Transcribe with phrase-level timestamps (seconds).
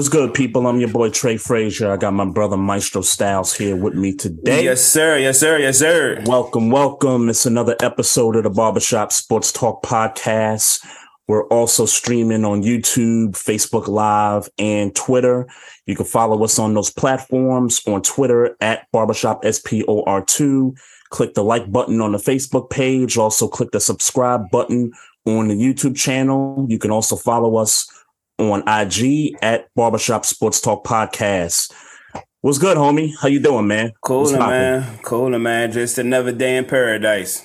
[0.00, 0.66] What's good, people?
[0.66, 1.92] I'm your boy Trey Frazier.
[1.92, 4.64] I got my brother Maestro Styles here with me today.
[4.64, 5.18] Yes, sir.
[5.18, 5.58] Yes, sir.
[5.58, 6.22] Yes, sir.
[6.24, 7.28] Welcome, welcome.
[7.28, 10.82] It's another episode of the Barbershop Sports Talk Podcast.
[11.28, 15.46] We're also streaming on YouTube, Facebook Live, and Twitter.
[15.84, 20.78] You can follow us on those platforms on Twitter at Barbershop SPOR2.
[21.10, 23.18] Click the like button on the Facebook page.
[23.18, 24.92] Also, click the subscribe button
[25.26, 26.64] on the YouTube channel.
[26.70, 27.86] You can also follow us
[28.40, 31.72] on IG at Barbershop Sports Talk Podcast.
[32.40, 33.12] What's good, homie?
[33.20, 33.92] How you doing, man?
[34.38, 34.56] Poppin'?
[34.56, 34.98] man.
[35.02, 35.70] Cooling, man.
[35.72, 37.44] Just another day in paradise.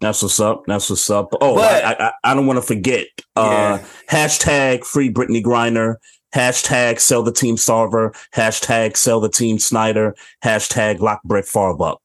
[0.00, 0.64] That's what's up.
[0.66, 1.28] That's what's up.
[1.40, 3.06] Oh, But- I, I, I don't want to forget.
[3.34, 3.78] Uh,
[4.10, 5.96] hashtag free Brittney Griner.
[6.34, 8.14] Hashtag sell the team Sarver.
[8.34, 10.14] Hashtag sell the team Snyder.
[10.44, 12.02] Hashtag lock Brett Favre up.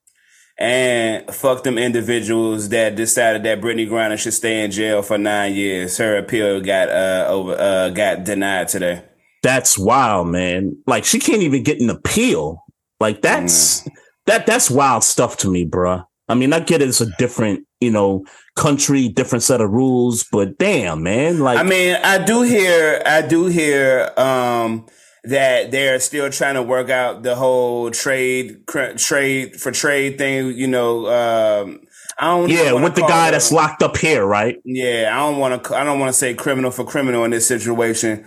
[0.59, 5.53] And fuck them individuals that decided that Brittney Griner should stay in jail for nine
[5.55, 5.97] years.
[5.97, 9.01] Her appeal got uh over uh got denied today.
[9.41, 10.75] That's wild, man.
[10.85, 12.65] Like she can't even get an appeal.
[12.99, 13.87] Like that's
[14.25, 16.03] that that's wild stuff to me, bruh.
[16.27, 18.23] I mean, I get it, it's a different, you know,
[18.55, 21.39] country, different set of rules, but damn, man.
[21.39, 24.85] Like I mean, I do hear, I do hear, um,
[25.23, 30.53] that they're still trying to work out the whole trade, cr- trade for trade thing.
[30.57, 31.81] You know, um,
[32.17, 32.49] I don't.
[32.49, 34.57] yeah, with the guy that's locked up here, right?
[34.65, 35.75] Yeah, I don't want to.
[35.75, 38.25] I don't want to say criminal for criminal in this situation,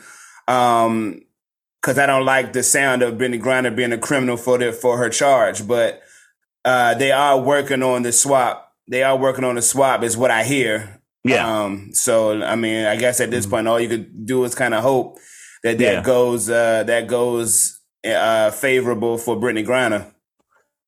[0.48, 1.20] um,
[1.81, 4.98] because I don't like the sound of Brittney Griner being a criminal for the for
[4.98, 5.66] her charge.
[5.66, 6.02] But
[6.64, 8.72] uh, they are working on the swap.
[8.88, 11.00] They are working on the swap, is what I hear.
[11.25, 11.64] Yeah.
[11.64, 11.91] Um.
[11.94, 14.82] So I mean, I guess at this point, all you could do is kind of
[14.82, 15.19] hope
[15.62, 16.02] that that Yeah.
[16.02, 20.06] goes uh that goes uh favorable for Brittney Griner.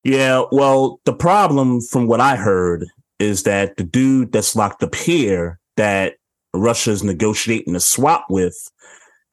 [0.03, 2.85] Yeah, well, the problem from what I heard
[3.19, 6.17] is that the dude that's locked up here that
[6.53, 8.71] Russia's negotiating a swap with,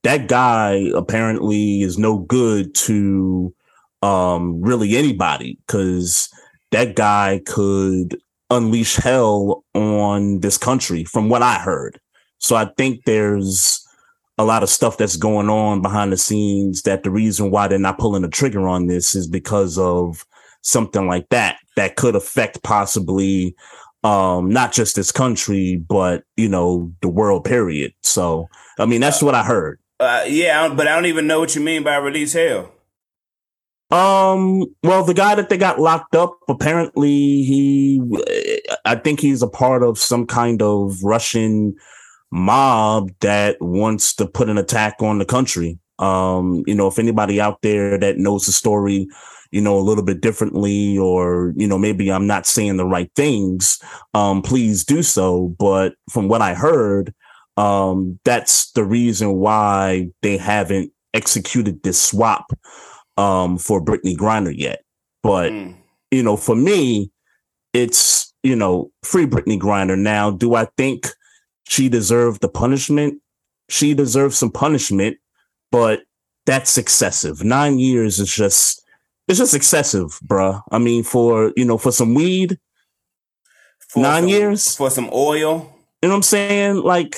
[0.03, 3.53] that guy apparently is no good to
[4.01, 6.29] um really anybody because
[6.71, 8.17] that guy could
[8.49, 11.99] unleash hell on this country from what I heard.
[12.39, 13.80] So I think there's
[14.37, 17.77] a lot of stuff that's going on behind the scenes that the reason why they're
[17.77, 20.25] not pulling the trigger on this is because of
[20.61, 23.55] something like that that could affect possibly
[24.03, 28.47] um not just this country but you know the world period so
[28.79, 31.61] i mean that's what i heard Uh, yeah, but I don't even know what you
[31.61, 32.71] mean by release hell.
[33.91, 38.01] um well the guy that they got locked up apparently he
[38.85, 41.75] i think he's a part of some kind of russian
[42.31, 45.77] mob that wants to put an attack on the country.
[45.99, 49.07] Um you know if anybody out there that knows the story
[49.51, 53.11] you know a little bit differently or you know maybe i'm not saying the right
[53.15, 53.77] things
[54.13, 55.53] um please do so.
[55.59, 57.13] But from what i heard
[57.57, 62.51] um that's the reason why they haven't executed this swap
[63.17, 64.81] um for Brittney Griner yet.
[65.21, 65.75] But Mm.
[66.11, 67.11] you know for me
[67.73, 69.97] it's you know free Brittney Griner.
[69.99, 71.09] Now do i think
[71.73, 73.21] she deserved the punishment
[73.69, 75.15] she deserves some punishment
[75.71, 76.01] but
[76.45, 78.79] that's excessive 9 years is just
[79.27, 80.61] it's just excessive, bruh.
[80.71, 82.59] I mean, for you know, for some weed,
[83.89, 84.75] For Nine some- years?
[84.75, 85.71] for some oil.
[86.01, 86.75] you know what I'm saying?
[86.77, 87.15] Like,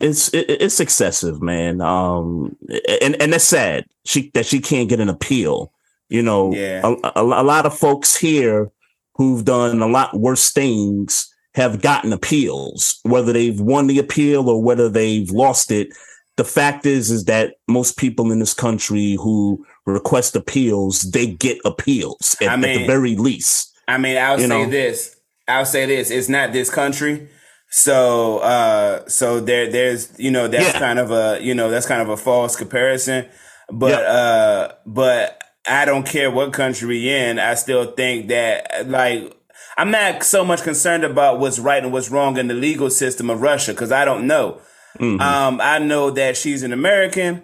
[0.00, 1.80] it's it, it's excessive, man.
[1.80, 2.56] Um,
[3.00, 3.86] and and that's sad.
[4.04, 5.72] She that she can't get an appeal.
[6.10, 6.82] You know, Yeah.
[6.84, 8.70] a, a, a lot of folks here
[9.14, 14.62] who've done a lot worse things have gotten appeals, whether they've won the appeal or
[14.62, 15.88] whether they've lost it.
[16.36, 21.58] the fact is, is that most people in this country who request appeals, they get
[21.64, 23.76] appeals at, I mean, at the very least.
[23.86, 24.68] I mean, I'll say know?
[24.68, 25.16] this.
[25.46, 26.10] I'll say this.
[26.10, 27.28] It's not this country.
[27.70, 30.78] So, uh, so there, there's, you know, that's yeah.
[30.78, 33.26] kind of a, you know, that's kind of a false comparison.
[33.70, 34.08] But, yep.
[34.08, 37.38] uh, but I don't care what country we in.
[37.38, 39.33] I still think that, like,
[39.76, 43.30] I'm not so much concerned about what's right and what's wrong in the legal system
[43.30, 44.60] of Russia because I don't know.
[44.98, 45.20] Mm-hmm.
[45.20, 47.42] Um, I know that she's an American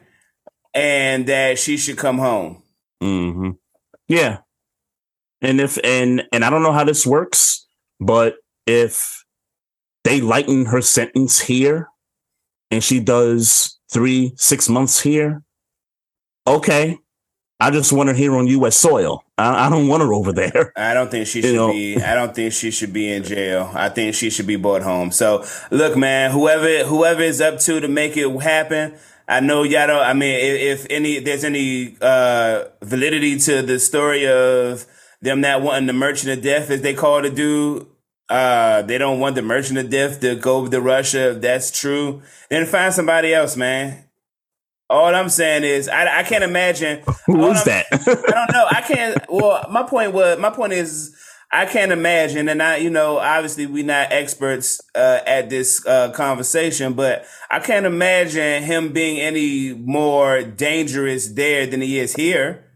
[0.72, 2.62] and that she should come home.
[3.02, 3.50] Mm-hmm.
[4.08, 4.38] Yeah.
[5.42, 7.66] And if and and I don't know how this works,
[7.98, 8.36] but
[8.66, 9.24] if
[10.04, 11.88] they lighten her sentence here
[12.70, 15.42] and she does three, six months here,
[16.46, 16.98] okay.
[17.60, 18.76] I just want her here on U.S.
[18.76, 19.22] soil.
[19.36, 20.72] I, I don't want her over there.
[20.76, 21.70] I don't think she should know?
[21.70, 22.00] be.
[22.02, 23.70] I don't think she should be in jail.
[23.74, 25.12] I think she should be brought home.
[25.12, 28.94] So look, man, whoever whoever is up to to make it happen.
[29.28, 30.00] I know y'all don't.
[30.00, 34.86] I mean, if, if any, there's any uh, validity to the story of
[35.20, 37.86] them not wanting the merchant of death, as they call the dude.
[38.28, 41.32] Uh, they don't want the merchant of death to go to Russia.
[41.32, 44.04] If that's true, then find somebody else, man.
[44.90, 47.02] All I'm saying is, I, I can't imagine.
[47.26, 47.86] Who's that?
[47.92, 48.66] I don't know.
[48.68, 49.24] I can't.
[49.28, 51.14] Well, my point was, my point is,
[51.52, 56.10] I can't imagine, and I, you know, obviously we're not experts uh, at this uh,
[56.10, 62.66] conversation, but I can't imagine him being any more dangerous there than he is here.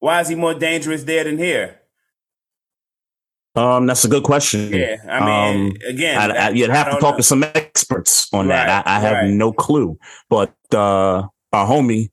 [0.00, 1.80] Why is he more dangerous there than here?
[3.54, 4.72] Um, that's a good question.
[4.72, 7.16] Yeah, I mean, um, again, I, I, you'd have to talk know.
[7.18, 7.44] to some
[8.32, 8.86] on right, that.
[8.86, 9.30] I, I have right.
[9.30, 9.98] no clue,
[10.28, 11.22] but uh,
[11.52, 12.10] our homie,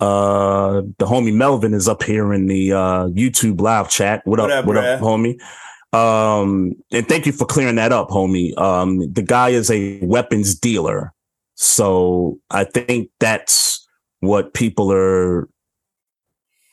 [0.00, 4.22] uh, the homie Melvin is up here in the uh, YouTube live chat.
[4.24, 5.40] What, what up, up what up, homie?
[5.92, 8.56] Um, and thank you for clearing that up, homie.
[8.58, 11.12] Um, the guy is a weapons dealer,
[11.54, 13.86] so I think that's
[14.20, 15.48] what people are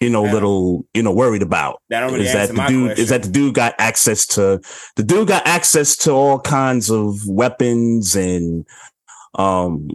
[0.03, 1.81] you know, a little, you know, worried about.
[1.89, 3.03] That really is that the dude question.
[3.03, 4.61] is that the dude got access to
[4.95, 8.65] the dude got access to all kinds of weapons and
[9.35, 9.89] um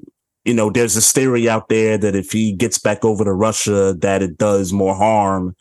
[0.44, 3.94] you know, there's this theory out there that if he gets back over to Russia
[3.98, 5.54] that it does more harm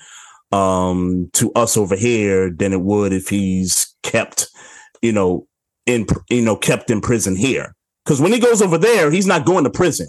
[0.54, 4.48] um to us over here than it would if he's kept,
[5.02, 5.46] you know,
[5.86, 7.76] in you know, kept in prison here.
[8.06, 10.08] Cuz when he goes over there, he's not going to prison.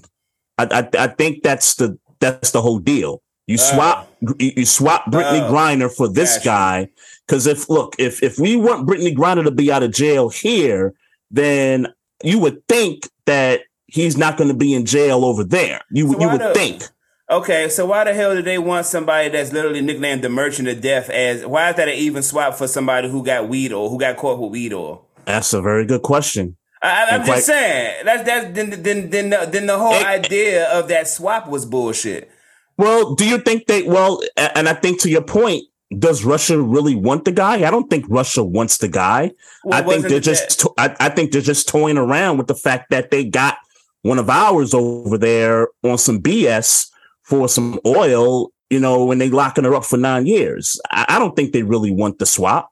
[0.56, 4.64] I I, I think that's the that's the whole deal you uh, swap uh, you
[4.64, 6.88] swap Brittney uh, Griner for this guy
[7.26, 10.94] because if look if if we want Brittney Griner to be out of jail here,
[11.30, 11.88] then
[12.22, 15.80] you would think that he's not going to be in jail over there.
[15.90, 16.84] You so you would the, think.
[17.30, 20.80] Okay, so why the hell do they want somebody that's literally nicknamed the Merchant of
[20.80, 21.44] Death as?
[21.44, 24.38] Why is that an even swap for somebody who got weed or who got caught
[24.38, 25.02] with weed or?
[25.24, 26.56] That's a very good question.
[26.80, 30.70] I, am just saying that's that's then then then the, then the whole it, idea
[30.70, 32.30] of that swap was bullshit.
[32.78, 35.64] Well, do you think they, well, and I think to your point,
[35.98, 37.66] does Russia really want the guy?
[37.66, 39.32] I don't think Russia wants the guy.
[39.64, 42.54] Well, I think they're just, to- I, I think they're just toying around with the
[42.54, 43.56] fact that they got
[44.02, 46.88] one of ours over there on some BS
[47.22, 50.80] for some oil, you know, when they locking her up for nine years.
[50.90, 52.70] I, I don't think they really want the swap.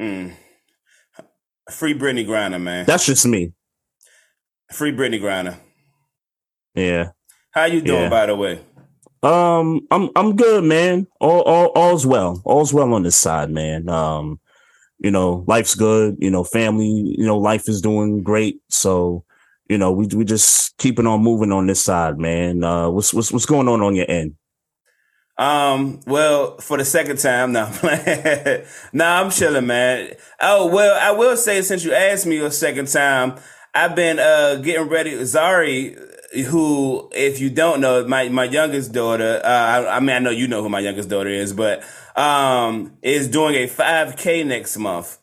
[0.00, 0.32] Mm.
[1.70, 2.86] Free Brittney Griner, man.
[2.86, 3.52] That's just me.
[4.72, 5.56] Free Brittney Griner.
[6.74, 7.10] Yeah.
[7.56, 8.08] How you doing, yeah.
[8.10, 8.60] by the way?
[9.22, 11.06] Um, I'm I'm good, man.
[11.20, 12.42] All, all all's well.
[12.44, 13.88] All's well on this side, man.
[13.88, 14.38] Um,
[14.98, 16.18] you know, life's good.
[16.18, 17.14] You know, family.
[17.16, 18.60] You know, life is doing great.
[18.68, 19.24] So,
[19.70, 22.62] you know, we we just keeping on moving on this side, man.
[22.62, 24.34] Uh, what's what's what's going on on your end?
[25.38, 27.72] Um, well, for the second time, no,
[28.92, 30.12] nah, I'm chilling, man.
[30.42, 33.36] Oh, well, I will say since you asked me a second time,
[33.74, 35.12] I've been uh getting ready.
[35.12, 39.40] Zari who, if you don't know, my my youngest daughter.
[39.44, 41.82] Uh, I, I, mean, I know you know who my youngest daughter is, but
[42.16, 45.18] um, is doing a 5K next month.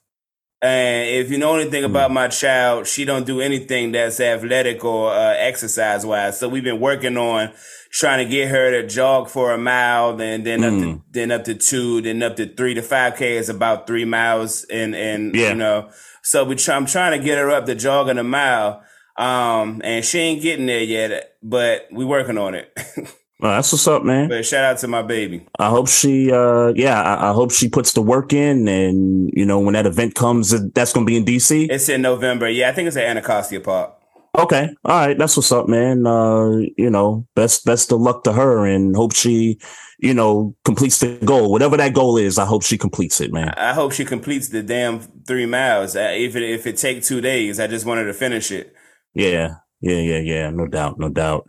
[0.61, 2.15] And if you know anything about hmm.
[2.15, 6.39] my child, she don't do anything that's athletic or uh, exercise wise.
[6.39, 7.51] So we've been working on
[7.91, 10.65] trying to get her to jog for a mile, then then mm.
[10.65, 10.97] up to hmm.
[11.11, 12.73] then up to two, then up to three.
[12.75, 15.49] to 5K is about three miles, and and yeah.
[15.49, 15.89] you know,
[16.21, 18.83] so we try, I'm trying to get her up to jogging a mile.
[19.15, 22.77] Um, and she ain't getting there yet, but we working on it.
[23.43, 24.29] Well, that's what's up, man.
[24.29, 25.45] But shout out to my baby.
[25.59, 29.45] I hope she, uh, yeah, I, I, hope she puts the work in, and you
[29.45, 31.69] know when that event comes, that's going to be in DC.
[31.69, 32.47] It's in November.
[32.49, 33.95] Yeah, I think it's at Anacostia Park.
[34.37, 36.07] Okay, all right, that's what's up, man.
[36.07, 39.59] Uh, you know, best best of luck to her, and hope she,
[39.99, 42.39] you know, completes the goal, whatever that goal is.
[42.39, 43.49] I hope she completes it, man.
[43.57, 45.97] I hope she completes the damn three miles.
[45.97, 48.73] Uh, if it if it take two days, I just wanted to finish it.
[49.13, 49.55] Yeah.
[49.81, 50.49] Yeah, yeah, yeah.
[50.49, 51.45] No doubt, no doubt.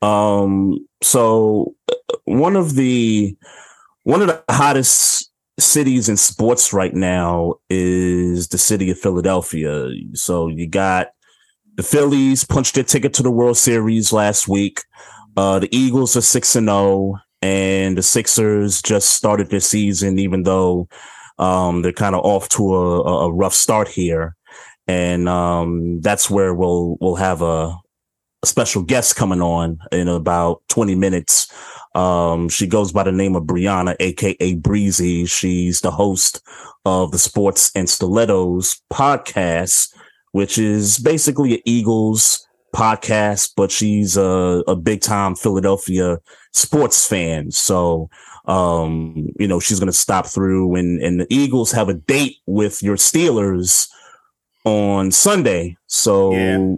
[0.00, 1.94] Um, so uh,
[2.24, 3.36] one of the
[4.04, 9.90] one of the hottest cities in sports right now is the city of Philadelphia.
[10.14, 11.08] So you got
[11.76, 14.82] the Phillies punched their ticket to the World Series last week.
[15.36, 20.18] Uh, the Eagles are six and zero, oh, and the Sixers just started their season,
[20.18, 20.88] even though
[21.38, 24.36] um, they're kind of off to a, a, rough start here.
[24.86, 27.76] And um, that's where we'll we'll have a,
[28.42, 31.52] a special guest coming on in about twenty minutes.
[31.94, 35.26] Um, she goes by the name of Brianna, aka Breezy.
[35.26, 36.42] She's the host
[36.84, 39.94] of the Sports and Stilettos podcast,
[40.32, 46.18] which is basically an Eagles podcast, but she's a, a big time Philadelphia
[46.52, 47.52] sports fan.
[47.52, 48.10] So,
[48.46, 52.38] um, you know, she's going to stop through and, and the Eagles have a date
[52.46, 53.88] with your Steelers
[54.64, 55.76] on Sunday.
[55.86, 56.74] So yeah.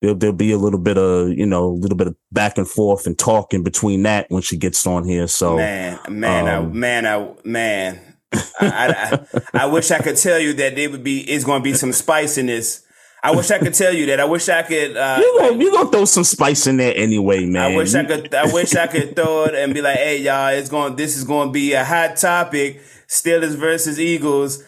[0.00, 2.68] there'll, there'll be a little bit of, you know, a little bit of back and
[2.68, 5.26] forth and talking between that when she gets on here.
[5.26, 10.38] So man, man, um, I, man, I, man, I, I, I, wish I could tell
[10.38, 12.86] you that it would be, it's going to be some spice in this
[13.24, 14.18] I wish I could tell you that.
[14.18, 14.96] I wish I could.
[14.96, 17.72] Uh, you gonna you gonna throw some spice in there anyway, man.
[17.72, 18.34] I wish I could.
[18.34, 20.96] I wish I could throw it and be like, "Hey, y'all, it's going.
[20.96, 22.82] This is going to be a hot topic.
[23.06, 24.64] Steelers versus Eagles.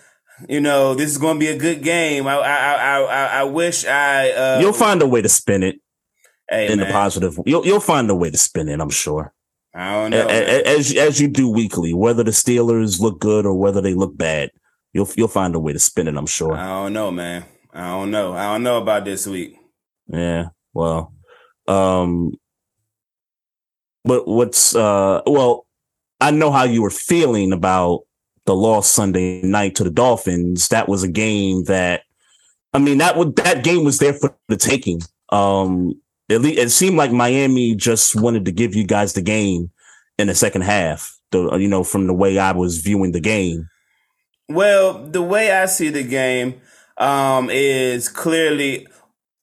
[0.48, 2.26] You know, this is going to be a good game.
[2.26, 4.30] I I I I, I wish I.
[4.30, 5.80] Uh, you'll find a way to spin it.
[6.48, 6.86] Hey, in man.
[6.86, 8.80] the positive, you'll you'll find a way to spin it.
[8.80, 9.32] I'm sure.
[9.74, 10.26] I don't know.
[10.26, 14.50] As as you do weekly, whether the Steelers look good or whether they look bad,
[14.92, 16.16] you'll you'll find a way to spin it.
[16.16, 16.54] I'm sure.
[16.54, 17.44] I don't know, man.
[17.72, 18.34] I don't know.
[18.34, 19.56] I don't know about this week.
[20.08, 20.48] Yeah.
[20.72, 21.14] Well,
[21.66, 22.34] um,
[24.04, 25.66] but what's uh, well,
[26.20, 28.02] I know how you were feeling about
[28.46, 30.68] the loss Sunday night to the Dolphins.
[30.68, 32.02] That was a game that,
[32.72, 35.00] I mean, that would that game was there for the taking.
[35.30, 39.70] Um, least it seemed like Miami just wanted to give you guys the game
[40.18, 41.18] in the second half.
[41.30, 43.68] The you know from the way I was viewing the game.
[44.48, 46.60] Well, the way I see the game,
[46.98, 48.86] um, is clearly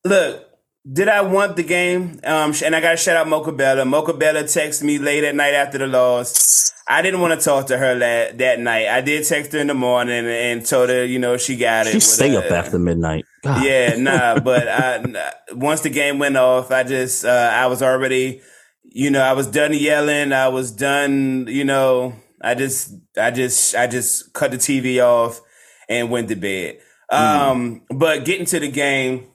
[0.06, 0.48] look.
[0.92, 2.20] Did I want the game?
[2.24, 3.86] Um, and I got to shout out Mocha Bella.
[3.86, 6.74] Mocha Bella texted me late at night after the loss.
[6.88, 8.88] I didn't want to talk to her that, that night.
[8.88, 11.92] I did text her in the morning and told her, you know, she got it.
[11.92, 13.26] She stay up after midnight.
[13.44, 13.64] God.
[13.64, 14.40] Yeah, nah.
[14.44, 18.42] but I, once the game went off, I just, uh, I was already,
[18.84, 20.34] you know, I was done yelling.
[20.34, 25.40] I was done, you know, I just, I just, I just cut the TV off
[25.88, 26.80] and went to bed.
[27.10, 28.00] Um, mm.
[28.00, 29.28] But getting to the game,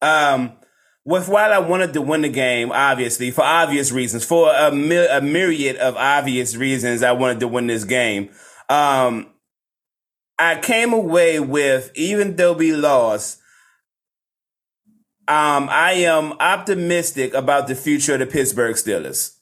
[0.00, 0.52] um,
[1.04, 5.06] with while I wanted to win the game, obviously for obvious reasons, for a, mi-
[5.06, 8.30] a myriad of obvious reasons, I wanted to win this game.
[8.68, 9.28] Um,
[10.38, 13.38] I came away with, even though we lost,
[15.28, 19.36] um, I am optimistic about the future of the Pittsburgh Steelers.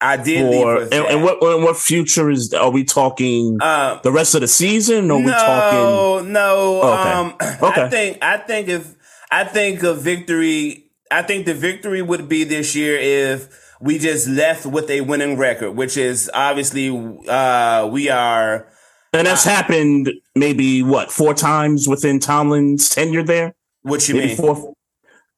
[0.00, 4.34] I did for, and, and, what what future is are we talking uh, the rest
[4.34, 7.10] of the season or no, we talking no oh, okay.
[7.10, 7.34] Um,
[7.70, 7.82] okay.
[7.82, 8.94] I think I think if
[9.30, 14.28] I think a victory I think the victory would be this year if we just
[14.28, 16.88] left with a winning record which is obviously
[17.28, 18.68] uh, we are
[19.12, 23.54] and that's uh, happened maybe what four times within Tomlin's tenure there?
[23.82, 24.36] What you maybe mean?
[24.36, 24.74] four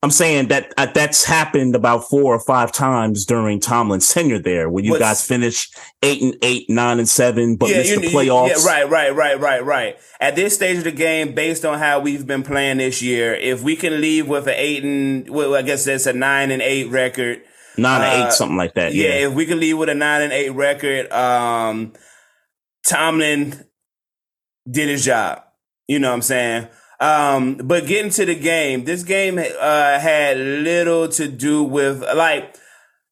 [0.03, 4.69] I'm saying that uh, that's happened about four or five times during Tomlin's tenure there,
[4.69, 8.09] where you What's, guys finished eight and eight, nine and seven, but yeah, missed the
[8.09, 8.49] playoffs.
[8.49, 9.99] Yeah, right, right, right, right, right.
[10.21, 13.62] At this stage of the game, based on how we've been playing this year, if
[13.62, 16.91] we can leave with an eight and, well, I guess that's a nine and eight
[16.91, 17.43] record.
[17.79, 18.93] Nine uh, and eight, uh, something like that.
[18.95, 21.95] Yeah, yeah, if we can leave with a nine and eight record, um,
[22.85, 23.65] Tomlin
[24.71, 25.43] did his job.
[25.88, 26.69] You know what I'm saying?
[26.99, 32.57] Um, but getting to the game, this game uh, had little to do with like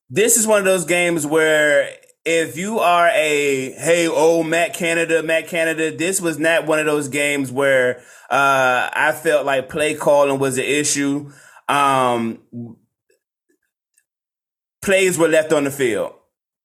[0.08, 1.90] this is one of those games where
[2.24, 6.86] if you are a hey oh Matt Canada Matt Canada, this was not one of
[6.86, 7.98] those games where
[8.30, 11.30] uh, I felt like play calling was an issue.
[11.68, 12.38] Um,
[14.82, 16.14] plays were left on the field.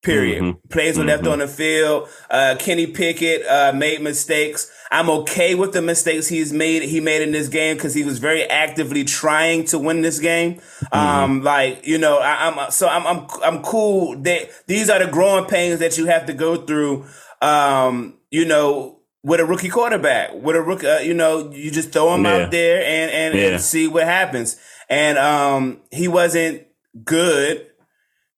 [0.02, 0.42] Period.
[0.42, 0.68] Mm-hmm.
[0.70, 1.34] Plays were left mm-hmm.
[1.34, 2.08] on the field.
[2.30, 4.72] Uh, Kenny Pickett uh, made mistakes.
[4.92, 6.84] I'm okay with the mistakes he's made.
[6.84, 10.56] He made in this game because he was very actively trying to win this game.
[10.56, 10.98] Mm-hmm.
[10.98, 14.18] Um, like you know, I, am so I'm I'm I'm cool.
[14.22, 17.06] That these are the growing pains that you have to go through.
[17.42, 21.92] Um, you know, with a rookie quarterback, with a rookie, uh, you know, you just
[21.92, 22.36] throw him yeah.
[22.36, 23.48] out there and and, yeah.
[23.48, 24.58] and see what happens.
[24.90, 26.66] And um, he wasn't
[27.04, 27.69] good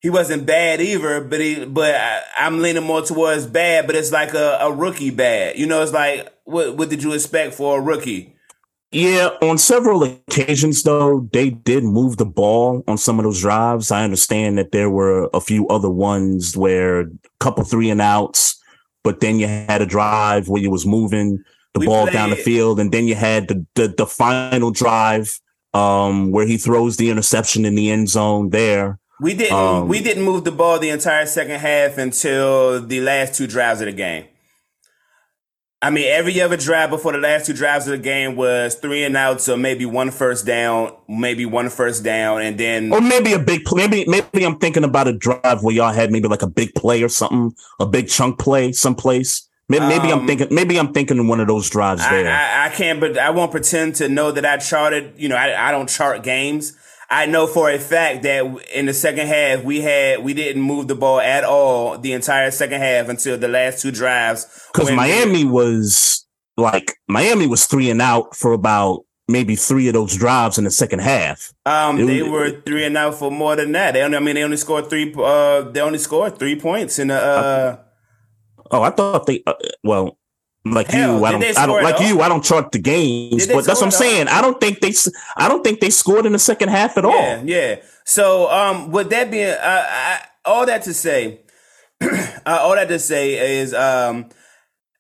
[0.02, 4.12] he wasn't bad either, but he, but I, am leaning more towards bad, but it's
[4.12, 5.58] like a, a rookie bad.
[5.58, 8.36] You know, it's like, what, what did you expect for a rookie?
[8.92, 13.90] Yeah, on several occasions though, they did move the ball on some of those drives.
[13.90, 17.08] I understand that there were a few other ones where a
[17.40, 18.62] couple three and outs,
[19.04, 21.42] but then you had a drive where you was moving
[21.74, 22.14] the we ball played.
[22.14, 25.40] down the field, and then you had the the, the final drive
[25.74, 29.00] um, where he throws the interception in the end zone there.
[29.22, 33.36] We didn't um, we didn't move the ball the entire second half until the last
[33.36, 34.26] two drives of the game.
[35.80, 39.04] I mean, every other drive before the last two drives of the game was three
[39.04, 43.34] and out, so maybe one first down, maybe one first down, and then or maybe
[43.34, 43.88] a big play.
[43.88, 47.04] Maybe maybe I'm thinking about a drive where y'all had maybe like a big play
[47.04, 49.48] or something, a big chunk play someplace.
[49.70, 50.48] Maybe, maybe um, I'm thinking.
[50.50, 52.28] Maybe I'm thinking one of those drives there.
[52.28, 55.14] I, I, I, can't, but I won't pretend to know that I charted.
[55.18, 56.76] You know, I, I don't chart games.
[57.12, 60.88] I know for a fact that in the second half we had we didn't move
[60.88, 64.48] the ball at all the entire second half until the last two drives.
[64.74, 66.26] Because Miami was
[66.58, 70.72] like Miami was three and out for about maybe three of those drives in the
[70.72, 71.54] second half.
[71.66, 73.94] Um, it they were three and out for more than that.
[73.94, 75.14] They only, I mean, they only scored three.
[75.16, 77.16] Uh, they only scored three points in the.
[77.16, 77.78] Uh,
[78.72, 79.44] Oh, I thought they.
[79.46, 79.54] Uh,
[79.84, 80.18] well,
[80.64, 81.58] like Hell, you, I don't.
[81.58, 82.22] I don't like you.
[82.22, 84.28] I don't chart the games, but that's what I'm saying.
[84.28, 84.94] I don't think they.
[85.36, 87.46] I don't think they scored in the second half at yeah, all.
[87.46, 87.76] Yeah.
[88.06, 91.42] So, um, with that being, uh, I, all that to say,
[92.02, 94.30] uh, all that to say is, um,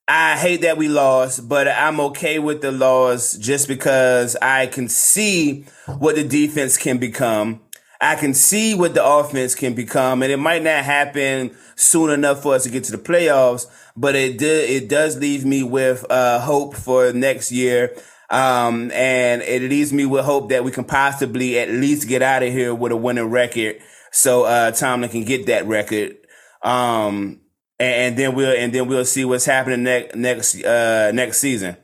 [0.07, 4.89] I hate that we lost, but I'm okay with the loss just because I can
[4.89, 5.65] see
[5.99, 7.61] what the defense can become.
[8.01, 12.41] I can see what the offense can become, and it might not happen soon enough
[12.41, 16.39] for us to get to the playoffs, but it it does leave me with uh,
[16.39, 17.95] hope for next year.
[18.29, 22.43] Um, and it leaves me with hope that we can possibly at least get out
[22.43, 23.79] of here with a winning record.
[24.13, 26.15] So, uh, Tomlin can get that record.
[26.63, 27.41] Um,
[27.77, 31.75] and, and then we'll, and then we'll see what's happening next, next, uh, next season.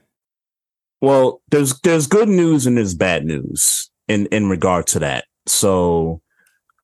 [1.01, 5.25] Well, there's, there's good news and there's bad news in, in regard to that.
[5.47, 6.21] So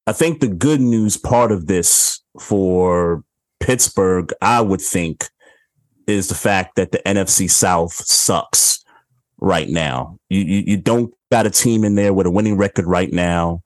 [0.06, 3.24] I think the good news part of this for
[3.64, 5.30] Pittsburgh, I would think,
[6.06, 8.84] is the fact that the NFC South sucks
[9.40, 10.18] right now.
[10.28, 13.64] You, you, you don't got a team in there with a winning record right now.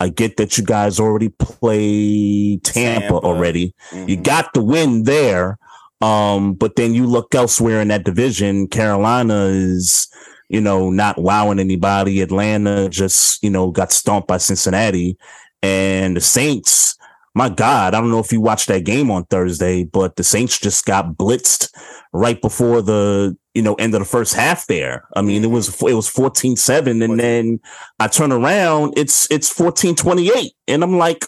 [0.00, 3.14] I get that you guys already play Tampa, Tampa.
[3.14, 3.72] already.
[3.90, 4.08] Mm-hmm.
[4.08, 5.58] You got the win there.
[6.00, 10.08] Um, but then you look elsewhere in that division, Carolina is,
[10.48, 12.20] you know, not wowing anybody.
[12.20, 15.16] Atlanta just, you know, got stomped by Cincinnati
[15.62, 16.96] and the Saints
[17.34, 20.58] my God, I don't know if you watched that game on Thursday, but the Saints
[20.58, 21.70] just got blitzed
[22.12, 25.06] right before the, you know, end of the first half there.
[25.14, 25.88] I mean, it was, mm-hmm.
[25.88, 27.60] it was 14-7 and then
[28.00, 31.24] I turn around, it's, it's 14-28 and I'm like,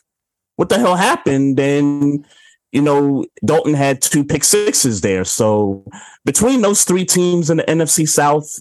[0.57, 1.61] what the hell happened?
[1.61, 2.27] And,
[2.73, 5.25] you know, Dalton had two pick sixes there.
[5.25, 5.85] So
[6.25, 8.59] between those three teams in the NFC South,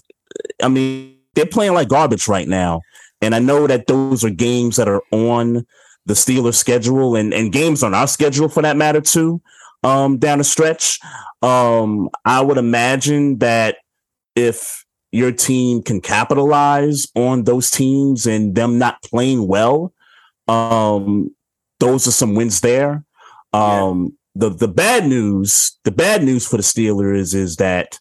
[0.62, 2.82] I mean, they're playing like garbage right now.
[3.20, 5.66] And I know that those are games that are on
[6.06, 9.40] the Steelers schedule and, and games on our schedule for that matter too,
[9.82, 10.98] um, down the stretch.
[11.42, 13.76] Um, I would imagine that
[14.34, 19.92] if your team can capitalize on those teams and them not playing well,
[20.48, 21.34] um,
[21.80, 23.04] those are some wins there.
[23.52, 24.48] Um, yeah.
[24.48, 27.98] the, the bad news, the bad news for the Steelers is that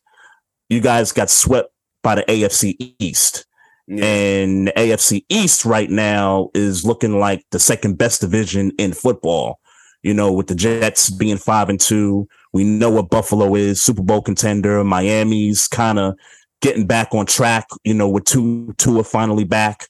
[0.70, 3.46] you guys got swept by the AFC East.
[3.92, 4.06] Yeah.
[4.06, 9.60] And AFC East right now is looking like the second best division in football.
[10.02, 14.02] You know, with the Jets being five and two, we know what Buffalo is, Super
[14.02, 14.82] Bowl contender.
[14.86, 16.16] Miami's kind of
[16.62, 19.88] getting back on track, you know, with two two are finally back.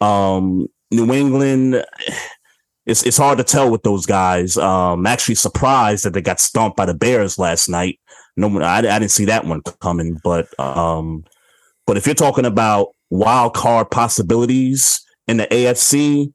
[0.00, 1.84] Um, New England,
[2.86, 4.58] it's it's hard to tell with those guys.
[4.58, 8.00] Um, actually surprised that they got stomped by the Bears last night.
[8.36, 11.24] No, I, I didn't see that one coming, but um,
[11.86, 16.32] but if you're talking about wild card possibilities in the AFC,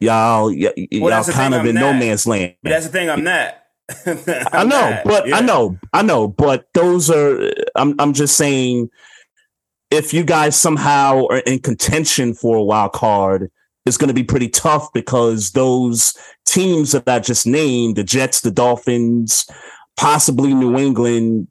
[0.00, 1.80] y'all, y- well, y'all kind of in not.
[1.80, 2.54] no man's land.
[2.62, 3.54] But that's the thing, I'm not.
[4.52, 5.04] i know, not.
[5.04, 5.36] but yeah.
[5.36, 7.52] I know, I know, but those are.
[7.76, 8.90] I'm, I'm just saying,
[9.90, 13.50] if you guys somehow are in contention for a wild card,
[13.86, 18.40] it's going to be pretty tough because those teams that I just named, the Jets,
[18.40, 19.46] the Dolphins,
[19.96, 21.46] possibly New England,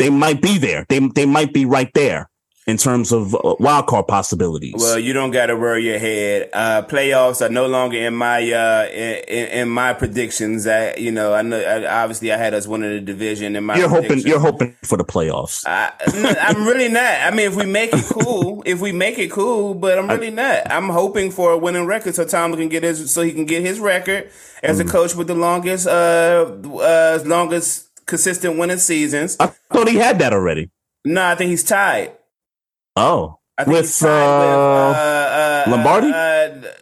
[0.00, 0.84] they might be there.
[0.88, 2.28] They they might be right there
[2.68, 4.74] in terms of uh, wild card possibilities?
[4.76, 6.50] Well, you don't got to worry your head.
[6.52, 10.66] Uh, playoffs are no longer in my uh, in, in, my predictions.
[10.66, 13.56] I, you know, I know I, obviously I had us winning the division.
[13.56, 15.64] In my you're hoping you're hoping for the playoffs.
[15.66, 15.92] I,
[16.50, 17.02] am really not.
[17.02, 20.30] I mean, if we make it cool, if we make it cool, but I'm really
[20.30, 20.70] not.
[20.70, 23.62] I'm hoping for a winning record so Tom can get his so he can get
[23.62, 24.30] his record
[24.62, 24.86] as mm.
[24.86, 29.38] a coach with the longest uh uh longest consistent winning seasons.
[29.40, 30.70] I thought he had that already.
[31.06, 32.17] No, I think he's tied.
[32.98, 35.00] Oh, I think with, uh, with uh,
[35.40, 36.10] uh, Lombardi?
[36.12, 36.72] Uh,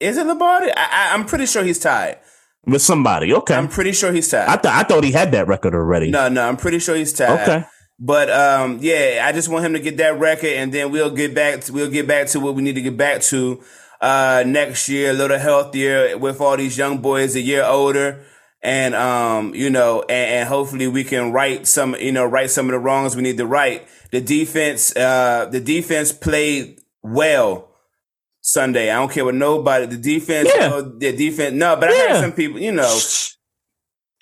[0.00, 0.70] is it Lombardi?
[0.70, 2.18] I, I, I'm pretty sure he's tied.
[2.66, 3.32] with somebody.
[3.32, 4.48] Okay, I'm pretty sure he's tied.
[4.48, 6.10] I thought I thought he had that record already.
[6.10, 7.40] no, no, I'm pretty sure he's tied.
[7.40, 7.64] Okay.
[7.98, 11.34] But um, yeah, I just want him to get that record, and then we'll get
[11.34, 11.62] back.
[11.62, 13.62] To, we'll get back to what we need to get back to
[14.02, 18.22] uh, next year, a little healthier with all these young boys, a year older,
[18.62, 20.10] and um, you know, and,
[20.40, 23.38] and hopefully we can right some, you know, right some of the wrongs we need
[23.38, 23.86] to right.
[24.12, 27.68] The defense, uh, the defense played well
[28.40, 28.90] Sunday.
[28.90, 29.86] I don't care what nobody.
[29.86, 30.70] The defense, Yeah.
[30.74, 31.54] oh, the defense.
[31.54, 32.08] No, but I Yeah.
[32.12, 32.98] heard some people, you know,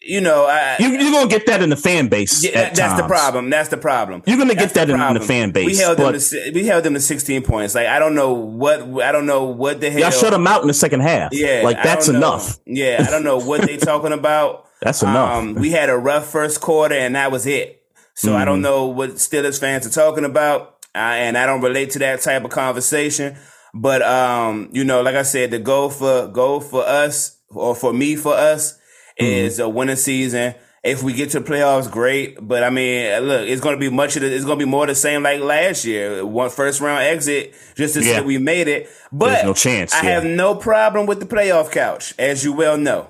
[0.06, 2.42] you know, I, You, you're gonna get that in the fan base.
[2.44, 3.48] yeah, at that- that's the problem.
[3.48, 4.22] That's the problem.
[4.26, 5.66] You're gonna That's get that in, in the fan base.
[5.66, 7.74] We held them to we held them to 16 points.
[7.74, 10.00] Like I don't know what I don't know what the hell.
[10.00, 11.32] y'all shut them out in the second half.
[11.32, 12.58] Yeah, like that's enough.
[12.66, 14.66] Yeah, I don't know what they talking about.
[14.82, 15.38] That's enough.
[15.38, 17.80] Um, we had a rough first quarter, and that was it.
[18.14, 18.62] So I don't Mm-hmm.
[18.62, 22.44] know what Steelers fans are talking about, uh, and I don't relate to that type
[22.44, 23.37] of conversation.
[23.74, 27.92] But um, you know, like I said, the goal for goal for us or for
[27.92, 28.79] me for us
[29.20, 29.24] Mm-hmm.
[29.46, 30.55] is a winning season.
[30.83, 32.37] If we get to the playoffs, great.
[32.46, 34.70] But I mean, look, it's going to be much of the, it's going to be
[34.70, 36.27] more the same like last year.
[36.27, 38.18] One first round exit just to Yeah.
[38.18, 38.88] say we made it.
[39.12, 40.11] But There's no chance, I yeah.
[40.11, 43.09] have no problem with the playoff couch, as you well know.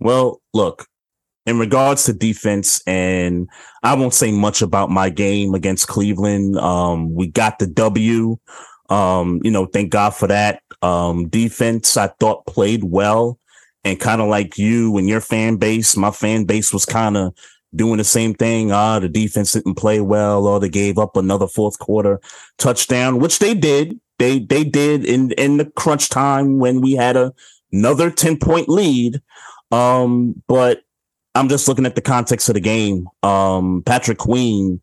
[0.00, 0.86] Well, look,
[1.46, 3.48] in regards to defense, and
[3.82, 6.56] I won't say much about my game against Cleveland.
[6.58, 8.38] Um, we got the W.
[8.88, 10.62] Um, you know, thank God for that.
[10.82, 13.38] Um, defense, I thought played well.
[13.86, 17.34] And kind of like you and your fan base, my fan base was kind of
[17.76, 18.72] doing the same thing.
[18.72, 22.18] Ah, the defense didn't play well, or they gave up another fourth quarter
[22.56, 24.00] touchdown, which they did.
[24.18, 27.34] They they did in in the crunch time when we had a
[27.72, 29.20] another 10 point lead.
[29.70, 30.82] Um, but
[31.34, 33.08] I'm just looking at the context of the game.
[33.22, 34.80] Um, Patrick Queen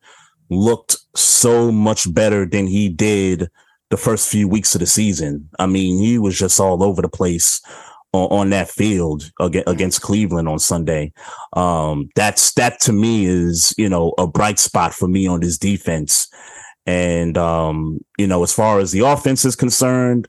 [0.50, 3.50] looked so much better than he did
[3.90, 5.50] the first few weeks of the season.
[5.60, 7.62] I mean, he was just all over the place
[8.14, 11.14] on, on that field against, against Cleveland on Sunday.
[11.54, 15.58] Um, that's that to me is, you know, a bright spot for me on this
[15.58, 16.28] defense.
[16.86, 20.28] And, um, you know, as far as the offense is concerned,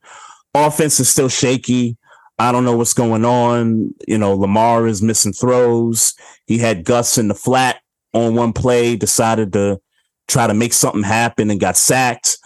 [0.55, 1.97] offense is still shaky.
[2.43, 3.95] I don't know what's going on.
[4.09, 6.13] You know, Lamar is missing throws.
[6.47, 7.81] He had Gus in the flat
[8.15, 9.81] on one play, decided to
[10.27, 12.39] try to make something happen and got sacked.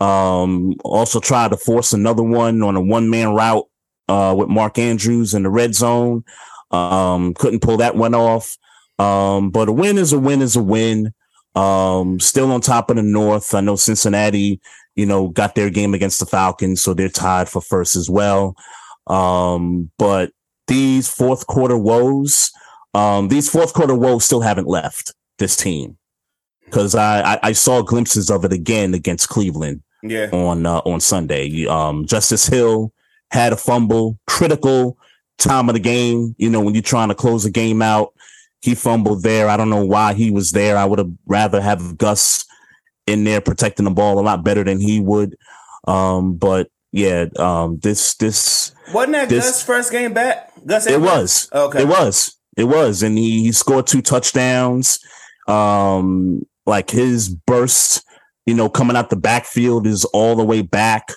[0.00, 3.66] Um, also tried to force another one on a one man route
[4.08, 6.24] uh, with Mark Andrews in the red zone.
[6.72, 8.56] Um, couldn't pull that one off.
[8.98, 11.14] Um, but a win is a win is a win.
[11.54, 13.54] Um, still on top of the North.
[13.54, 14.60] I know Cincinnati,
[14.96, 18.56] you know, got their game against the Falcons, so they're tied for first as well.
[19.06, 20.30] Um, but
[20.66, 22.50] these fourth quarter woes,
[22.94, 25.98] um, these fourth quarter woes still haven't left this team
[26.64, 30.28] because I, I, I saw glimpses of it again against Cleveland Yeah.
[30.32, 31.66] on uh, on Sunday.
[31.66, 32.92] Um, Justice Hill
[33.30, 34.96] had a fumble, critical
[35.38, 36.34] time of the game.
[36.38, 38.14] You know, when you're trying to close a game out,
[38.62, 39.48] he fumbled there.
[39.48, 40.76] I don't know why he was there.
[40.78, 42.44] I would have rather have Gus
[43.06, 45.36] in there protecting the ball a lot better than he would.
[45.86, 50.52] Um, but yeah, um, this this Wasn't that This- Gus' first game back?
[50.66, 51.48] Gus it was.
[51.52, 51.82] Okay.
[51.82, 52.36] It was.
[52.56, 53.02] It was.
[53.02, 54.98] And he, he scored two touchdowns.
[55.48, 58.02] Um, like his burst,
[58.46, 61.08] you know, coming out the backfield is all the way back.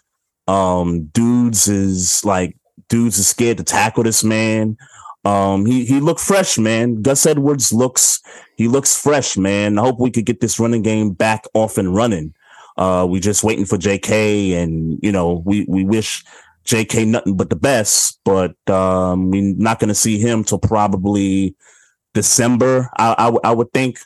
[0.47, 2.57] Um, dudes is like
[2.89, 4.77] dudes is scared to tackle this man.
[5.25, 7.01] Um, he he looked fresh, man.
[7.01, 8.21] Gus Edwards looks
[8.55, 9.77] he looks fresh, man.
[9.77, 12.33] I hope we could get this running game back off and running.
[12.77, 16.23] Uh, we just waiting for JK, and you know, we we wish
[16.67, 21.55] JK nothing but the best, but um, we're not going to see him till probably
[22.13, 22.89] December.
[22.97, 23.99] I, I, w- I would think,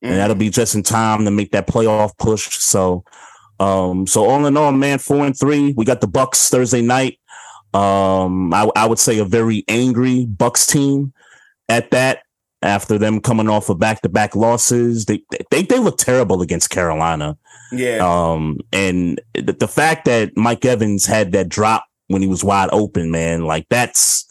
[0.00, 2.56] and that'll be just in time to make that playoff push.
[2.58, 3.04] So,
[3.60, 5.74] um, so all in all, man, four and three.
[5.76, 7.20] We got the Bucs Thursday night.
[7.74, 11.12] Um, I, I would say a very angry Bucs team
[11.68, 12.20] at that.
[12.62, 16.70] After them coming off of back to back losses, they they they look terrible against
[16.70, 17.36] Carolina.
[17.70, 17.98] Yeah.
[17.98, 22.70] Um, and the, the fact that Mike Evans had that drop when he was wide
[22.72, 24.26] open, man, like that's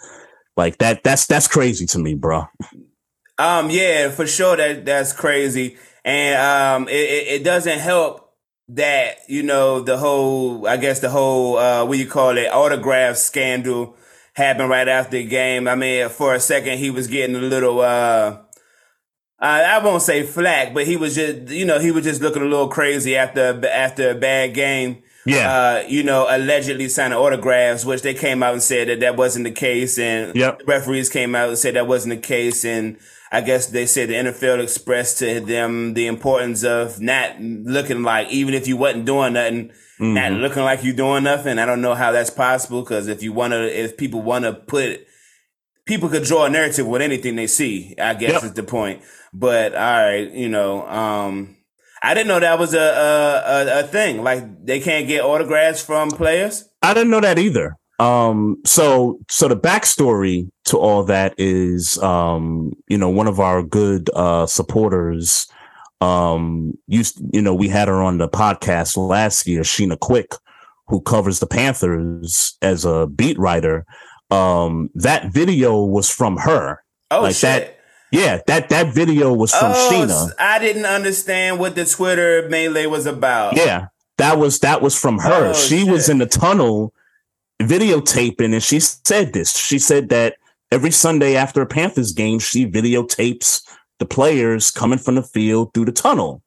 [0.58, 2.46] like that that's that's crazy to me, bro.
[3.38, 5.78] Um, yeah, for sure that that's crazy.
[6.04, 8.34] And um it, it, it doesn't help
[8.70, 13.18] that, you know, the whole I guess the whole uh what you call it, autograph
[13.18, 13.98] scandal
[14.34, 15.68] happened right after the game.
[15.68, 18.40] I mean, for a second he was getting a little uh
[19.38, 22.46] I, won't say flack, but he was just, you know, he was just looking a
[22.46, 25.52] little crazy after after a bad game Yeah.
[25.84, 29.46] uh, you know, allegedly signing autographs, which they came out and said that that wasn't
[29.46, 30.62] the case, and Yep.
[30.68, 32.98] referees came out and said that wasn't the case, and
[33.32, 38.30] I guess they said the NFL expressed to them the importance of not looking like,
[38.30, 40.42] even if you wasn't doing nothing, not Mm-hmm.
[40.42, 41.58] looking like you doing nothing.
[41.58, 44.54] I don't know how that's possible because if you want to, if people want to
[44.54, 45.00] put,
[45.86, 47.96] people could draw a narrative with anything they see.
[47.98, 48.44] I guess Yep.
[48.44, 49.02] is the point.
[49.34, 51.56] But all right, you know, um,
[52.04, 54.24] I didn't know that was a, a a thing.
[54.24, 56.68] Like they can't get autographs from players.
[56.82, 57.78] I didn't know that either.
[58.00, 63.64] Um, so so the backstory to all that is, um, you know, one of our
[63.64, 65.48] good uh supporters,
[66.02, 70.34] um, used, you know, we had her on the podcast last year, Sheena Quick,
[70.88, 73.86] who covers the Panthers as a beat writer.
[74.30, 76.84] Um, that video was from her.
[77.12, 77.42] Oh Like shit!
[77.42, 77.75] that-
[78.16, 80.32] Yeah, that that video was from oh, Sheena.
[80.40, 83.56] I didn't understand what the Twitter melee was about.
[83.56, 85.50] Yeah, that was that was from her.
[85.50, 86.94] Oh, she was in the tunnel
[87.62, 89.58] videotaping, and she said this.
[89.58, 90.36] She said that
[90.72, 93.62] every Sunday after a Panthers game, she videotapes
[94.00, 96.42] the players coming from the field through the tunnel.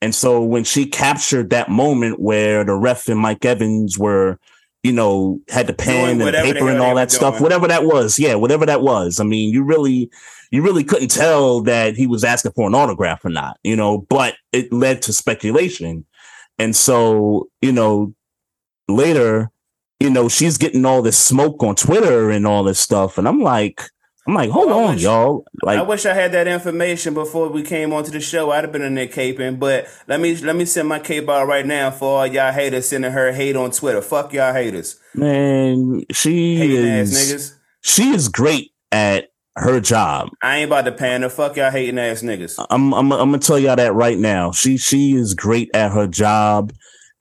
[0.00, 4.38] And so when she captured that moment where the ref and Mike Evans were,
[4.84, 7.42] you know, had the pen and the paper and all that stuff, doing.
[7.42, 9.18] whatever that was, yeah, whatever that was.
[9.18, 10.10] I mean, you really,
[10.50, 14.06] you really couldn't tell that he was asking for an autograph or not, you know,
[14.10, 16.04] but it led to speculation.
[16.58, 18.14] And so, you know,
[18.86, 19.50] later,
[20.00, 23.16] you know, she's getting all this smoke on Twitter and all this stuff.
[23.16, 23.80] And I'm like,
[24.26, 25.44] I'm like, hold I on, wish- y'all.
[25.66, 28.50] I wish I had that information before we came onto the show.
[28.50, 31.46] I'd have been in there caping, but let me let me send my cape out
[31.46, 34.00] right now for all y'all haters sending her hate on Twitter.
[34.00, 37.54] Fuck y'all haters, man, she hating is, niggas.
[37.82, 40.30] she is great at her job.
[40.42, 41.28] I ain't about to pander.
[41.28, 42.64] Fuck y'all hating ass niggas.
[42.70, 44.52] I'm, I'm, I'm gonna tell y'all that right now.
[44.52, 46.72] She, she is great at her job.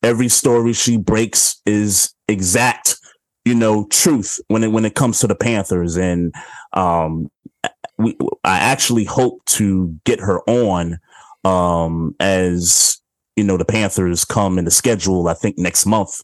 [0.01, 2.95] Every story she breaks is exact,
[3.45, 5.97] you know, truth when it, when it comes to the Panthers.
[5.97, 6.33] And,
[6.73, 7.29] um,
[7.97, 10.99] we, I actually hope to get her on,
[11.43, 12.99] um, as,
[13.35, 16.21] you know, the Panthers come in the schedule, I think next month,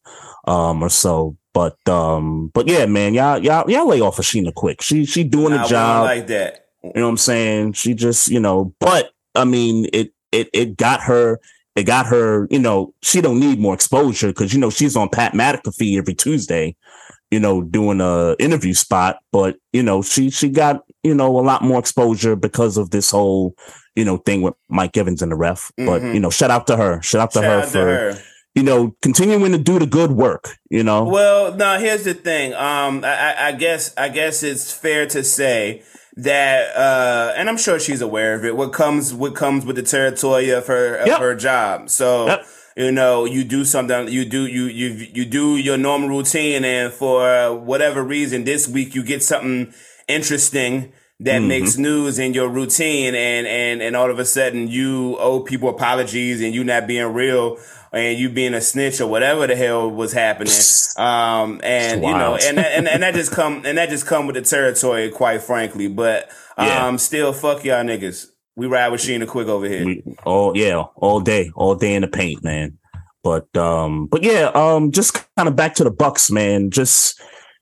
[0.48, 1.36] um, or so.
[1.54, 4.82] But, um, but yeah, man, y'all, y'all, y'all lay off of Sheena quick.
[4.82, 6.06] She, she doing the job.
[6.06, 6.68] like that.
[6.84, 7.74] You know what I'm saying?
[7.74, 11.42] She just, you know, but I mean, it it it got her,
[11.80, 15.10] it got her, you know, she don't need more exposure because you know she's on
[15.10, 16.76] Pat McAfee every Tuesday,
[17.32, 19.18] you know, doing a interview spot.
[19.32, 23.12] But you know, she she got you know a lot more exposure because of this
[23.12, 23.56] whole
[23.96, 25.72] you know thing with Mike Evans and the ref.
[25.78, 26.14] But Mhm.
[26.14, 28.18] you know, shout out to her, shout out to Shout her out to for her.
[28.56, 30.58] you know continuing to do the good work.
[30.70, 32.54] You know, Well, now Here's the thing.
[32.54, 35.84] Um, I, I- I guess I guess it's fair to say
[36.16, 38.56] that, uh, and I'm sure she's aware of it.
[38.56, 41.20] What comes what comes with the territory of her of Yep.
[41.20, 41.90] her job.
[41.90, 42.28] So.
[42.28, 42.46] Yep.
[42.78, 46.94] You know, you do something, you do, you, you, you do your normal routine and
[46.94, 49.74] for whatever reason, this week you get something
[50.08, 55.18] interesting that makes news in your routine and, and, and all of a sudden you
[55.20, 57.58] owe people apologies and you not being real
[57.92, 60.54] and you being a snitch or whatever the hell was happening.
[60.98, 64.28] Um, and you know, and, that- and, and that just come, and that just come
[64.28, 65.88] with the territory, quite frankly.
[65.88, 66.96] But, um, Yeah.
[66.98, 68.26] still fuck y'all niggas.
[68.58, 69.86] We ride with Sheena quick over here.
[69.86, 72.78] We, all yeah, all day, all day in the paint, man.
[73.24, 76.70] But um, but yeah, um, just kind of back to the Bucs, man.
[76.70, 77.22] Just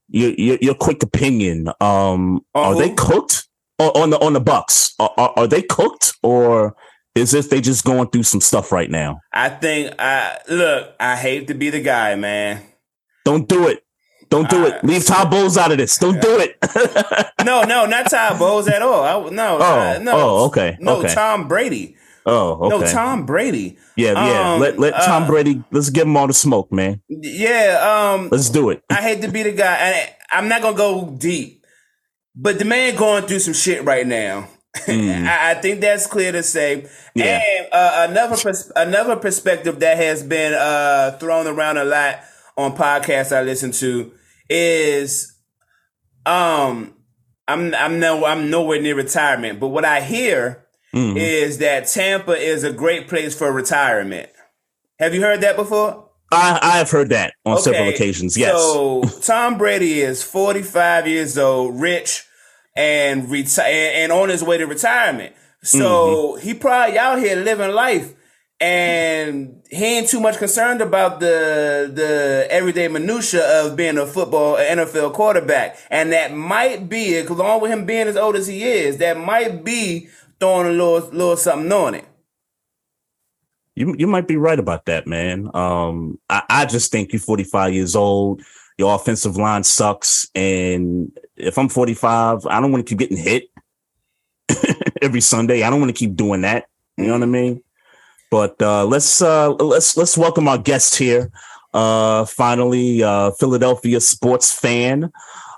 [0.10, 1.68] your your, your quick opinion.
[1.80, 4.94] Um, On are they cooked on, on the on the Bucs?
[4.98, 6.76] Are, are, are they cooked or
[7.18, 9.20] is this they just going through some stuff right now?
[9.34, 10.94] I think I look.
[11.00, 12.62] I hate to be the guy, man.
[13.26, 13.84] Don't do it.
[14.30, 14.84] Don't do it.
[14.84, 15.98] Leave Todd Bowles out of this.
[15.98, 16.58] Don't do it.
[17.46, 19.04] No, no, not Todd Bowles at all.
[19.28, 21.14] I, no, Oh, uh, no, oh, okay, No, okay.
[21.14, 21.96] Tom Brady.
[22.26, 22.86] oh, okay.
[22.86, 23.78] No, Tom Brady.
[23.96, 24.54] yeah, yeah.
[24.56, 25.64] um, let let Tom uh, Brady.
[25.72, 27.02] Let's give him all the smoke, man.
[27.08, 28.16] Yeah.
[28.18, 28.84] Um, Let's do it.
[28.90, 30.14] I hate to be the guy.
[30.30, 31.66] I'm not gonna go deep,
[32.36, 34.50] but the man going through some shit right now.
[34.88, 36.82] I, I think that's clear to say.
[36.82, 36.90] Mm.
[37.16, 37.42] Yeah.
[37.44, 42.20] And uh, another pers- another perspective that has been uh, thrown around a lot
[42.58, 44.12] on podcasts I listen to
[44.50, 45.34] is,
[46.26, 46.94] um,
[47.48, 50.64] I'm I'm no I'm nowhere near retirement, but what I hear
[50.94, 51.18] Mhm.
[51.18, 54.30] is that Tampa is a great place for retirement.
[55.00, 56.10] Have you heard that before?
[56.32, 58.36] I I have heard that on several occasions.
[58.38, 58.52] Yes.
[58.54, 62.24] So Tom Brady is 45 years old, rich,
[62.78, 65.36] and reti- and, and on his way to retirement.
[65.64, 66.42] So Mm-hmm.
[66.48, 68.14] he probably out here living life,
[68.62, 74.58] and he ain't too much concerned about the the everyday minutia of being a football
[74.58, 75.78] NFL quarterback.
[75.92, 79.66] And that might be, along with him being as old as he is, that might
[79.66, 80.10] be
[80.40, 82.06] throwing a little little something on it.
[83.76, 85.50] You you might be right about that, man.
[85.54, 88.42] Um, I, I just think you're 45 years old.
[88.78, 93.50] Your offensive line sucks, and if I'm 45, I don't want to keep getting hit
[95.02, 95.64] every Sunday.
[95.64, 96.66] I don't want to keep doing that.
[96.98, 97.64] You know what I mean?
[98.30, 101.32] But uh, let's uh, let's let's welcome our guest here.
[101.74, 105.12] Uh, finally, uh, Philadelphia sports fan.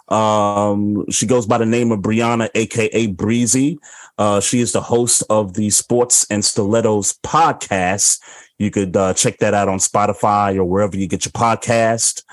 [0.09, 3.79] Um, she goes by the name of Brianna, aka Breezy.
[4.17, 8.19] Uh, she is the host of the Sports and Stilettos podcast.
[8.57, 12.23] You could uh, check that out on Spotify or wherever you get your podcast.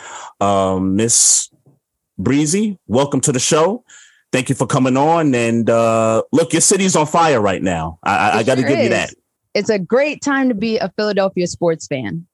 [0.40, 1.48] Um, Miss
[2.18, 3.84] Breezy, welcome to the show.
[4.32, 5.34] Thank you for coming on.
[5.34, 7.98] And uh, look, your city's on fire right now.
[8.02, 9.10] I, I got to sure give you that.
[9.54, 12.26] It's a great time to be a Philadelphia sports fan.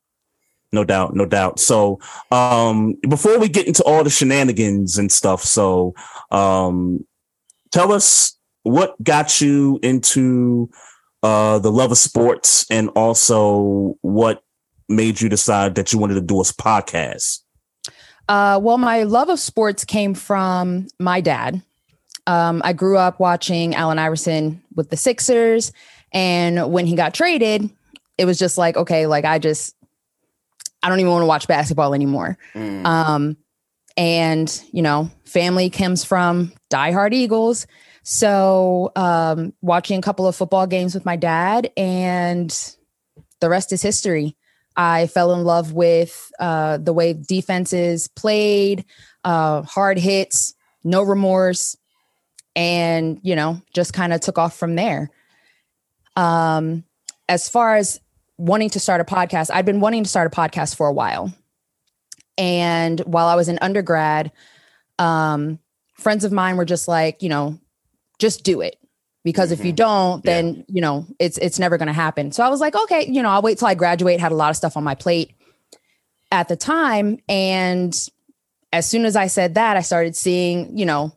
[0.73, 1.61] No doubt, no doubt.
[1.61, 5.95] So, um, before we get into all the shenanigans and stuff, so
[6.31, 7.07] um,
[7.71, 10.71] tell us what got you into
[11.23, 14.42] uh, the love of sports, and also what
[14.88, 17.41] made you decide that you wanted to do a podcast.
[18.28, 21.62] Uh, well, my love of sports came from my dad.
[22.26, 25.72] Um, I grew up watching Allen Iverson with the Sixers,
[26.12, 27.68] and when he got traded,
[28.16, 29.74] it was just like, okay, like I just,
[30.82, 32.38] I don't even want to watch basketball anymore.
[32.54, 32.87] Mm.
[32.87, 33.37] Um,
[33.96, 37.66] and you know, family comes from diehard Eagles,
[38.04, 42.76] so um, watching a couple of football games with my dad, and
[43.40, 44.37] the rest is history.
[44.76, 48.85] I fell in love with uh, the way defenses played,
[49.24, 50.54] uh, hard hits,
[50.85, 51.76] no remorse,
[52.56, 55.11] and you know, just kind of took off from there.
[56.16, 56.85] Um,
[57.28, 58.00] as far as
[58.38, 61.32] wanting to start a podcast, I've been wanting to start a podcast for a while.
[62.38, 64.32] And while I was in undergrad,
[64.98, 65.58] um,
[65.94, 67.58] friends of mine were just like, you know,
[68.18, 68.76] just do it.
[69.24, 69.76] Because if you Mhm.
[69.76, 72.32] don't, then you know it's it's never going to happen.
[72.32, 74.18] So I was like, okay, you know, I'll wait till I graduate.
[74.20, 75.30] Had a lot of stuff on my plate
[76.32, 77.96] at the time, and
[78.72, 81.12] as soon as I said that, I started seeing, you know,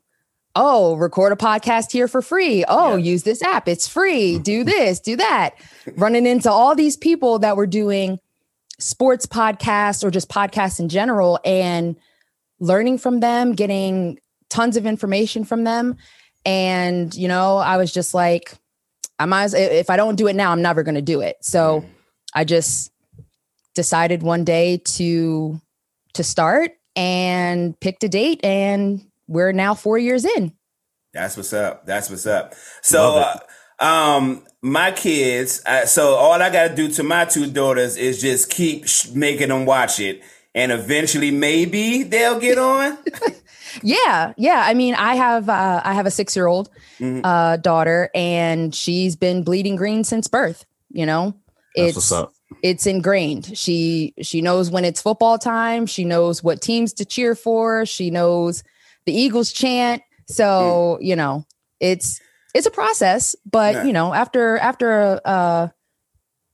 [0.58, 2.64] oh, record a podcast here for free.
[2.68, 3.12] Oh, Yeah.
[3.12, 4.38] use this app, it's free.
[4.52, 5.52] Do this, do that.
[5.98, 8.20] Running into all these people that were doing
[8.78, 11.96] sports podcasts or just podcasts in general and
[12.60, 15.96] learning from them, getting tons of information from them.
[16.46, 18.54] And, you know, I was just like,
[19.18, 21.38] I might as if I don't do it now, I'm never going to do it.
[21.42, 21.86] So
[22.34, 22.92] I just
[23.74, 25.60] decided one day to
[26.14, 30.54] to start and picked a date and we're now 4 years in.
[31.14, 31.86] That's what's up.
[31.86, 32.56] That's what's up.
[32.82, 33.40] So, uh,
[33.80, 35.62] um, my kids.
[35.66, 39.10] Uh, so all I got to do to my two daughters is just keep sh-
[39.10, 40.22] making them watch it,
[40.54, 42.98] and eventually, maybe they'll get on.
[43.84, 44.64] Yeah, yeah.
[44.66, 47.22] I mean, I have uh, I have a six year old Mhm.
[47.24, 50.66] uh, daughter, and she's been bleeding green since birth.
[50.90, 51.34] You know,
[51.76, 51.96] it's
[52.64, 53.58] it's ingrained.
[53.58, 55.86] She she knows when it's football time.
[55.86, 57.86] She knows what teams to cheer for.
[57.86, 58.64] She knows
[59.06, 60.02] the Eagles chant.
[60.28, 61.46] So you know,
[61.80, 62.20] it's
[62.54, 63.84] it's a process, but Yeah.
[63.84, 65.68] you know, after after uh,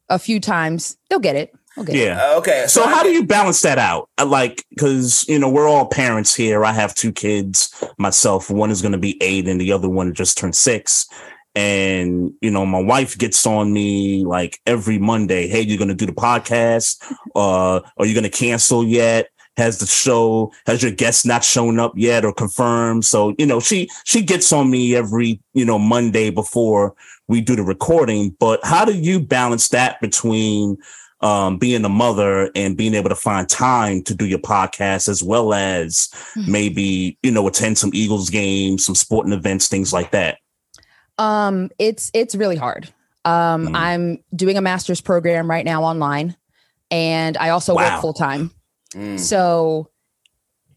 [0.10, 1.54] a few times, they'll get it.
[1.76, 2.06] They'll get it.
[2.06, 2.22] Yeah.
[2.22, 2.66] Uh, okay.
[2.68, 4.10] So I how do you balance that out?
[4.18, 6.66] Uh, Like, because you know we're all parents here.
[6.66, 8.50] I have two kids myself.
[8.50, 11.08] One is going to be eight, and the other one just turned six.
[11.56, 15.48] And you know, my wife gets on me like every Monday.
[15.48, 17.02] Hey, you're going to do the podcast?
[17.36, 19.28] Uh, are you going to cancel yet?
[19.58, 20.54] Has the show?
[20.66, 23.04] Has your guest not shown up yet or confirmed?
[23.04, 26.96] So you know, she she gets on me every you know Monday before
[27.28, 28.36] we do the recording.
[28.40, 30.78] But how do you balance that between
[31.22, 35.22] um, being a mother and being able to find time to do your podcast as
[35.24, 36.48] well as Mhm.
[36.48, 40.38] maybe you know attend some Eagles games, some sporting events, things like that.
[41.18, 42.90] Um, it's it's really hard.
[43.26, 43.76] Um, Mm.
[43.76, 46.36] I'm doing a master's program right now online,
[46.90, 47.94] and I also Wow.
[47.94, 48.52] work full time.
[48.96, 49.20] Mm.
[49.20, 49.90] So,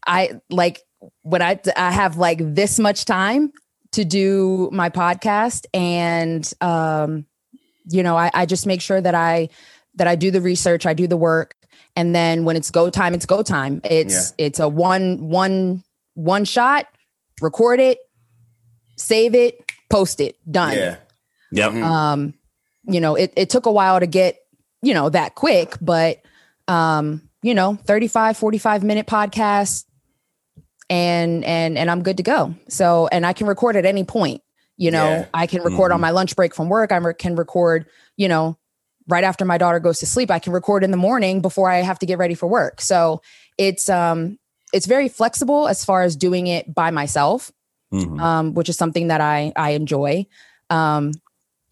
[0.05, 0.81] I like
[1.23, 3.51] when I I have like this much time
[3.93, 7.25] to do my podcast, and um,
[7.89, 9.49] you know, I, I just make sure that I
[9.95, 11.55] that I do the research, I do the work,
[11.95, 13.81] and then when it's go time, it's go time.
[13.83, 15.83] It's it's a one one
[16.15, 16.87] one shot,
[17.41, 17.97] record it,
[18.97, 20.97] save it, post it, done Yeah.
[21.51, 21.71] Yep.
[21.71, 21.83] Mhm.
[21.83, 22.33] um
[22.87, 24.37] you know it, it took a while to get
[24.81, 26.21] you know that quick but
[26.67, 29.85] um you know 35 45 minute podcast
[30.89, 34.41] and and and i'm good to go so and i can record at any point
[34.77, 35.25] you know Yeah.
[35.33, 36.01] i can record on Mhm.
[36.01, 37.85] my lunch break from work i can record
[38.17, 38.57] you know
[39.07, 41.77] right after my daughter goes to sleep i can record in the morning before i
[41.77, 43.21] have to get ready for work so
[43.57, 44.37] it's um
[44.73, 47.51] it's very flexible as far as doing it by myself
[47.93, 48.15] Mm-hmm.
[48.15, 48.19] Mhm.
[48.21, 50.25] um, which is something that I I enjoy.
[50.71, 51.11] Um,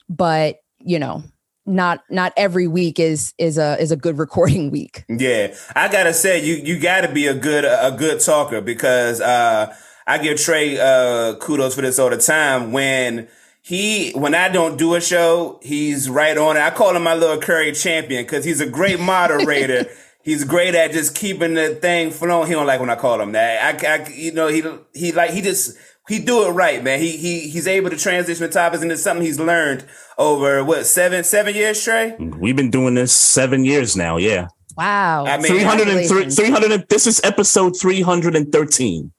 [0.08, 1.24] but you know,
[1.66, 5.04] not not every week is is a is a good recording week.
[5.10, 9.22] Yeah, I gotta say you you got to be a good a good talker because
[9.22, 9.76] uh,
[10.06, 13.28] I give Trey uh, kudos for this all the time when.
[13.66, 16.60] He when I don't do a show, he's right on it.
[16.60, 19.86] I call him my little Curry champion because he's a great moderator.
[20.22, 22.48] he's great at just keeping the thing flowing.
[22.48, 23.84] He don't like when I call him that.
[23.84, 25.78] I, I you know, he he like he just
[26.10, 27.00] he do it right, man.
[27.00, 29.86] He he he's able to transition the topics into something he's learned
[30.18, 32.18] over what seven seven years, Trey.
[32.20, 34.18] We've been doing this seven years now.
[34.18, 34.48] Yeah.
[34.76, 35.26] Wow.
[35.26, 39.12] I mean, 303, 300, this is episode 313.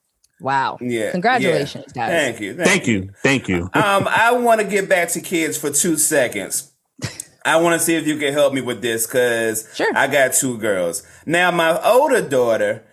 [0.44, 0.76] Wow.
[0.80, 1.10] Yeah.
[1.10, 2.08] Congratulations, yeah.
[2.08, 2.10] guys.
[2.36, 2.54] Thank you.
[2.54, 3.10] Thank you.
[3.22, 3.62] Thank you.
[3.72, 6.70] um, I want to get back to kids for two seconds.
[7.46, 9.90] I want to see if you can help me with this because Sure.
[9.96, 11.02] I got two girls.
[11.24, 12.84] Now, my older daughter,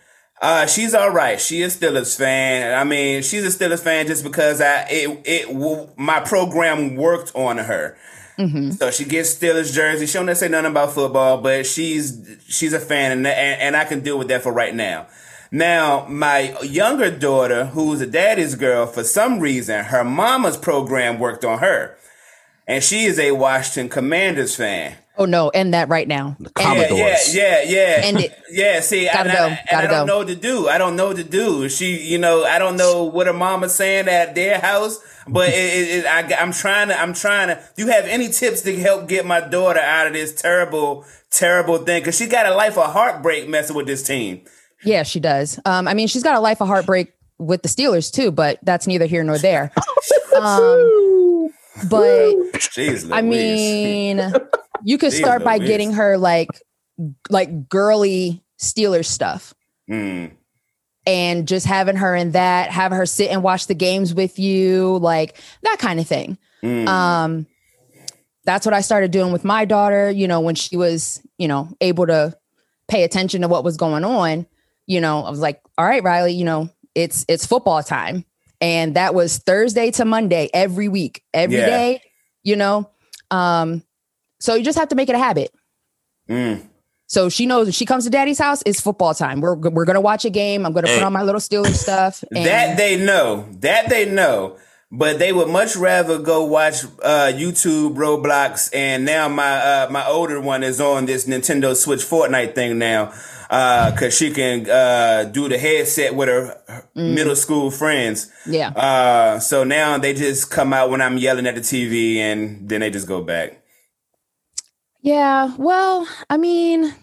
[0.41, 1.39] uh, she's all right.
[1.41, 2.74] She is Steelers fan.
[2.80, 7.32] I mean, she's a Steelers fan just because I it it w- my program worked
[7.36, 7.97] on her.
[8.80, 10.08] So she gets Steelers jersey.
[10.08, 13.86] She don't say nothing about football, but she's she's a fan, and, and and I
[13.86, 15.06] can deal with that for right now.
[15.52, 21.43] Now, my younger daughter, who's a daddy's girl, for some reason, her mama's program worked
[21.43, 21.97] on her,
[22.68, 24.95] and she is a Washington Commanders fan.
[25.18, 26.38] Oh no, end that right now.
[26.39, 27.28] End Yeah, Commodores.
[27.28, 27.36] it.
[27.36, 28.06] yeah, yeah, yeah.
[28.08, 28.38] End it.
[28.52, 30.14] Yeah, see, Gotta and go, I, gotta I don't go.
[30.14, 30.68] know what to do.
[30.70, 31.68] I don't know what to do.
[31.70, 35.54] She, you know, I don't know what her mama's saying at their house, but it,
[35.54, 37.62] it, it, I, I'm trying to, I'm trying to.
[37.76, 41.78] Do you have any tips to help get my daughter out of this terrible, terrible
[41.80, 42.02] thing?
[42.02, 44.41] Because she got a life of heartbreak messing with this team.
[44.84, 45.59] Yeah, she does.
[45.65, 48.88] Um, I mean, she's got a life of heartbreak with the Steelers too, but that's
[48.88, 49.71] neither here nor there.
[50.34, 51.49] Um,
[51.89, 54.17] but Jeez, I mean,
[54.84, 55.67] you could Jeez start by Louise.
[55.67, 56.47] getting her like
[57.29, 59.53] like girly Steelers stuff.
[59.89, 60.32] Mm.
[61.05, 64.99] and just having her in that, have her sit and watch the games with you,
[64.99, 66.38] like that kind of thing.
[66.63, 66.88] Mm.
[66.88, 67.47] Um,
[68.45, 71.67] that's what I started doing with my daughter, you know, when she was, you know,
[71.82, 72.38] able to
[72.88, 74.45] pay attention to what was going on.
[74.88, 78.25] You know, I was like, all right, Riley, you know, it's it's football time.
[78.59, 81.65] And that was Thursday to Monday every week, every Yeah.
[81.65, 82.01] day.
[82.43, 82.89] you know.
[83.29, 83.84] Um,
[84.39, 85.51] so you just have to make it a habit.
[86.29, 86.67] Mm.
[87.07, 89.41] So she knows if she comes to daddy's house, it's football time.
[89.41, 90.65] We're we're gonna watch a game.
[90.65, 92.23] I'm gonna put on my little Steelers stuff.
[92.36, 93.45] And That they know.
[93.59, 94.57] That they know.
[94.93, 100.05] But they would much rather go watch uh, YouTube, Roblox, and now my uh, my
[100.07, 103.13] older one is on this Nintendo Switch Fortnite thing now,
[103.52, 108.32] because she can uh, do the headset with her her middle school friends.
[108.47, 108.70] yeah.
[108.70, 112.80] Uh, so now they just come out when I'm yelling at the TV, and then
[112.80, 113.62] they just go back.
[115.02, 116.93] Yeah, well, I mean,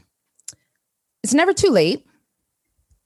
[1.23, 2.07] it's never too late.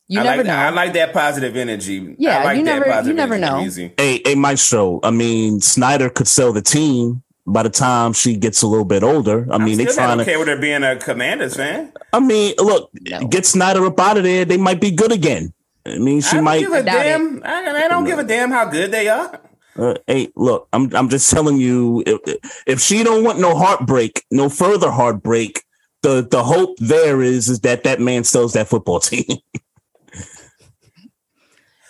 [0.07, 0.55] You I never like, know.
[0.57, 2.15] I like that positive energy.
[2.19, 3.61] Yeah, I like you that never- you never know.
[3.63, 3.93] Easy.
[3.97, 5.01] Hey, hey, Maestro.
[5.03, 9.03] I mean, Snyder could sell the team by the time she gets a little bit
[9.03, 9.47] older.
[9.51, 10.31] I mean, I'm they still trying not to.
[10.31, 11.93] okay with her being a Commanders fan.
[12.13, 13.27] I mean, look, No.
[13.29, 14.45] get Snyder up out of there.
[14.45, 15.53] They might be good again.
[15.87, 16.61] I mean, she I don't might.
[16.61, 17.43] give a damn.
[17.45, 19.41] I, I don't give a damn how good they are.
[19.77, 22.21] Uh, hey, look, I'm I'm just telling you, if,
[22.67, 25.63] if she don't want no heartbreak, no further heartbreak,
[26.03, 29.25] the the hope there is is that that man sells that football team.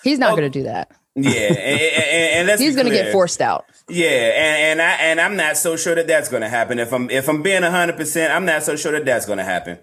[0.03, 0.90] He's not Oh, going to do that.
[1.14, 3.66] Yeah, and, and, and let's He's going to get forced out.
[3.88, 6.78] Yeah, and, and I and I'm not so sure that that's going to happen.
[6.78, 9.44] If I'm if I'm being hundred percent, I'm not so sure that that's going to
[9.44, 9.78] happen.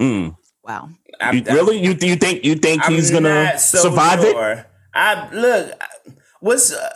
[0.00, 0.36] Mm.
[0.62, 0.88] Wow.
[1.20, 1.78] I'm, You- really?
[1.78, 4.66] You you think you think I'm he's gonna so survive it?
[4.94, 5.82] I look.
[6.40, 6.90] What's uh,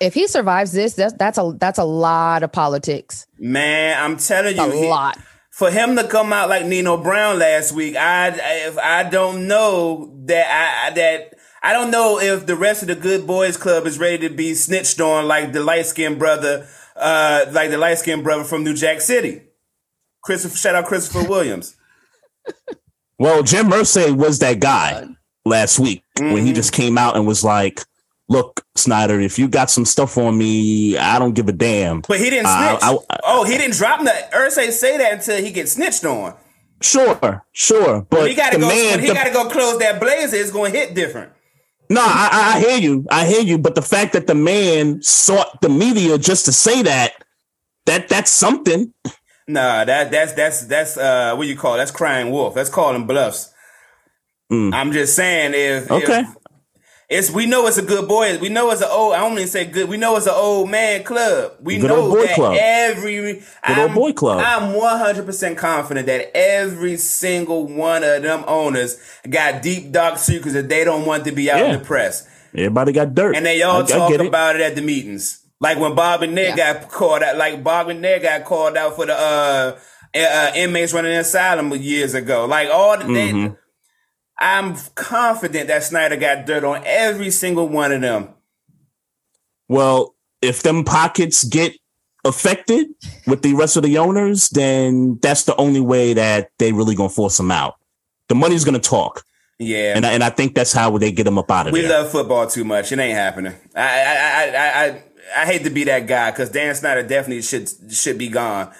[0.00, 3.26] If he survives this, that's that's a that's a lot of politics.
[3.38, 4.02] man?
[4.02, 5.18] I'm telling you, A he- lot.
[5.50, 8.28] for him to come out like Nino Brown last week, I
[8.66, 10.46] if I don't know that
[10.88, 11.34] I that
[11.66, 14.54] I don't know if the rest of the Good Boys Club is ready to be
[14.54, 18.74] snitched on like the light skinned brother, uh, like the light skinned brother from New
[18.74, 19.42] Jack City.
[20.22, 21.74] Christopher, shout out Christopher Williams.
[23.18, 25.06] Well, Jim Irsay was that guy
[25.44, 26.46] last week when Mm-hmm.
[26.46, 27.80] he just came out and was like,
[28.28, 32.18] "Look, Snyder, if you got some stuff on me, I don't give a damn." But
[32.20, 32.82] he didn't Uh, snitch.
[32.84, 34.32] I- I- oh, he didn't drop that.
[34.32, 36.34] Irsay say that until he gets snitched on.
[36.80, 38.68] Sure, sure, but When he got to the go.
[38.68, 41.32] man, when he got to go close that blazer, it's going to hit different.
[41.88, 43.06] No, I, I I hear you.
[43.10, 43.58] I hear you.
[43.58, 47.12] But the fact that the man sought the media just to say that,
[47.86, 48.92] that that's something.
[49.48, 51.78] Nah, that that's that's that's uh what you call it?
[51.78, 52.54] that's crying wolf.
[52.54, 53.52] That's calling bluffs.
[54.52, 54.74] Mm.
[54.74, 56.20] I'm just saying if Okay.
[56.20, 56.36] if
[57.08, 58.36] it's we know it's a good boy.
[58.38, 59.14] We know it's an old.
[59.14, 59.88] I don't even say good.
[59.88, 61.52] We know it's an old man club.
[61.60, 62.56] We Good know old boy that club.
[62.58, 64.40] every good old boy club.
[64.44, 68.98] I'm 100 percent confident that every single one of them owners
[69.28, 72.92] got deep dark secrets that they don't want to be out in the press, Everybody
[72.92, 74.26] got dirt, and they all I- I talk get it.
[74.26, 75.40] about it at the meetings.
[75.60, 76.74] Like when Bob and Ned Yeah.
[76.74, 79.78] got called out, like Bob and Ned got called out for the uh,
[80.14, 82.46] uh inmates running the asylum years ago.
[82.46, 83.56] Like all the they- Mhm.
[84.38, 88.28] I'm confident that Snyder got dirt on every single one of them.
[89.68, 91.74] Well, if them pockets get
[92.24, 92.88] affected
[93.26, 97.08] with the rest of the owners, then that's the only way that they really gonna
[97.08, 97.76] force them out.
[98.28, 99.24] The money's gonna talk,
[99.58, 99.96] Yeah.
[99.96, 101.88] and I, and I think that's how they get them up out of We there.
[101.90, 102.92] We love football too much.
[102.92, 103.54] It ain't happening.
[103.74, 105.02] I I I I
[105.42, 108.72] I, hate to be that guy because Dan Snyder definitely should should be gone.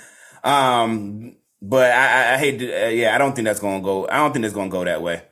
[0.45, 2.87] Um, but I I, I hate to.
[2.87, 4.07] Uh, yeah, I don't think that's gonna go.
[4.09, 5.23] I don't think it's gonna go that way.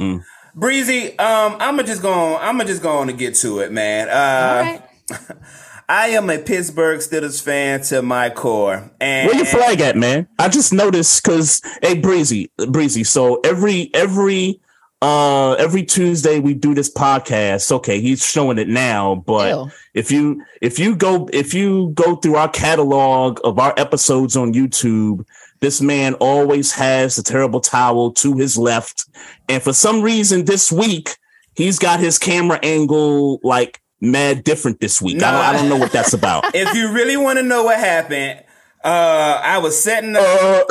[0.00, 0.24] Mm.
[0.54, 2.38] Breezy, um, I'm just going.
[2.40, 4.08] I'm just going to get to it, man.
[4.08, 5.36] Uh, All right.
[5.90, 10.28] I am a Pittsburgh Steelers fan to my core, and Where your flag at, man?
[10.38, 13.02] I just noticed because hey, breezy, breezy.
[13.02, 14.60] So every every
[15.02, 17.72] uh every Tuesday we do this podcast.
[17.72, 19.70] Okay, he's showing it now, but Ew.
[19.94, 24.54] if you if you go if you go through our catalog of our episodes on
[24.54, 25.24] YouTube,
[25.60, 29.06] this man always has the terrible towel to his left,
[29.48, 31.16] and for some reason this week
[31.54, 35.22] he's got his camera angle like mad different this week.
[35.22, 36.44] I, don't, I don't know what that's about.
[36.54, 38.42] if you really want to know what happened,
[38.82, 40.22] uh, I was setting up.
[40.22, 40.64] Uh,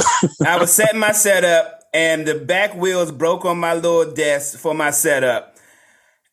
[0.46, 4.74] I was setting my setup, and the back wheels broke on my little desk for
[4.74, 5.56] my setup.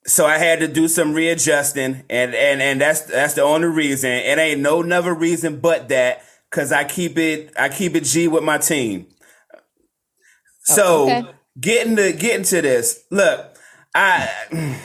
[0.06, 4.10] So I had to do some readjusting, and and and that's that's the only reason.
[4.10, 6.22] It ain't no another reason but that,
[6.56, 9.06] cause I keep it I keep it G with my team.
[9.54, 11.30] Oh, so okay.
[11.60, 13.54] getting to getting to this, look,
[13.94, 14.30] I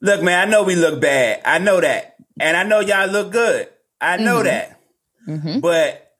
[0.00, 0.48] look, man.
[0.48, 1.42] I know we look bad.
[1.44, 3.68] I know that, and I know y'all look good.
[4.00, 4.44] I know mm-hmm.
[4.44, 4.80] that,
[5.28, 5.60] mm-hmm.
[5.60, 6.14] but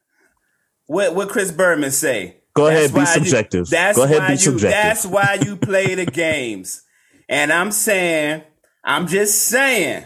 [0.87, 2.37] what what Chris Berman say?
[2.55, 3.71] Go ahead, That's be why you- subjective.
[3.71, 4.71] that's Go ahead, why be you, subjective.
[4.71, 6.83] That's why you play the games.
[7.27, 8.43] And I'm saying,
[8.85, 10.05] I'm just saying,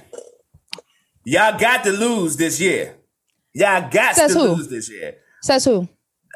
[1.24, 2.95] y'all got to lose this year.
[3.58, 4.48] Y'all got Says to who?
[4.54, 5.14] lose this year.
[5.42, 5.88] Says who?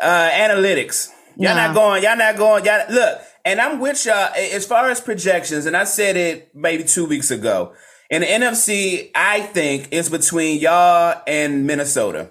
[0.02, 1.10] Uh, analytics.
[1.36, 1.66] Y'all Nah.
[1.66, 2.02] not going.
[2.02, 2.64] Y'all not going.
[2.64, 3.20] Y'all look.
[3.44, 5.66] And I'm with y'all as far as projections.
[5.66, 7.74] And I said it maybe two weeks ago.
[8.08, 12.30] In the NFC, I think it's between y'all and Minnesota.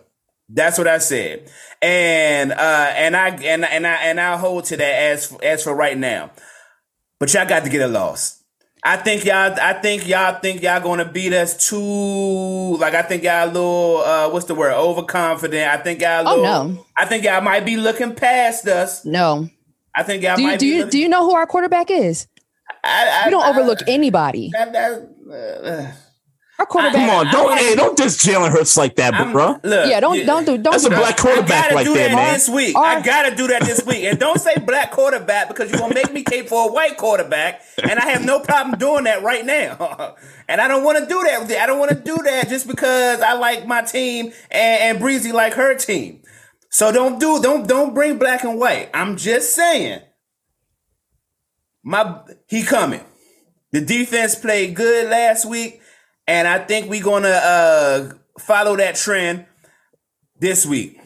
[0.49, 1.51] That's what I said.
[1.83, 5.75] And uh and I and and I and I hold to that as as for
[5.75, 6.31] right now.
[7.19, 8.38] But y'all got to get a loss.
[8.83, 13.23] I think y'all I think y'all think y'all gonna beat us too like I think
[13.23, 15.67] y'all a little uh what's the word overconfident.
[15.69, 16.85] I think y'all a Oh, little no.
[16.95, 19.03] I think y'all might be looking past us.
[19.05, 19.49] No.
[19.95, 21.45] I think y'all Do you might do be you looking, do you know who our
[21.45, 22.27] quarterback is?
[22.83, 24.49] I, I, We don't I- overlook anybody.
[24.53, 25.91] that, that, uh,
[26.59, 26.95] Our quarterback.
[26.95, 29.59] Come on, don't I- hey, don't diss Jalen Hurts like that, I'm- bro.
[29.63, 30.99] Look, yeah, don't don't do don't That's do a that.
[30.99, 32.33] black quarterback I gotta do there, that man.
[32.33, 32.77] this week.
[32.77, 34.03] Or- I gotta do that this week.
[34.03, 37.61] And don't say black quarterback because you're gonna make me cape for a white quarterback.
[37.81, 40.15] And I have no problem doing that right now.
[40.49, 41.49] and I don't want to do that.
[41.49, 45.31] I don't want to do that just because I like my team and, and Breezy
[45.31, 46.23] like her team.
[46.69, 48.89] So don't do don't don't bring black and white.
[48.93, 50.01] I'm just saying.
[51.83, 53.01] My he coming.
[53.71, 55.79] The defense played good last week,
[56.29, 59.45] and I think we're gonna uh, follow that trend
[60.39, 60.99] this week.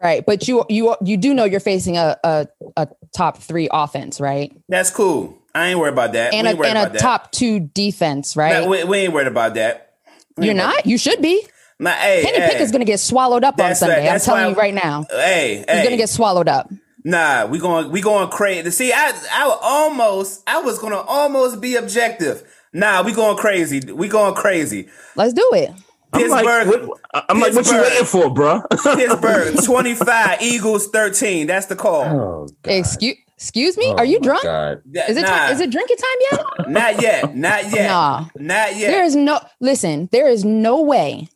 [0.00, 4.20] Right, but you you you do know you're facing a a, a top three offense,
[4.20, 4.56] right?
[4.68, 5.36] That's cool.
[5.54, 6.32] I ain't worried about that.
[6.34, 8.62] And a and a top two defense, right?
[8.62, 9.94] No, we, we ain't worried about that.
[10.36, 10.86] We you're worried- not.
[10.86, 11.44] You should be.
[11.80, 13.88] My, hey, Kenny hey, Pickett's gonna get swallowed up on That's right.
[13.88, 14.08] Sunday.
[14.08, 15.04] I'm telling you right now.
[15.10, 15.84] Hey, He's hey.
[15.84, 16.70] gonna get swallowed up.
[17.04, 18.70] Nah, we going we going crazy.
[18.70, 22.44] See, I I almost I was gonna almost be objective.
[22.72, 23.80] Nah, we going crazy.
[23.92, 24.88] We going crazy.
[25.16, 25.70] Let's do it.
[26.12, 28.62] I'm like, Pittsburgh, what, I'm like, what you waiting for, bro?
[28.70, 31.46] Pittsburgh twenty five, Eagles thirteen.
[31.46, 32.02] That's the call.
[32.02, 32.70] Oh, God.
[32.70, 33.86] Excuse excuse me.
[33.86, 34.42] Oh, Are you drunk?
[34.42, 34.82] God.
[35.08, 36.68] Is it nah, time, is it drinking time yet?
[36.70, 37.36] not yet?
[37.36, 37.86] Not yet.
[37.86, 38.26] Nah.
[38.36, 38.90] Not yet.
[38.90, 40.08] There is no listen.
[40.10, 41.28] There is no way,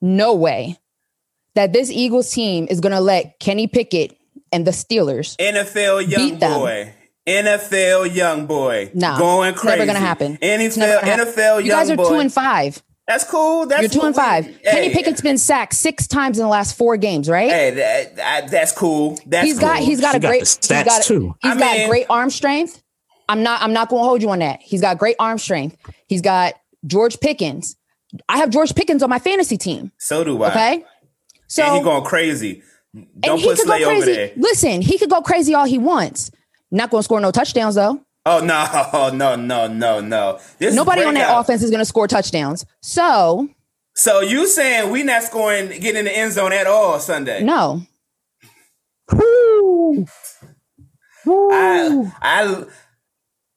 [0.00, 0.78] no way
[1.54, 4.16] that this Eagles team is gonna let Kenny Pickett
[4.52, 5.36] and the Steelers.
[5.36, 6.60] NFL young Beat them.
[6.60, 6.94] boy.
[7.26, 8.90] NFL young boy.
[8.94, 9.78] Nah, going crazy.
[9.78, 10.36] never gonna happen.
[10.38, 11.34] NFL never gonna happen.
[11.34, 12.08] NFL You guys are boy.
[12.08, 12.82] two and five.
[13.08, 13.66] That's cool.
[13.66, 14.44] That's You're two what and we- five.
[14.46, 17.48] Hey, Kenny Pickett's been sacked six times in the last four games, right?
[17.50, 19.18] Hey, that, that- that's cool.
[19.26, 19.86] That's he's got cool.
[19.86, 21.34] he's got She a great the he's stats, got too.
[21.42, 22.82] He's I got mean- great arm strength.
[23.28, 24.60] I'm not I'm not going to hold you on that.
[24.62, 25.76] He's got great arm strength.
[26.06, 26.54] He's got
[26.86, 27.76] George Pickens.
[28.28, 29.90] I have George Pickens on my fantasy team.
[29.98, 30.50] So do I.
[30.50, 30.84] Okay,
[31.48, 32.62] so and he going crazy.
[32.94, 34.12] and Don't he put could go Slay over crazy.
[34.12, 34.30] there.
[34.36, 36.30] Listen, he could go crazy all he wants.
[36.70, 38.00] Not going to score no touchdowns though.
[38.24, 40.40] Oh no, no, no, no, no.
[40.58, 42.64] This Nobody on that offense is going to score touchdowns.
[42.82, 43.48] So
[43.94, 47.42] So you saying we not scoring, getting in the end zone at all Sunday?
[47.44, 47.82] no,
[49.12, 50.06] Woo!
[51.28, 52.64] I, I,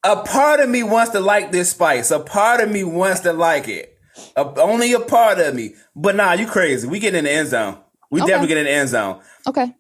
[0.04, 2.12] a part of me wants to like this spice.
[2.12, 3.96] A part of me wants to like it.
[4.36, 5.76] A, only a part of me.
[5.96, 6.88] But nah, you crazy.
[6.88, 7.78] We get in the end zone.
[8.12, 8.30] We Okay.
[8.30, 9.22] definitely get in the end zone.
[9.48, 9.76] Okay.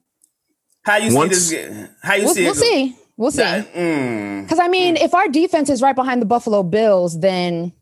[0.83, 1.89] How you Once- see this?
[2.03, 2.55] How you We'll, see we'll it?
[2.55, 2.95] go- see.
[3.19, 3.43] We'll see.
[3.43, 4.43] Nah, mm.
[4.43, 7.73] Because I mean, if our defense is right behind the Buffalo Bills, then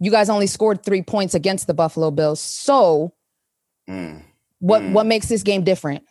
[0.00, 2.40] you guys only scored three points against the Buffalo Bills.
[2.40, 3.12] So,
[3.88, 4.22] Mm.
[4.58, 6.02] what what makes this game different?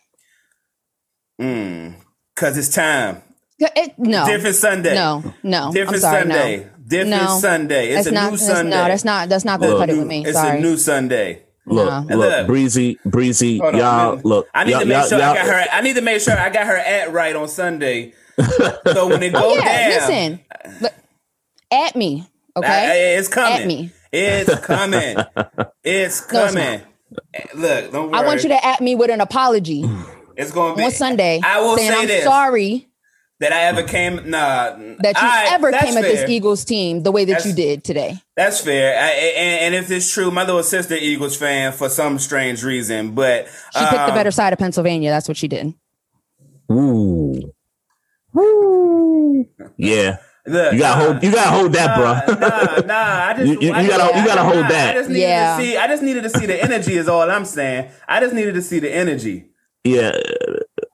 [1.40, 1.94] Mm.
[2.36, 3.22] Cause it's time.
[3.58, 4.94] It, no, Different Sunday.
[4.94, 5.70] no, no.
[5.72, 6.56] Different I'm sorry, Sunday.
[6.58, 6.64] no.
[6.86, 7.38] Different No.
[7.38, 7.86] Sunday.
[7.88, 8.30] It's That's a not.
[8.32, 8.70] new Sunday.
[8.70, 9.28] No, that's not.
[9.28, 10.24] That's not going to cut it with me.
[10.24, 10.58] It's sorry.
[10.58, 11.42] a new Sunday.
[11.66, 12.00] Look, Nah.
[12.00, 12.46] look, Look.
[12.46, 14.14] breezy, breezy, Hold on, y'all.
[14.16, 14.22] man.
[14.24, 15.64] Look, I need y'all, to make y'all- sure I y'all- got her.
[15.72, 18.12] I need to make sure I got her at right on Sunday.
[18.92, 20.80] So when it goes oh yeah, down, listen.
[20.82, 20.92] Look,
[21.70, 22.26] at me,
[22.56, 23.16] I- okay?
[23.16, 23.60] it's coming.
[23.60, 23.90] At me.
[24.12, 25.16] It's coming.
[25.18, 26.80] it's No, it's coming.
[27.54, 28.20] Look, don't worry.
[28.22, 29.84] I want you to at me with an apology
[30.36, 32.24] It's going to be on Sunday, I will say I'm this.
[32.24, 32.88] sorry
[33.40, 34.16] that I ever came.
[34.30, 36.28] Nah, that you I- ever that's came at this.
[36.30, 38.16] Eagles team the way that That's- you did today.
[38.36, 38.96] That's fair.
[39.00, 43.14] I, and, and if it's true, my little sister Eagles fan for some strange reason,
[43.14, 45.10] but She picked the um, better side of Pennsylvania.
[45.10, 45.72] That's what she did.
[46.72, 47.53] Ooh.
[48.34, 49.46] Woo.
[49.76, 50.16] Yeah,
[50.46, 51.22] Look, you gotta nah, hold.
[51.22, 52.36] You gotta hold that, bro.
[52.36, 54.90] Nah, nah, I just, You- you- I you gotta- you gotta I- hold nah, that.
[54.90, 55.56] I just needed Yeah.
[55.56, 55.76] to see.
[55.76, 56.96] I just needed to see the energy.
[56.96, 57.88] Is all I'm saying.
[58.08, 59.46] I just needed to see the energy.
[59.84, 60.12] yeah,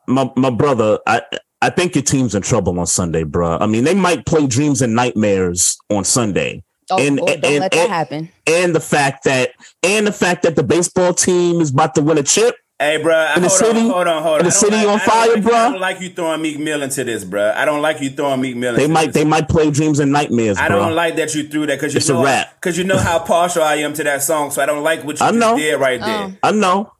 [0.06, 0.98] my my brother.
[1.06, 1.22] I
[1.62, 3.58] I think your team's in trouble on Sunday, bro.
[3.58, 6.62] I mean, they might play dreams and nightmares on Sunday.
[6.92, 8.28] Oh, And- boy, don't and- let that and- happen.
[8.46, 9.50] and the fact that
[9.82, 12.54] and the fact that the baseball team is about to win a chip.
[12.82, 13.78] Hey, bro, In the city?
[13.80, 14.44] on, hold on, hold on.
[14.46, 15.52] The city like- on fire, like, bro?
[15.54, 17.52] I don't like you throwing Meek Mill into this, bro.
[17.54, 18.74] I don't like you throwing Meek Mill.
[18.74, 19.16] They into might this.
[19.16, 20.78] they might play dreams and nightmares, I bro.
[20.78, 23.18] don't like that you threw that because you It's a know because you know how
[23.26, 24.50] partial I am to that song.
[24.50, 25.58] So I don't like what you I just know.
[25.58, 26.08] did right there.
[26.08, 26.32] Oh.
[26.42, 26.90] I know.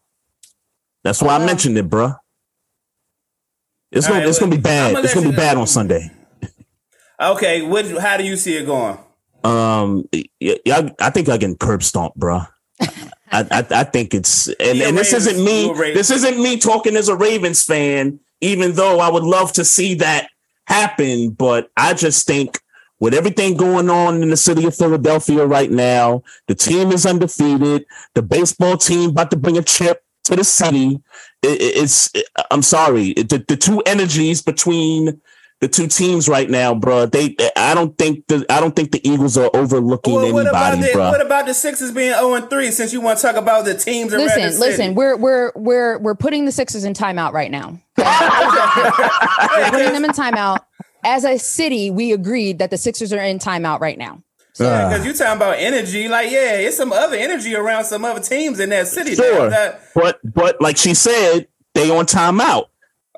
[1.03, 2.13] That's why I Uh, mentioned it, bro.
[3.91, 5.03] It's All gonna right, it's gonna be bad.
[5.03, 6.11] It's gonna be you- bad on Sunday.
[7.19, 7.87] Okay, what?
[7.99, 8.99] How do you see it going?
[9.45, 10.05] Um,
[10.41, 12.43] yeah, yeah, I think I can curb stomp, bro.
[13.33, 15.65] I, I I think it's and, and this Ravens- isn't me.
[15.67, 19.23] you a Ravens- This isn't me talking as a Ravens fan, even though I would
[19.25, 20.29] love to see that
[20.67, 21.31] happen.
[21.31, 22.59] But I just think
[22.99, 27.87] with everything going on in the city of Philadelphia right now, the team is undefeated.
[28.15, 31.01] The baseball team about to bring a chip to the city.
[31.43, 32.13] It, it- it's
[32.51, 35.21] I'm sorry, it- the, the two energies between
[35.61, 37.07] the two teams right now, bro.
[37.07, 40.73] They I don't think the I don't think the Eagles are overlooking Well, what about
[40.73, 41.11] anybody, the bro.
[41.11, 42.71] what about the Sixers being zero and three?
[42.71, 44.59] Since you want to talk about the teams around the Listen, city.
[44.71, 44.95] listen.
[44.95, 47.79] We're we're we're we're putting the Sixers in timeout right now.
[47.99, 50.61] we're putting them in timeout.
[51.05, 54.23] As a city, we agreed that the Sixers are in timeout right now.
[54.57, 55.03] because uh.
[55.05, 58.71] you're talking about energy, like yeah, it's some other energy around some other teams in
[58.71, 59.15] that city.
[59.15, 59.49] Sure.
[59.51, 62.67] That- But but like she said, they on timeout.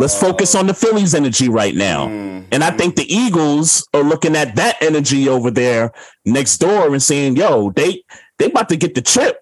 [0.03, 2.09] Let's focus on the Phillies energy right now.
[2.09, 2.49] Mm-hmm.
[2.51, 5.93] And I think the Eagles are looking at that energy over there
[6.25, 8.03] next door and saying, yo, they
[8.39, 9.39] they about to get the chip.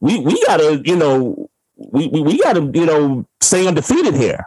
[0.00, 4.44] We we gotta, you know, we we, we gotta, you know, stay undefeated here.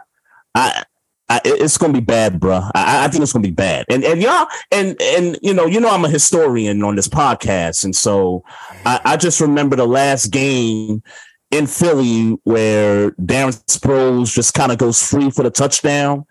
[0.54, 0.84] I
[1.28, 2.60] I, it's gonna be bad, bro.
[2.72, 3.86] I, I think it's gonna be bad.
[3.90, 7.82] And and y'all and and you know, you know, I'm a historian on this podcast,
[7.82, 8.44] and so
[8.86, 11.02] I, I just remember the last game
[11.50, 16.24] in Philly where Darren Sproles just kind of goes free for the touchdown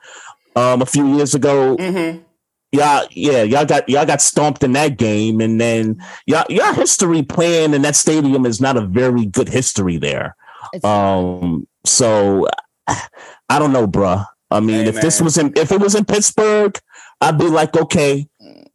[0.55, 1.75] um, a few years ago.
[1.77, 2.21] Mhm.
[2.71, 7.23] Y'all, yeah, y'all got y'all got stomped in that game, and then y'all, y'all history
[7.23, 10.35] playing in that stadium is not a very good history there.
[10.73, 12.47] It's, Um, so
[12.87, 14.23] I don't know, bruh.
[14.51, 16.77] I mean, Hey, if this was in if it was in Pittsburgh,
[17.21, 18.27] I'd be like, okay,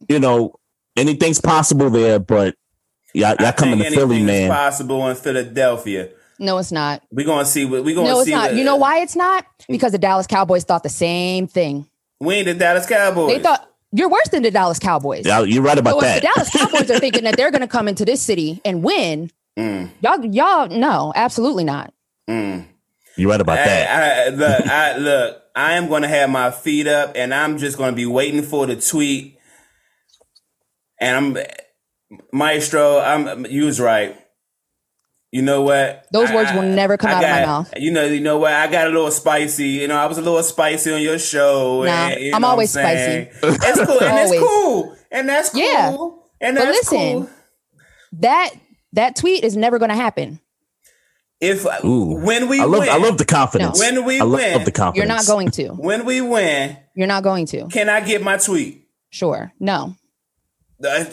[0.09, 0.55] you know,
[0.97, 2.55] anything's possible there, but
[3.13, 4.51] y'all, I y'all coming to Philly, man.
[4.51, 6.09] possible in Philadelphia.
[6.39, 7.01] No, it's not.
[7.11, 8.31] We're gonna see what we're gonna No, it's see.
[8.31, 8.49] not.
[8.51, 9.45] what- You know why it's not?
[9.69, 11.87] Because the Dallas Cowboys thought the same thing.
[12.19, 13.35] We ain't the Dallas Cowboys.
[13.35, 15.25] They thought you're worse than the Dallas Cowboys.
[15.25, 16.17] Yeah, you're right about So that.
[16.17, 18.83] if the Dallas Cowboys are thinking that they're going to come into this city and
[18.83, 21.93] win, Mm, y'all, y'all, no, absolutely not.
[22.29, 22.65] mm.
[23.15, 23.89] You're right about that.
[23.89, 27.57] I, I, look, I, look, I am going to have my feet up and I'm
[27.57, 29.37] just going to be waiting for the tweet.
[30.99, 34.17] And I'm, Maestro, I'm, you was right.
[35.31, 36.05] You know what?
[36.11, 37.73] Those words I- will never come I out of my mouth.
[37.77, 38.53] You know, you know what?
[38.53, 39.67] I got a little spicy.
[39.69, 41.83] You know, I was a little spicy on your show.
[41.83, 43.29] Nah, and, you I'm know what always spicy.
[43.43, 44.31] It's cool, and Always.
[44.31, 45.97] it's cool, and that's cool, Yeah.
[46.41, 47.29] and that's But that's listen, cool.
[48.19, 48.51] That
[48.93, 50.39] that tweet is never going to happen.
[51.41, 52.15] If Ooh.
[52.23, 53.77] when we I love win, I love the confidence.
[53.77, 53.85] No.
[53.85, 54.97] When we I love win, the confidence.
[54.97, 55.67] You're not going to.
[55.73, 57.67] when we win, You're not going to.
[57.67, 58.87] can I get my tweet?
[59.09, 59.51] Sure.
[59.59, 59.95] No.
[60.83, 61.03] Uh,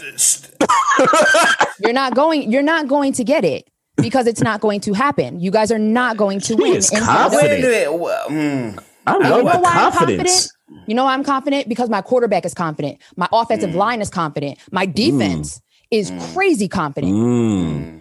[1.80, 5.40] You're not going you're not going to get it because it's not going to happen.
[5.40, 6.76] You guys are not going to She win.
[6.76, 7.42] is in confident.
[7.42, 7.88] Wait Philadelphia.
[7.88, 8.02] a minute.
[8.02, 8.84] Well, mm.
[9.06, 10.52] I And love you know the why I'm confidence.
[10.68, 10.88] confident?
[10.88, 11.68] You know why I'm confident?
[11.68, 12.98] Because my quarterback is confident.
[13.16, 14.58] My offensive line is confident.
[14.70, 17.12] My defense is crazy confident.
[17.12, 18.00] Mm.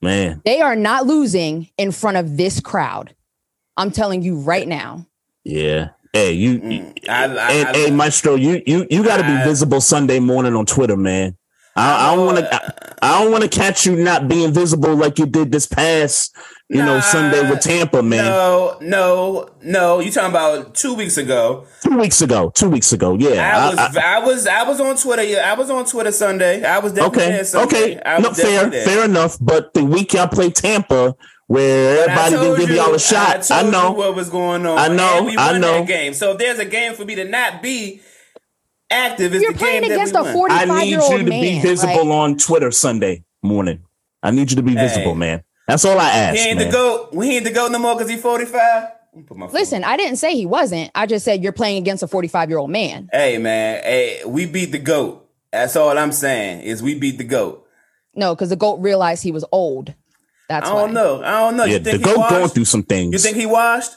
[0.00, 3.14] Man, They are not losing in front of this crowd.
[3.76, 5.06] I'm telling you right now.
[5.44, 5.90] yeah.
[6.14, 7.08] Hey, you, Mm.
[7.08, 10.18] I, I, hey, I- hey, Maestro, you you you got to be I- visible Sunday
[10.20, 11.38] morning on Twitter, man.
[11.74, 12.74] I, I don't want to.
[13.02, 16.36] I, don't want to catch you not being visible like you did this past,
[16.68, 18.24] you know, Sunday with Tampa, man.
[18.26, 19.98] No, no, no.
[20.00, 21.66] You talking about two weeks ago?
[21.82, 22.50] Two weeks ago.
[22.54, 23.16] Two weeks ago.
[23.18, 23.40] Yeah.
[23.40, 25.24] I I- was, I- I, was, I was on Twitter.
[25.24, 26.62] Yeah, I was on Twitter Sunday.
[26.62, 27.42] I was definitely okay.
[27.42, 28.20] there Okay.
[28.22, 28.66] No, fair.
[28.70, 28.84] there.
[28.84, 29.38] Fair enough.
[29.40, 31.16] But the week y'all played Tampa,
[31.46, 33.92] where everybody didn't give you- y'all a shot, I, know.
[33.92, 34.78] what was going on.
[34.78, 35.78] I know, I know.
[35.78, 36.14] that game.
[36.14, 38.00] So if there's a game for me to not be
[38.92, 40.32] active, it's You're the playing game that against we a won.
[40.32, 41.40] 40 I need you old to man.
[41.40, 43.84] be visible Like, on Twitter Sunday morning.
[44.22, 45.42] I need you to be visible, man.
[45.66, 46.36] That's all I ask.
[46.38, 46.66] He ain't man.
[46.68, 47.08] to go.
[47.12, 48.88] We ain't to go no more because he's 45.
[49.26, 50.90] Put my listen, I didn't say he wasn't.
[50.94, 53.08] I just said you're playing against a 45 year old man.
[53.12, 55.28] Hey man, hey, we beat the goat.
[55.52, 57.66] That's all I'm saying is we beat the goat.
[58.14, 59.94] No, because the GOAT realized he was old.
[60.48, 60.92] That's I don't why.
[60.94, 61.22] know.
[61.22, 61.64] I don't know.
[61.64, 62.30] Yeah, you the think he goat washed?
[62.30, 63.12] going through some things.
[63.12, 63.92] You think he washed?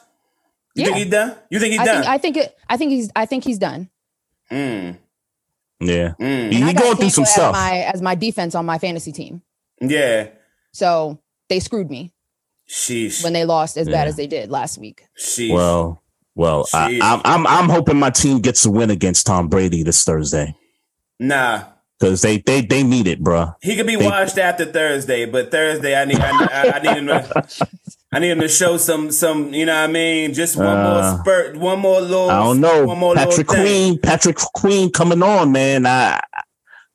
[0.75, 0.85] You Yeah.
[0.93, 1.35] think he done?
[1.49, 1.95] You think he I done?
[2.03, 3.89] think I think it I think he's I think he's done.
[4.51, 4.97] Mm,
[5.79, 6.51] yeah, mm.
[6.51, 7.55] he I going through some stuff.
[7.55, 9.41] As my, as my defense on my fantasy team.
[9.81, 10.29] Yeah.
[10.71, 11.19] So
[11.49, 12.13] they screwed me
[12.69, 13.23] Sheesh.
[13.23, 13.93] when they lost as Yeah.
[13.93, 15.05] bad as they did last week.
[15.19, 15.53] Sheesh.
[15.53, 16.01] well,
[16.35, 20.03] well, I, I'm I'm I'm hoping my team gets a win against Tom Brady this
[20.03, 20.55] Thursday
[21.19, 21.63] nah.
[21.99, 23.53] because they they they need it, bro.
[23.61, 26.97] He could be They- washed after Thursday, but Thursday I need I, I, I need
[26.97, 27.67] him to
[28.15, 30.83] I need him to show some some you know what I mean just one Uh,
[30.83, 32.85] more spurt, one more little I don't know.
[32.85, 33.65] one more Patrick little thing.
[33.65, 35.85] Queen, Patrick Queen coming on, man.
[35.85, 36.21] I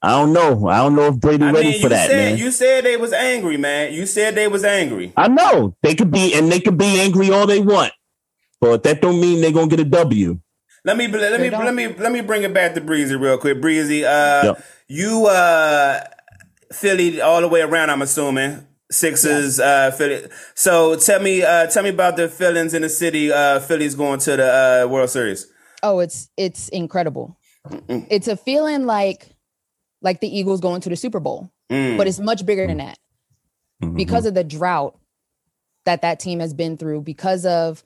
[0.03, 0.67] I don't know.
[0.69, 2.39] I don't know if Brady I ready mean, for you that, said man.
[2.39, 3.93] you said they was angry, man.
[3.93, 5.13] You said they was angry.
[5.15, 7.93] I know they could be, and they could be angry all they want,
[8.63, 10.41] but that don't mean they're gonna get a W.
[10.87, 13.61] Let me let me let me let me bring it back to Breezy real quick.
[13.61, 14.65] Breezy, uh, Yep.
[14.89, 16.01] you uh,
[16.73, 17.91] Philly all the way around.
[17.91, 20.27] I'm assuming Sixers, uh, Philly.
[20.55, 23.33] So tell me, uh, tell me about the feelings in the city.
[23.33, 25.47] Uh, Philly's going to the uh, World Series.
[25.83, 27.39] Oh, it's it's incredible.
[27.89, 29.29] It's a feeling like
[30.03, 31.97] like the Eagles going to the Super Bowl, Mm.
[31.99, 32.99] but it's much bigger than that
[33.83, 33.97] Mhm.
[33.97, 34.99] because of the drought
[35.85, 37.85] that that team has been through because of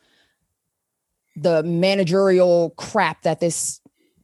[1.37, 3.81] the managerial crap that this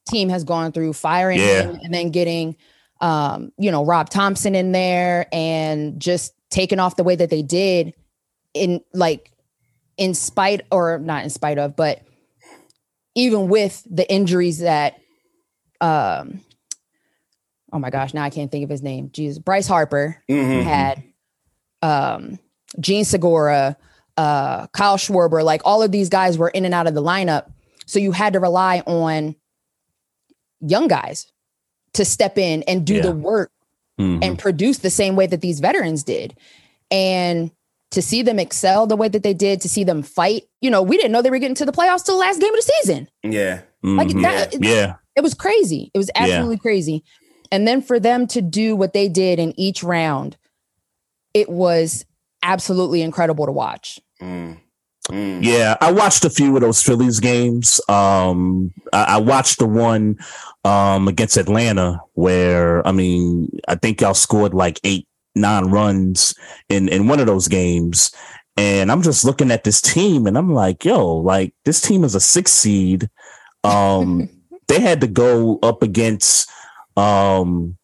[0.09, 1.62] team has gone through firing Yeah.
[1.64, 2.57] him and then getting
[3.01, 7.42] um you know Rob Thomson in there and just taking off the way that they
[7.42, 7.94] did
[8.55, 9.32] in like
[9.96, 12.03] in spite or not in spite of but
[13.14, 14.94] even with the injuries that
[15.80, 16.40] um
[17.72, 20.62] oh my gosh now I can't think of his name Jesus Bryce Harper Mhm.
[20.64, 21.03] had
[21.82, 22.38] um
[22.78, 23.76] Jean Segura,
[24.16, 27.51] uh Kyle Schwarber, like all of these guys were in and out of the lineup.
[27.86, 29.34] So you had to rely on
[30.61, 31.26] young guys
[31.94, 33.03] to step in and do Yeah.
[33.03, 33.51] the work
[34.01, 34.24] Mhm.
[34.24, 36.34] and produce the same way that these veterans did.
[36.90, 37.51] And
[37.90, 40.80] to see them excel the way that they did, to see them fight, you know,
[40.82, 42.72] we didn't know they were getting to the playoffs till the last game of the
[42.80, 43.09] season.
[43.22, 44.22] Yeah, Like Mhm.
[44.22, 45.90] that, yeah, it was crazy.
[45.94, 46.22] It was Yeah.
[46.22, 47.03] absolutely crazy.
[47.51, 50.36] And then for them to do what they did in each round,
[51.34, 52.05] it was
[52.42, 54.01] absolutely incredible to watch.
[54.22, 54.59] Mm.
[55.11, 55.44] Mm.
[55.44, 55.76] yeah.
[55.80, 57.80] I watched a few of those Phillies games.
[57.88, 60.18] Um, I, I watched the one
[60.64, 66.34] um against Atlanta where I mean I think y'all scored like eight, nine runs
[66.68, 68.11] in in one of those games.
[68.56, 72.14] And I'm just looking at this team and I'm like, yo, like this team is
[72.14, 73.08] a six seed.
[73.64, 74.28] Um,
[74.68, 76.50] they had to go up against
[76.96, 77.76] um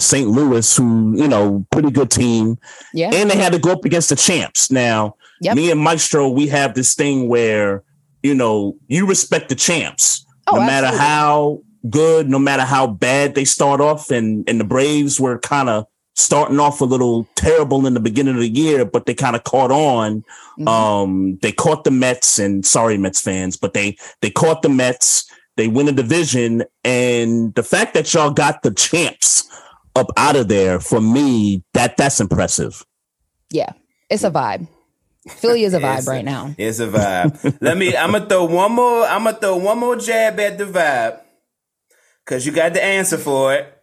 [0.00, 0.28] St.
[0.28, 2.58] Louis, who, you know, pretty good team.
[2.92, 3.10] Yeah.
[3.12, 4.70] And they had to go up against the champs.
[4.70, 5.56] Now, Yep.
[5.56, 7.82] me and Maestro, we have this thing where,
[8.22, 10.24] you know, you respect the champs.
[10.46, 11.06] Oh, no matter absolutely.
[11.06, 15.68] how good, no matter how bad they start off, and and the Braves were kind
[15.68, 19.34] of starting off a little terrible in the beginning of the year, but they kind
[19.36, 20.22] of caught on.
[20.58, 20.68] Mhm.
[20.68, 25.24] Um, they caught the Mets, and sorry, Mets fans, but they they caught the Mets.
[25.56, 29.48] They win a division, and the fact that y'all got the champs
[29.96, 32.84] up out of there for me, that that's impressive.
[33.50, 33.72] yeah.
[34.10, 34.66] It's a vibe.
[35.28, 36.54] Philly is a vibe right now.
[36.56, 37.58] It's a vibe.
[37.60, 37.96] Let me.
[37.96, 39.04] I'm gonna throw one more.
[39.04, 41.20] I'm gonna throw one more jab at the vibe,
[42.24, 43.76] cause you got the answer for it.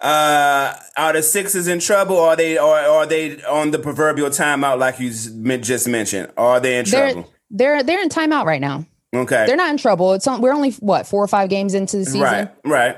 [0.00, 2.16] Uh, are the Sixers in trouble?
[2.16, 2.58] Or are they?
[2.58, 6.32] Or are they on the proverbial timeout like you just mentioned?
[6.36, 7.32] Are they in They're trouble?
[7.50, 8.84] they're they're in timeout right now.
[9.14, 9.46] Okay.
[9.46, 10.12] They're not in trouble.
[10.12, 12.20] It's on, we're only what four or five games into the season.
[12.20, 12.48] right.
[12.62, 12.96] Right.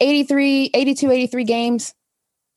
[0.00, 1.94] 83, 82, 83 games.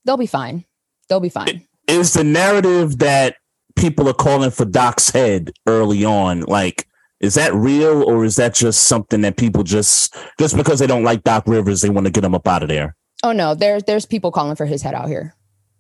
[0.05, 0.63] They'll be fine.
[1.09, 1.67] They'll be fine.
[1.89, 3.35] is the narrative that
[3.75, 6.87] people are calling for Doc's head early on like
[7.19, 11.03] is that real or is that just something that people just just because they don't
[11.03, 12.95] like Doc Rivers they want to get him up out of there?
[13.23, 15.33] Oh no, there there's people calling for his head out here.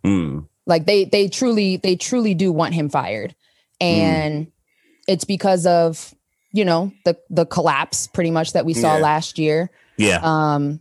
[0.05, 0.47] Mm.
[0.65, 3.35] Like they they truly they truly do want him fired.
[3.81, 4.47] And
[5.07, 6.15] it's because of,
[6.53, 9.01] you know, the the collapse pretty much that we saw Yeah.
[9.01, 9.69] last year.
[9.97, 10.19] Yeah.
[10.23, 10.79] Um,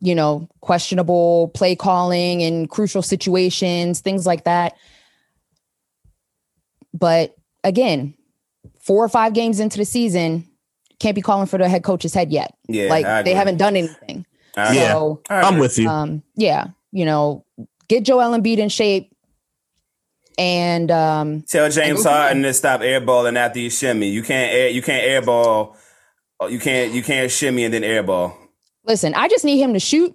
[0.00, 4.76] you know, questionable play calling in crucial situations, things like that.
[7.00, 7.34] But
[7.64, 8.14] again,
[8.78, 10.46] four or five games into the season,
[11.00, 12.54] can't be calling for the head coach's head yet.
[12.68, 14.24] Yeah, like they haven't done anything.
[14.56, 14.92] I- Yeah.
[14.92, 15.88] So I I'm with you.
[15.88, 17.44] um, yeah, you know,
[17.88, 19.10] get Joel Embiid in shape,
[20.38, 24.08] and um, Tell James go from Harden to stop airballing after you shimmy.
[24.10, 24.68] You can't air.
[24.68, 25.76] You can't airball.
[26.48, 26.92] You can't.
[26.92, 28.34] You can't shimmy and then airball.
[28.84, 30.14] listen, I just need him to shoot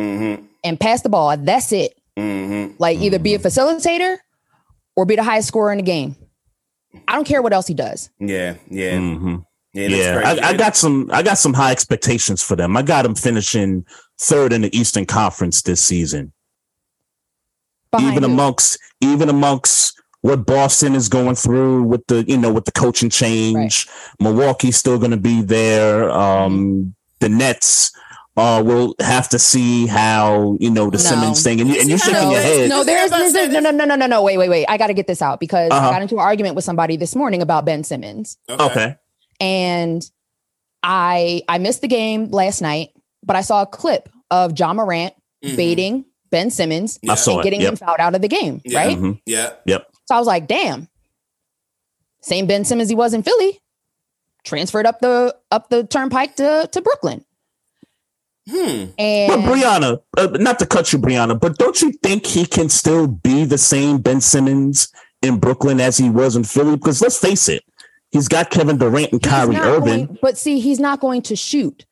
[0.00, 0.44] Mm-hmm.
[0.64, 1.36] and pass the ball.
[1.36, 1.92] That's it.
[2.16, 2.76] Mm-hmm.
[2.78, 4.16] Like either be a facilitator
[4.96, 6.16] or be the highest scorer in the game.
[7.08, 8.10] I don't care what else he does.
[8.18, 8.54] Yeah.
[8.70, 8.98] Yeah.
[8.98, 9.36] hmm
[9.72, 9.84] Yeah.
[9.84, 10.40] it Yeah, crazy.
[10.40, 11.10] I, I got some.
[11.12, 12.76] I got some high expectations for them.
[12.76, 13.84] I got them finishing
[14.20, 16.32] third in the Eastern Conference this season.
[17.90, 18.32] Behind even who?
[18.32, 23.10] amongst even amongst what Boston is going through with the you know with the coaching
[23.10, 23.88] change,
[24.20, 26.10] Milwaukee's still going to be there.
[26.10, 27.92] Um, the Nets
[28.36, 31.02] uh, we'll have to see how you know the No.
[31.04, 32.68] Simmons thing, and, you, and you're shaking no, your head.
[32.70, 34.22] No, there's, there's, there's no, no, no, no, no, no.
[34.22, 34.66] Wait, wait, wait.
[34.68, 35.88] I got to get this out because Uh-huh.
[35.88, 38.96] I got into an argument with somebody this morning about Ben Simmons, Okay,
[39.40, 40.02] and
[40.82, 42.90] I I missed the game last night,
[43.22, 45.14] but I saw a clip of Ja Morant
[45.44, 45.56] Mhm.
[45.56, 47.72] baiting Ben Simmons I saw and getting Yep.
[47.72, 48.78] him fouled out of the game, Yeah.
[48.78, 48.96] right?
[48.98, 49.20] Mhm.
[49.26, 49.50] Yeah.
[50.08, 50.88] So I was like, damn,
[52.22, 53.60] same Ben Simmons he was in Philly,
[54.44, 57.24] transferred up the up the turnpike to to Brooklyn,
[58.50, 58.86] Hmm.
[58.96, 62.68] but and Brianna, uh, not to cut you, Brianna, but don't you think he can
[62.68, 66.76] still be the same Ben Simmons in Brooklyn as he was in Philly?
[66.76, 67.62] Because let's face it,
[68.10, 70.06] he's got Kevin Durant and he's Kyrie Irving.
[70.06, 71.86] going- but see, he's not going to shoot.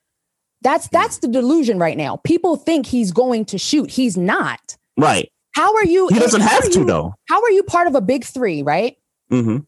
[0.63, 2.17] That's that's the delusion right now.
[2.17, 3.91] People think he's going to shoot.
[3.91, 4.77] He's not.
[4.99, 5.31] Right.
[5.55, 6.09] How are you?
[6.09, 7.15] He doesn't have are to you- though.
[7.29, 8.63] How are you part of a big three?
[8.63, 8.97] Right?
[9.31, 9.59] hmm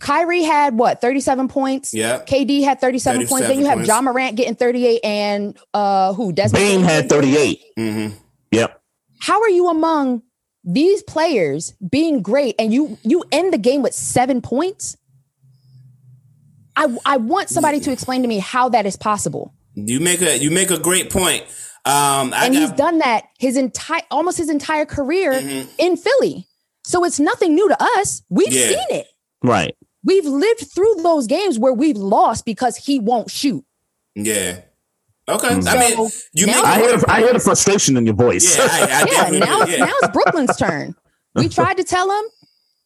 [0.00, 1.92] Kyrie had what thirty seven points.
[1.94, 2.20] Yeah.
[2.26, 3.48] KD had 37, points.
[3.48, 3.88] Then you have points.
[3.88, 6.32] Ja Morant getting 38 and uh who?
[6.32, 7.62] Desmond Bane Bane had 38.
[7.78, 8.16] Mm-hmm.
[8.52, 8.82] Yep.
[9.20, 10.22] How are you among
[10.64, 14.96] these players being great and you you end the game with 7 points?
[16.76, 19.54] I I want somebody to explain to me how that is possible.
[19.74, 21.42] You make a you make a great point.
[21.84, 25.68] Um, I and he's got done that his entire almost his entire career Mhm.
[25.78, 26.46] in Philly.
[26.84, 28.22] So it's nothing new to us.
[28.28, 28.68] We've Yeah.
[28.68, 29.06] seen it.
[29.42, 29.74] Right.
[30.06, 33.64] We've lived through those games where we've lost because he won't shoot.
[34.14, 34.60] yeah.
[35.28, 35.48] Okay.
[35.48, 35.66] Mm.
[35.66, 36.64] I mean, you now- make.
[36.64, 38.56] I hear I hear the frustration in your voice.
[38.56, 38.68] yeah.
[38.70, 39.84] I, I Yeah, now it's yeah.
[39.84, 40.94] now it's Brooklyn's turn.
[41.34, 42.24] We tried to tell him,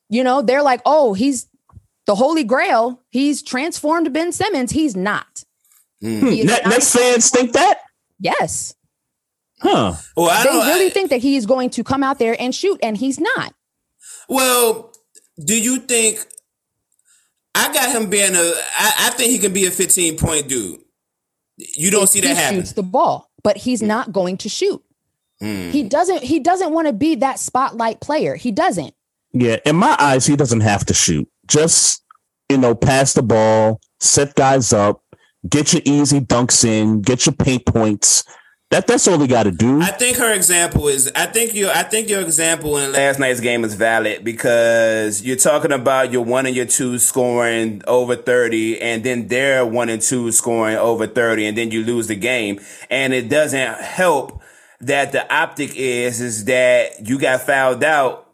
[0.08, 1.46] you know, they're like, oh, he's
[2.06, 3.02] the holy grail.
[3.10, 4.70] He's transformed Ben Simmons.
[4.72, 5.44] He's not.
[6.02, 6.30] Mm.
[6.32, 7.80] He is Net, Nets fans think that?
[8.18, 8.74] Yes.
[9.60, 9.92] Huh.
[10.16, 10.66] Well, I They don't.
[10.66, 13.20] really I- think that he is going to come out there and shoot, and he's
[13.20, 13.52] not.
[14.30, 14.94] Well,
[15.44, 16.24] do you think
[17.54, 18.38] I got him being a?
[18.38, 20.80] I, I think he can be a 15 point dude.
[21.56, 22.60] You don't see he that happen.
[22.60, 24.82] shoots the ball, but he's not going to shoot.
[25.42, 25.70] Mm.
[25.70, 26.22] He doesn't.
[26.22, 28.34] He doesn't want to be that spotlight player.
[28.36, 28.94] He doesn't.
[29.32, 29.56] Yeah.
[29.64, 31.28] In my eyes, he doesn't have to shoot.
[31.46, 32.04] Just,
[32.48, 35.02] you know, pass the ball, set guys up,
[35.48, 38.24] get your easy dunks in, get your paint points.
[38.70, 39.80] That that's all we got to do.
[39.80, 41.10] I think her example is.
[41.16, 41.72] I think your.
[41.72, 46.24] I think your example in last night's game is valid because you're talking about your
[46.24, 51.08] one and your two scoring over thirty, and then their one and two scoring over
[51.08, 54.40] thirty, and then you lose the game, and it doesn't help
[54.80, 58.29] that the optic is is that you got fouled out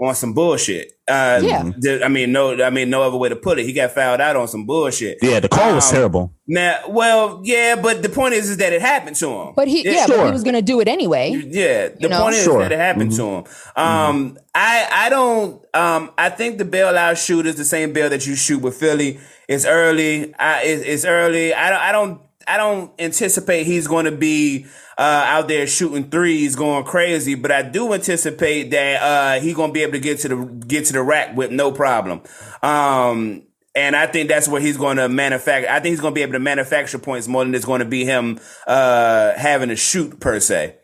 [0.00, 0.92] on some bullshit.
[1.08, 1.70] Uh, Yeah.
[1.76, 3.64] the- I mean, no, I mean, no other way to put it.
[3.64, 5.18] He got fouled out on some bullshit.
[5.22, 6.32] yeah, the call was Um, terrible.
[6.46, 9.52] Now, well, yeah, but the point is, is that it happened to him.
[9.56, 10.26] But he, yeah, but sure.
[10.26, 11.30] he was going to do it anyway.
[11.48, 12.22] Yeah, the know?
[12.22, 12.60] point is Sure.
[12.62, 13.44] that it happened to him.
[13.76, 15.62] Um, I I don't.
[15.74, 19.18] Um, I think the bailout shoot is the same bail that you shoot with Philly.
[19.48, 20.32] It's early.
[20.38, 21.54] I, it, it's early.
[21.54, 21.80] I don't.
[21.80, 22.20] I don't.
[22.46, 24.64] I don't anticipate he's going to be
[24.98, 27.34] uh, out there shooting threes, going crazy.
[27.34, 30.36] But I do anticipate that uh, he's going to be able to get to the
[30.66, 32.22] get to the rack with no problem.
[32.62, 33.44] Um,
[33.74, 35.70] and I think that's where he's going to manufacture.
[35.70, 37.84] I think he's going to be able to manufacture points more than it's going to
[37.84, 40.74] be him uh, having to shoot per se.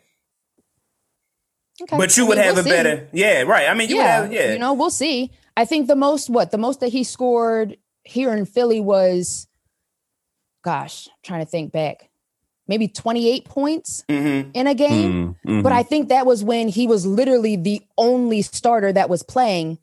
[1.81, 1.97] Okay.
[1.97, 2.69] But you I would mean, have we'll a see.
[2.69, 3.67] better, yeah, right.
[3.67, 5.31] I mean, you yeah, would have, yeah, you know, we'll see.
[5.57, 9.47] I think the most what the most that he scored here in Philly was,
[10.63, 12.09] gosh, trying to think back,
[12.67, 15.35] maybe twenty eight points hmm in a game.
[15.45, 15.63] Mm, mhm.
[15.63, 19.77] But I think that was when he was literally the only starter that was playing.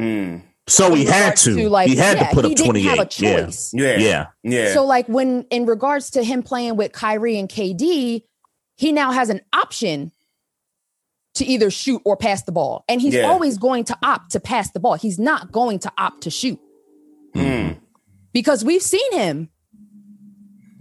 [0.00, 0.42] mm.
[0.68, 1.68] so he had regards to.
[1.68, 3.20] like, he had yeah, to put he up didn't have a eight.
[3.20, 3.44] Yeah.
[3.46, 3.72] choice.
[3.74, 4.26] yeah, Yeah.
[4.42, 4.72] yeah.
[4.74, 8.22] So like when in regards to him playing with Kyrie and KD,
[8.76, 10.12] he now has an option
[11.34, 12.84] to either shoot or pass the ball.
[12.88, 13.22] And he's Yeah.
[13.30, 14.94] always going to opt to pass the ball.
[14.94, 16.60] He's not going to opt to shoot.
[18.32, 19.48] Because we've seen him.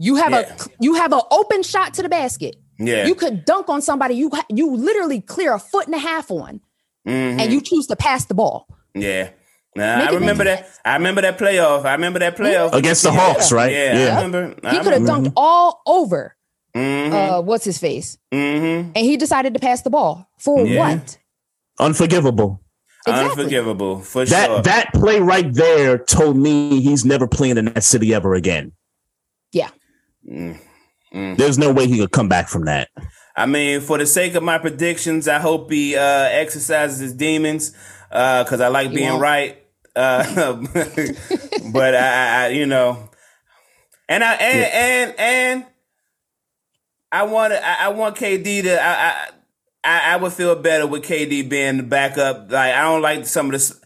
[0.01, 0.39] You have Yeah.
[0.39, 2.55] a you have an open shot to the basket.
[2.79, 3.05] Yeah.
[3.05, 6.59] You could dunk on somebody you you literally clear a foot and a half on
[7.05, 8.67] and you choose to pass the ball.
[8.95, 9.29] Yeah.
[9.75, 10.69] Nah, Make I remember make that.
[10.83, 11.85] I remember that playoff.
[11.85, 13.19] I remember that playoff Against the Yeah.
[13.19, 13.71] Hawks, right?
[13.71, 14.15] Yeah, I Yeah.
[14.21, 14.55] remember.
[14.65, 15.29] I He could have remember.
[15.29, 16.35] dunked all over
[16.75, 17.13] Mhm.
[17.13, 18.17] uh what's his face?
[18.33, 18.91] Mhm.
[18.95, 20.27] And he decided to pass the ball.
[20.39, 20.79] For Yeah.
[20.95, 21.17] what?
[21.79, 22.59] Unforgivable.
[23.07, 23.29] Exactly.
[23.43, 24.61] Unforgivable for That sure.
[24.63, 28.73] that play right there told me he's never playing in that city ever again.
[29.53, 29.69] Yeah.
[30.23, 32.89] There's no way he could come back from that.
[33.35, 37.71] I mean, for the sake of my predictions, I hope he uh, exercises his demons
[38.09, 39.21] because I like being won't.
[39.21, 39.57] right.
[39.95, 40.55] Uh,
[41.73, 43.09] but I, I, I- you know,
[44.07, 45.65] and I and and and
[47.11, 48.81] I want I, I want KD to.
[48.81, 49.29] I, I
[49.83, 52.51] I I would feel better with KD being the backup.
[52.51, 53.79] Like I don't like some of this.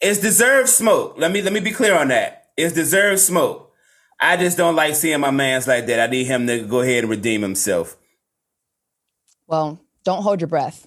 [0.00, 1.14] It's deserved smoke.
[1.18, 2.46] Let me let me be clear on that.
[2.56, 3.69] It's deserved smoke.
[4.20, 6.00] I just don't like seeing my man's like that.
[6.00, 7.96] I need him to go ahead and redeem himself.
[9.46, 10.86] Well, don't hold your breath.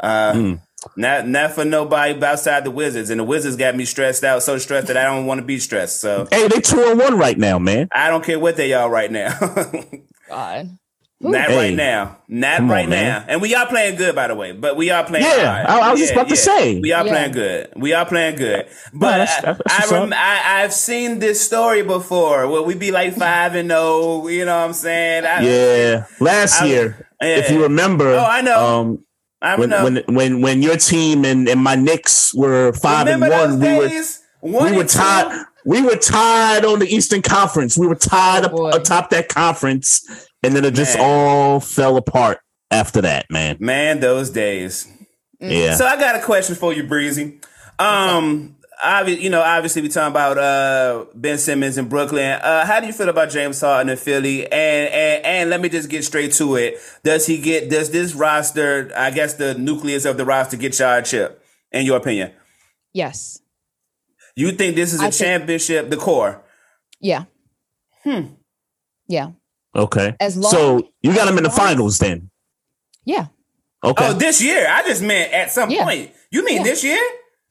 [0.00, 0.56] Uh,
[0.96, 4.58] Not not for nobody outside the Wizards, and the Wizards got me stressed out, so
[4.58, 6.00] stressed that I don't want to be stressed.
[6.00, 7.88] So Hey, they two and one right now, man.
[7.92, 9.36] I don't care what they are right now.
[10.28, 10.78] God.
[11.18, 11.56] Not Hey.
[11.56, 12.18] right now.
[12.28, 13.04] Not Come on, right man.
[13.20, 13.24] now.
[13.28, 14.52] And we are playing good, by the way.
[14.52, 15.24] But we are playing.
[15.24, 15.66] Yeah, hard.
[15.66, 16.78] I- I was just about to say.
[16.78, 17.10] we are Yeah.
[17.12, 17.68] playing good.
[17.74, 18.66] We are playing good.
[18.92, 20.18] But that's- I, that's I, what's rem- up.
[20.18, 24.28] I I've seen this story before where we be like five and zero.
[24.28, 25.24] You know what I'm saying?
[25.24, 27.28] I, Yeah, last I- year, yeah.
[27.28, 28.66] if you remember, Oh, I know.
[28.80, 28.98] Um,
[29.40, 29.84] I when know.
[29.84, 34.20] when when when your team and, and my Knicks were five Remember and one, those
[34.42, 34.52] we were?
[34.58, 34.98] One we were and two?
[34.98, 35.44] tied.
[35.64, 37.76] We were tied on the Eastern Conference.
[37.76, 41.04] We were tied Oh, up atop that conference, and then it just Man.
[41.04, 42.38] all fell apart
[42.70, 43.56] after that, man.
[43.60, 44.86] Man, those days.
[45.40, 45.74] Yeah.
[45.74, 47.40] So I got a question for you, Breezy.
[47.78, 52.38] Um, obvi- you know, obviously we talking about uh Ben Simmons in Brooklyn.
[52.42, 54.44] Uh, how do you feel about James Harden in Philly?
[54.44, 54.52] And
[54.92, 56.78] and and let me just get straight to it.
[57.04, 57.68] Does he get?
[57.68, 58.90] Does this roster?
[58.96, 61.42] I guess the nucleus of the roster get y'all a chip?
[61.72, 62.32] In your opinion,
[62.94, 63.40] Yes.
[64.36, 65.90] you think this is a I think- championship?
[65.90, 66.42] The core.
[67.00, 67.24] Yeah.
[68.04, 68.28] Hmm.
[69.08, 69.32] Yeah.
[69.76, 70.16] Okay.
[70.20, 72.30] As long- so you got as him in the finals then.
[73.04, 73.26] Yeah.
[73.84, 74.08] Okay.
[74.08, 74.66] Oh, this year.
[74.68, 75.84] I just meant at some Yeah.
[75.84, 76.10] point.
[76.30, 76.62] You mean Yeah.
[76.64, 77.00] this year,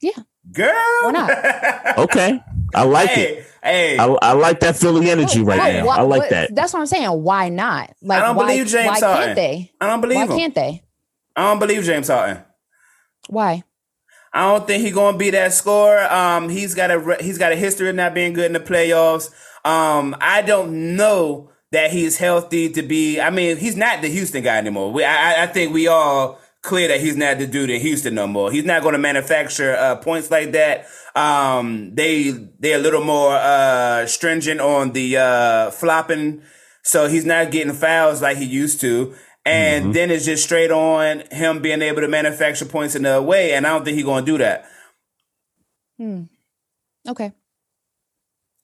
[0.02, 0.10] Yeah.
[0.52, 0.72] girl?
[1.04, 1.98] Why not?
[1.98, 2.40] okay.
[2.74, 3.46] I like it.
[3.62, 3.98] hey, hey.
[3.98, 5.86] I, I like that Philly energy right Well, now.
[5.86, 6.54] why- I like what- that.
[6.54, 7.08] That's what I'm saying.
[7.22, 7.94] Why not?
[8.02, 9.24] Like, I don't why, believe James why Harden.
[9.24, 9.72] can't they?
[9.80, 10.36] I don't believe Why him.
[10.38, 10.82] can't they?
[11.36, 12.42] I don't believe James Harden.
[13.28, 13.62] Why?
[14.32, 16.04] I don't think he's gonna be that scorer.
[16.12, 19.30] Um, he's got a he's got a history of not being good in the playoffs.
[19.64, 23.20] Um, I don't know that he's healthy to be.
[23.20, 24.90] I mean, he's not the Houston guy anymore.
[24.92, 28.14] We, I, I- I think we all clear that he's not the dude in Houston
[28.14, 28.50] no more.
[28.50, 30.86] He's not going to manufacture uh, points like that.
[31.14, 36.42] Um, they they're a little more uh, stringent on the uh, flopping,
[36.82, 39.14] so he's not getting fouls like he used to.
[39.44, 43.52] And then it's just straight on him being able to manufacture points in the way,
[43.52, 44.64] and I don't think he's going to do that.
[45.98, 46.22] Hmm.
[47.06, 47.32] Okay.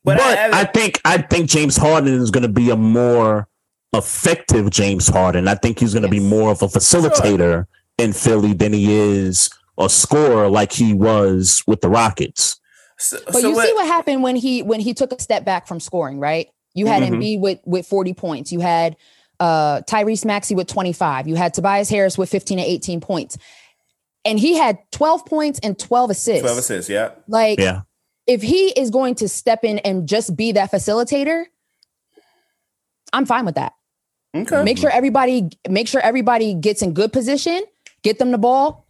[0.05, 3.48] But, But, I, I, think I think James Harden is going to be a more
[3.92, 5.46] effective James Harden.
[5.48, 7.66] I think he's going to be more of a facilitator
[7.98, 12.59] in Philly than he is a scorer like he was with the Rockets.
[12.98, 15.44] so, But so you what- see what happened when he when he took a step
[15.44, 16.48] back from scoring, right?
[16.74, 17.14] You had Mm-hmm.
[17.14, 18.50] Embiid with with 40 points.
[18.53, 18.96] You had
[19.40, 21.28] uh Tyrese Maxey with 25.
[21.28, 23.36] You had Tobias Harris with 15 and 18 points.
[24.24, 26.42] And he had 12 points and 12 assists.
[26.42, 27.11] 12 assists, yeah.
[27.28, 27.82] Like Yeah.
[28.26, 31.44] If he is going to step in and just be that facilitator,
[33.12, 33.72] I'm fine with that.
[34.34, 34.62] Okay.
[34.64, 37.62] Make sure everybody make sure everybody gets in good position,
[38.02, 38.86] get them the ball,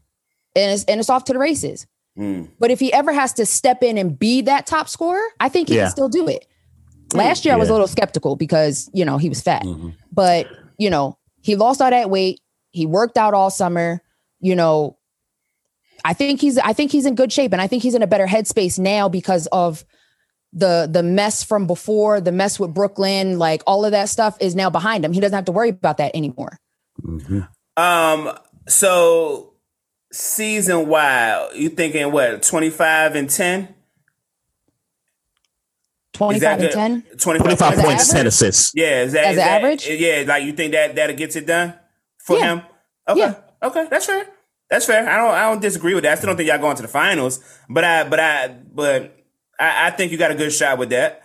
[0.55, 1.87] and it's and it's off to the races.
[2.17, 2.45] Hmm.
[2.61, 5.69] But if he ever has to step in and be that top scorer, I think
[5.69, 5.85] he Yeah.
[5.85, 6.47] can still do it.
[7.15, 9.91] Last year I was a little skeptical because you know he was fat, Mm-hmm.
[10.13, 10.47] but
[10.79, 12.41] you know he lost all that weight.
[12.71, 14.01] He worked out all summer.
[14.41, 14.97] You know,
[16.05, 18.07] I think he's I think he's in good shape, and I think he's in a
[18.07, 19.85] better headspace now because of
[20.53, 24.55] the the mess from before, the mess with Brooklyn, like all of that stuff is
[24.55, 25.13] now behind him.
[25.13, 26.59] He doesn't have to worry about that anymore.
[27.77, 28.37] Um,
[28.69, 29.55] so
[30.13, 33.75] season wide, you thinking what, 25 and 10?
[36.13, 37.03] Twenty five and ten.
[37.19, 38.73] 25, 25 points, 10 assists.
[38.75, 39.89] Yeah, is that, As is an that- average?
[39.89, 41.73] Yeah, like you think that that gets it done
[42.19, 42.45] for Yeah.
[42.57, 42.63] him?
[43.09, 43.21] Okay.
[43.21, 43.35] Yeah.
[43.63, 44.27] Okay, that's fair.
[44.73, 45.07] That's fair.
[45.07, 46.13] I don't I don't disagree with that.
[46.13, 49.23] I still don't think y'all going to the finals, but I but I but
[49.61, 51.25] I, I think you got a good shot with that.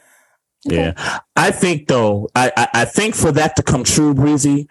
[0.66, 1.20] Yeah.
[1.38, 4.68] I think though, I, I, I think for that to come true, Breezy,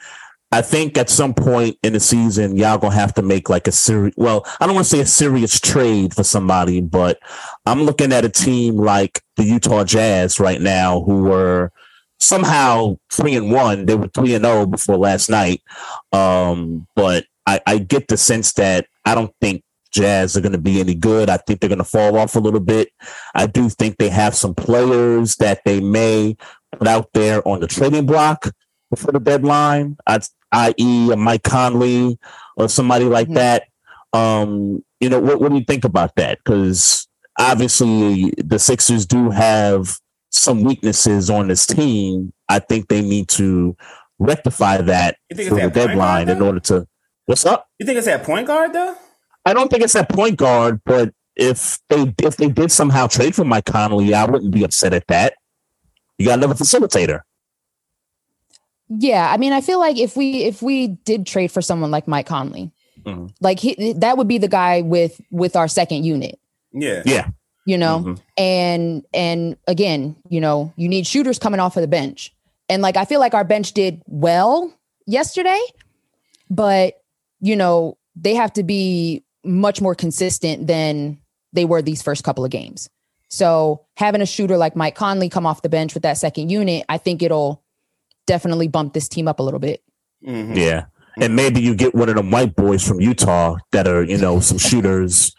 [0.53, 3.73] I think at some point in the season, y'all gonna have to make like a
[3.73, 4.13] serious.
[4.19, 7.19] Well, I don't want to say a serious trade for somebody, but
[7.65, 11.73] I'm looking at a team like the Utah Jazz right now, who were
[12.21, 13.87] somehow three and one.
[13.87, 15.63] They were three and zero before last night,
[16.13, 20.59] um, but I, I get the sense that I don't think Jazz are going to
[20.59, 21.31] be any good.
[21.31, 22.91] I think they're going to fall off a little bit.
[23.35, 26.37] I do think they have some players that they may
[26.73, 28.53] put out there on the trading block
[28.91, 29.97] before the deadline,
[30.53, 32.19] i.e., Mike Conley
[32.57, 33.35] or somebody like mm-hmm.
[33.35, 33.65] that.
[34.13, 36.39] Um, you know, what, what do you think about that?
[36.39, 37.07] Because
[37.39, 39.99] obviously the Sixers do have
[40.31, 42.33] some weaknesses on this team.
[42.49, 43.77] I think they need to
[44.19, 45.17] rectify that
[45.49, 46.87] for the deadline in order to.
[47.27, 47.69] What's up?
[47.79, 48.97] You think it's at point guard though?
[49.45, 53.35] I don't think it's at point guard, but if they if they did somehow trade
[53.35, 55.35] for Mike Conley, I wouldn't be upset at that.
[56.19, 57.21] You got another facilitator.
[58.89, 62.07] Yeah, I mean, I feel like if we if we did trade for someone like
[62.07, 62.71] Mike Conley,
[63.03, 63.27] mm-hmm.
[63.41, 66.39] like he, that would be the guy with with our second unit.
[66.73, 67.31] Yeah, yeah.
[67.67, 68.15] You know, mm-hmm.
[68.37, 72.33] and and again, you know, you need shooters coming off of the bench,
[72.69, 74.73] and like I feel like our bench did well
[75.07, 75.61] yesterday,
[76.49, 77.03] but
[77.41, 81.19] you know they have to be much more consistent than
[81.53, 82.89] they were these first couple of games.
[83.29, 86.85] So having a shooter like Mike Conley come off the bench with that second unit,
[86.89, 87.63] I think it'll
[88.27, 89.83] definitely bump this team up a little bit.
[90.27, 90.55] Mm-hmm.
[90.55, 90.87] Yeah.
[91.19, 94.41] And maybe you get one of them white boys from Utah that are, you know,
[94.41, 95.35] some shooters.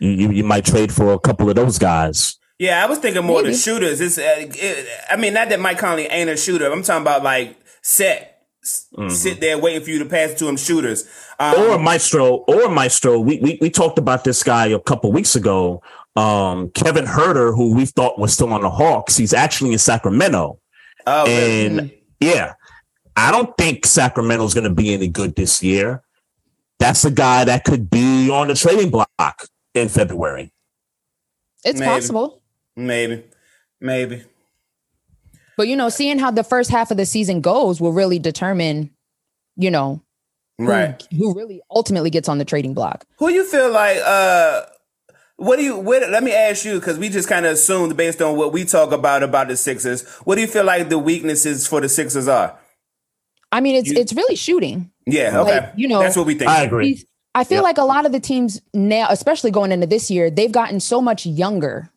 [0.00, 2.36] You, you, you might trade for a couple of those guys.
[2.58, 3.52] Yeah, I was thinking more Maybe.
[3.52, 4.00] the shooters.
[4.00, 6.70] It's, uh, it, I mean, not that Mike Conley ain't a shooter.
[6.70, 8.29] I'm talking about like set,
[8.62, 9.08] mm-hmm.
[9.08, 11.08] sit there waiting for you to pass to him shooters.
[11.38, 13.18] Um, or Maestro, or Maestro.
[13.18, 15.82] We, we we talked about this guy a couple weeks ago.
[16.16, 20.58] Um, Kevin Huerter, who we thought was still on the Hawks, he's actually in Sacramento.
[21.06, 22.02] Oh, and really?
[22.20, 22.54] yeah,
[23.16, 26.02] I don't think Sacramento's going to be any good this year.
[26.78, 30.52] That's a guy that could be on the trading block in February.
[31.64, 31.90] It's maybe.
[31.90, 32.42] possible.
[32.76, 33.24] Maybe,
[33.80, 34.24] maybe.
[35.60, 38.88] But you know, seeing how the first half of the season goes will really determine,
[39.56, 40.00] you know,
[40.58, 43.04] right who, who really ultimately gets on the trading block.
[43.18, 43.98] Who you feel like?
[44.02, 44.62] uh
[45.36, 45.76] what do you?
[45.76, 48.64] What, let me ask you because we just kind of assumed based on what we
[48.64, 50.08] talk about about the Sixers.
[50.24, 52.58] What do you feel like the weaknesses for the Sixers are?
[53.52, 54.90] I mean, it's you, it's really shooting.
[55.04, 55.60] Yeah, okay.
[55.60, 56.50] Like, you know, that's what we think.
[56.50, 57.04] I agree.
[57.34, 57.64] I feel yep.
[57.64, 61.02] like a lot of the teams now, especially going into this year, they've gotten so
[61.02, 61.90] much younger.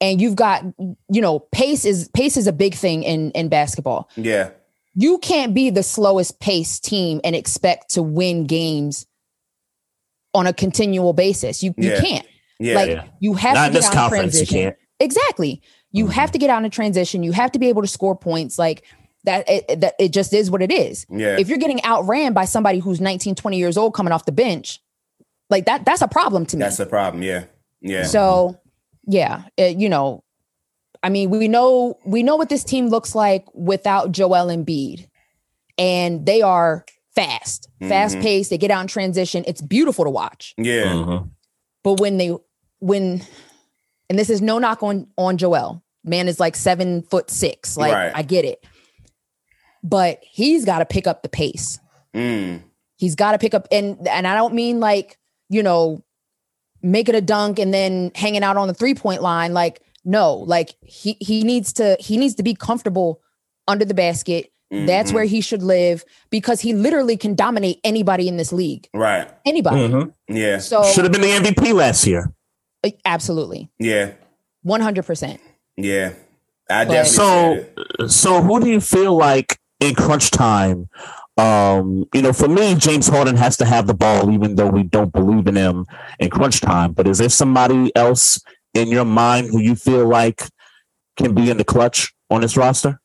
[0.00, 4.10] And you've got, you know, pace is pace is a big thing in in basketball.
[4.16, 4.50] Yeah.
[4.94, 9.06] You can't be the slowest pace team and expect to win games
[10.34, 11.62] on a continual basis.
[11.62, 12.26] You you can't.
[12.58, 13.04] Yeah, like yeah.
[13.20, 14.74] you have Not to get out of transition.
[14.98, 15.60] Exactly.
[15.92, 16.12] You mm-hmm.
[16.12, 17.22] have to get out of transition.
[17.22, 18.58] You have to be able to score points.
[18.58, 18.84] Like
[19.24, 21.06] that it, that it just is what it is.
[21.10, 21.36] Yeah.
[21.38, 24.80] If you're getting outran by somebody who's 19, 20 years old coming off the bench,
[25.50, 26.60] like that that's a problem to me.
[26.60, 27.22] That's a problem.
[27.22, 27.44] Yeah.
[27.80, 28.04] Yeah.
[28.04, 28.58] So,
[29.06, 30.22] yeah, it, you know,
[31.02, 35.08] I mean, we know we know what this team looks like without Joel Embiid.
[35.78, 36.84] And they are
[37.14, 37.88] fast, mm-hmm.
[37.88, 38.50] fast paced.
[38.50, 39.44] They get out in transition.
[39.46, 40.54] It's beautiful to watch.
[40.56, 40.84] Yeah.
[40.84, 41.28] Mm-hmm.
[41.84, 42.34] But when they
[42.80, 43.22] when
[44.08, 45.82] and this is no knock on on Joel.
[46.04, 47.76] Man is like seven foot six.
[47.76, 48.12] Like right.
[48.14, 48.64] I get it.
[49.82, 51.78] But he's got to pick up the pace.
[52.14, 52.62] Mm.
[52.96, 56.04] He's got to pick up and and I don't mean like, you know,
[56.90, 59.52] making a dunk and then hanging out on the three point line.
[59.52, 63.20] Like, no, like he he needs to he needs to be comfortable
[63.68, 64.86] under the basket Mm-hmm.
[64.86, 68.88] That's where he should live because he literally can dominate anybody in this league.
[68.92, 69.30] Right.
[69.44, 69.88] Anybody.
[69.88, 70.36] Mm-hmm.
[70.36, 70.58] Yeah.
[70.58, 72.32] So should have been the MVP last year.
[72.82, 73.70] Uh, absolutely.
[73.78, 74.12] Yeah.
[74.66, 75.38] 100%.
[75.76, 76.14] Yeah.
[76.68, 77.68] I definitely
[77.98, 80.88] So so who do you feel like in crunch time
[81.36, 84.82] um, you know, for me, James Harden has to have the ball, even though we
[84.82, 85.86] don't believe in him
[86.18, 86.92] in crunch time.
[86.92, 88.40] But is there somebody else
[88.74, 90.42] in your mind who you feel like
[91.16, 93.00] can be in the clutch on this roster?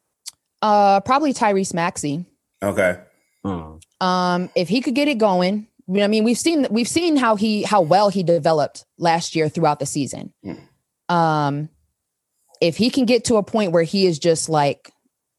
[0.62, 2.26] Uh, probably Tyrese Maxey.
[2.64, 3.00] Okay.
[3.44, 3.78] Hmm.
[4.00, 7.64] Um, if he could get it going, I mean, we've seen we've seen how he
[7.64, 10.32] how well he developed last year throughout the season.
[10.46, 11.14] Mm.
[11.14, 11.70] Um,
[12.62, 14.92] if he can get to a point where he is just like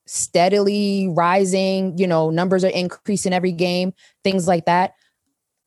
[0.06, 4.94] steadily rising, you know, numbers are increasing every game, things like that.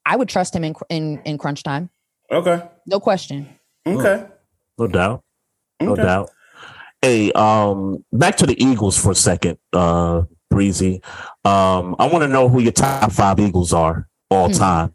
[0.05, 1.89] I would trust him in in, in crunch time.
[2.31, 2.61] Okay.
[2.85, 3.47] No question.
[3.87, 4.25] Okay.
[4.77, 5.23] No doubt.
[5.81, 6.03] No okay.
[6.03, 6.29] doubt.
[7.01, 11.01] Hey, um, back to the Eagles for a second, uh, Breezy.
[11.43, 14.53] Um, I want to know who your top five Eagles are all hmm.
[14.53, 14.93] time.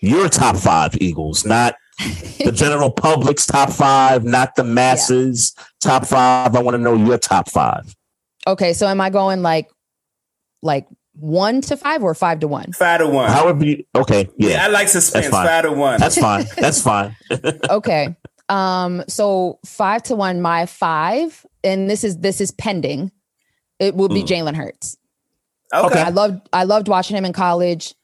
[0.00, 1.76] Your top five Eagles, not
[2.38, 5.64] the general public's top five, not the masses yeah.
[5.80, 6.56] top five.
[6.56, 7.94] I want to know your top five.
[8.46, 9.70] Okay, so am I going like,
[10.62, 12.72] like one to five or five to one?
[12.72, 13.30] Five to one.
[13.30, 15.28] I would be okay, yeah, yeah, I like suspense.
[15.28, 16.00] Five to one.
[16.00, 16.46] that's fine.
[16.56, 17.14] That's fine.
[17.70, 18.16] okay.
[18.48, 23.12] Um, so five to one, my five, and this is this is pending.
[23.78, 24.26] It will be Mm.
[24.26, 24.96] Jalen Hurts.
[25.72, 26.00] okay.
[26.02, 27.94] I loved I loved watching him in college.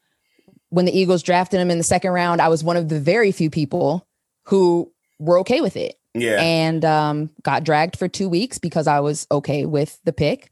[0.70, 3.32] When the Eagles drafted him in the second round, I was one of the very
[3.32, 4.06] few people
[4.44, 5.97] who were okay with it.
[6.14, 6.40] Yeah.
[6.40, 10.51] and um, got dragged for two weeks because I was okay with the pick.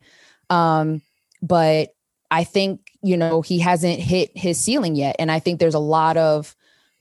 [0.51, 1.03] Um,
[1.43, 1.95] but
[2.31, 5.78] I think you know he hasn't hit his ceiling yet, and I think there's a
[5.81, 6.55] lot of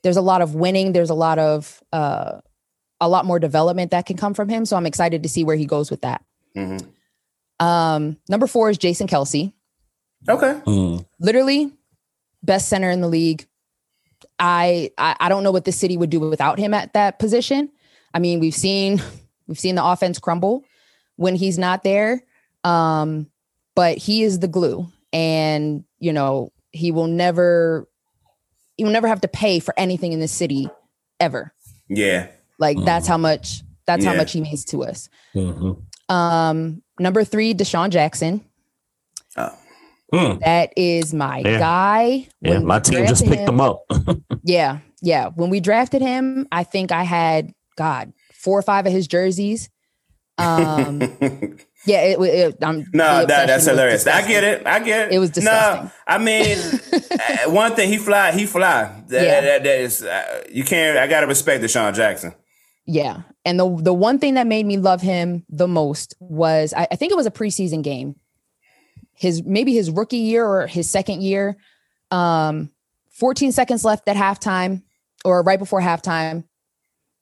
[0.04, 0.94] there's a lot of winning.
[0.94, 2.40] There's a lot of uh,
[3.02, 4.66] a lot more development that can come from him.
[4.66, 6.24] So I'm excited to see where he goes with that.
[6.56, 6.86] Mhm.
[7.60, 9.54] Um, number four is Jason Kelce
[10.28, 10.60] Okay.
[10.66, 11.06] Mm.
[11.20, 11.72] literally
[12.44, 13.48] best center in the league.
[14.40, 17.70] I, I I don't know what the city would do without him at that position.
[18.16, 19.02] I mean, we've seen
[19.48, 20.64] we've seen the offense crumble
[21.18, 22.24] when he's not there.
[22.64, 23.28] Um,
[23.76, 27.88] but he is the glue, and you know he will never
[28.78, 30.70] he will never have to pay for anything in this city
[31.20, 31.54] ever.
[31.90, 32.28] Yeah.
[32.58, 35.10] Like that's how much that's how much he means to us.
[35.36, 35.82] Mhm.
[36.10, 38.42] Um, number three, DeSean Jackson.
[39.38, 39.58] Oh.
[40.14, 40.40] Mm.
[40.40, 41.60] That is my Yeah.
[41.60, 42.28] guy.
[42.42, 43.84] Yeah, When my team just drafted picked him up.
[44.44, 45.30] Yeah, yeah.
[45.36, 49.70] When we drafted him, I think I had God four or five of his jerseys.
[50.38, 51.00] Um,
[51.86, 54.06] yeah, it, it, I'm No, that, that's hilarious.
[54.06, 54.68] I get it.
[54.68, 55.14] I get it.
[55.14, 55.86] It was disgusting.
[55.86, 56.58] No, I mean,
[56.94, 59.02] uh, one thing he fly, he fly.
[59.08, 59.42] That, Yeah.
[59.42, 60.98] that, that is, uh, you can't.
[60.98, 62.34] I gotta respect DeSean Jackson.
[62.86, 66.88] Yeah, and the the one thing that made me love him the most was I,
[66.92, 68.16] I think it was a preseason game.
[69.14, 71.58] His maybe his rookie year or his second year.
[72.12, 72.70] Um,
[73.12, 74.84] 14 seconds left at halftime
[75.24, 76.44] or right before halftime.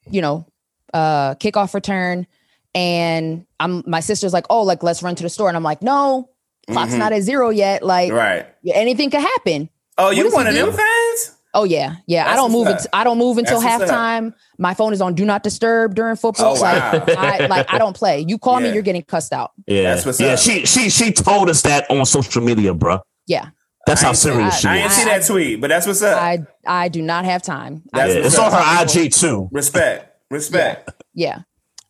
[0.10, 0.46] You know,
[0.94, 2.28] uh, kickoff return,
[2.76, 5.82] and I'm my sister's like, "Oh, like let's run to the store," and I'm like,
[5.82, 6.30] "No,
[6.70, 7.00] clock's Mhm.
[7.00, 7.84] not at zero yet.
[7.84, 8.46] Like Right.
[8.74, 10.66] anything could happen." Oh, you does he one of do?
[10.66, 11.32] them fans?
[11.56, 12.32] Oh yeah, yeah.
[12.32, 12.66] I don't move.
[12.68, 14.34] what's It, I don't move until That's what's halftime.
[14.58, 16.58] My phone is on do not disturb during football.
[16.58, 16.92] Oh, wow.
[16.94, 18.26] Like I like I don't play.
[18.28, 18.70] You call Yeah.
[18.70, 19.52] me, you're getting cussed out.
[19.68, 20.30] Yeah, That's what's yeah.
[20.34, 20.40] up.
[20.40, 23.00] She she she told us that on social media, bro.
[23.28, 23.50] Yeah,
[23.86, 26.22] That's I how serious she I didn't see that tweet, but that's what's up.
[26.22, 27.84] I I do not have time.
[27.92, 29.50] That's Yeah, what's it's on her IG too.
[29.52, 30.10] respect.
[30.32, 30.90] Respect.
[31.14, 31.40] yeah.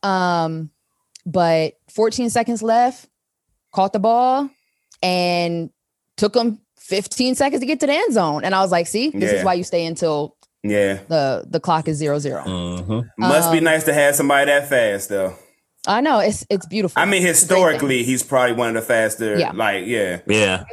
[0.02, 0.70] Um,
[1.24, 3.08] but 14 seconds left.
[3.72, 4.50] Caught the ball
[5.02, 5.70] and
[6.16, 8.44] took him 15 seconds to get to the end zone.
[8.44, 9.38] And I was like, see, this Yeah.
[9.38, 10.98] is why you stay until Yeah.
[11.08, 12.42] the the clock is zero zero.
[12.44, 13.04] Mhm.
[13.18, 15.34] Must be Um, nice to have somebody that fast, though.
[15.86, 17.00] I know it's it's beautiful.
[17.00, 17.64] I mean, It's a great thing.
[17.72, 19.38] historically, he's probably one of the faster.
[19.38, 19.52] Yeah.
[19.54, 20.20] Like, yeah.
[20.26, 20.64] Yeah,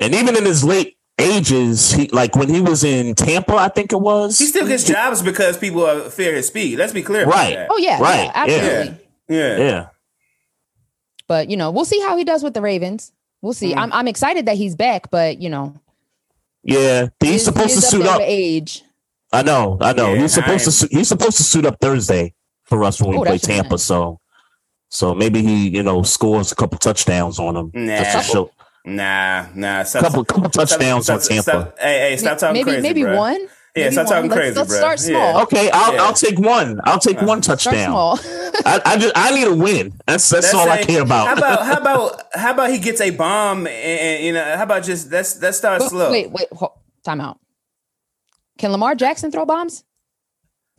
[0.00, 3.92] and even in his late ages, he like when he was in Tampa, I think
[3.92, 4.38] it was.
[4.38, 6.78] He still gets jobs because people uh, fear his speed.
[6.78, 7.26] Let's be clear.
[7.26, 7.52] Right.
[7.52, 9.04] About Oh yeah, Right, yeah, absolutely.
[9.28, 9.36] Yeah.
[9.38, 9.58] Yeah.
[9.58, 9.86] yeah,
[11.28, 13.12] But you know, we'll see how he does with the Ravens.
[13.42, 13.72] We'll see.
[13.74, 13.78] Mm.
[13.78, 15.74] I'm I'm excited that he's back, but you know,
[16.62, 17.08] yeah.
[17.20, 18.20] he He's is- supposed he to suit up.
[18.22, 18.82] Age.
[19.32, 20.14] I know, I know.
[20.14, 20.72] Yeah, he's supposed I to.
[20.72, 23.46] Su- he's supposed to suit up Thursday for us when we Oh, play that should
[23.48, 23.70] be Tampa.
[23.74, 23.82] nice.
[23.84, 24.18] So,
[24.88, 27.70] so maybe he, you know, scores a couple touchdowns on him.
[27.72, 27.96] Nah.
[27.98, 28.50] Just to show,
[28.84, 29.82] Nah, nah.
[29.82, 31.42] Stop, couple couple touchdowns stop, on Tampa.
[31.42, 33.16] stop- hey, hey, stop talking maybe crazy, maybe bro.
[33.16, 33.40] one.
[33.76, 34.14] Yeah, Maybe stop one.
[34.14, 34.78] talking let's, crazy, Let's bro.
[34.78, 35.06] start Yeah.
[35.32, 35.42] small.
[35.42, 36.02] Okay, I'll Yeah.
[36.02, 36.80] I'll take one.
[36.84, 37.90] I'll take one Start touchdown.
[37.90, 38.18] small.
[38.66, 39.92] I, I just I need a win.
[40.06, 41.26] That's that's Let's all I say- care about.
[41.28, 44.64] How about how about how about he gets a bomb and, and, you know how
[44.64, 46.10] about just let's let's start slow.
[46.10, 46.72] Wait, wait, hold,
[47.04, 47.38] time out.
[48.58, 49.84] Can Lamar Jackson throw bombs?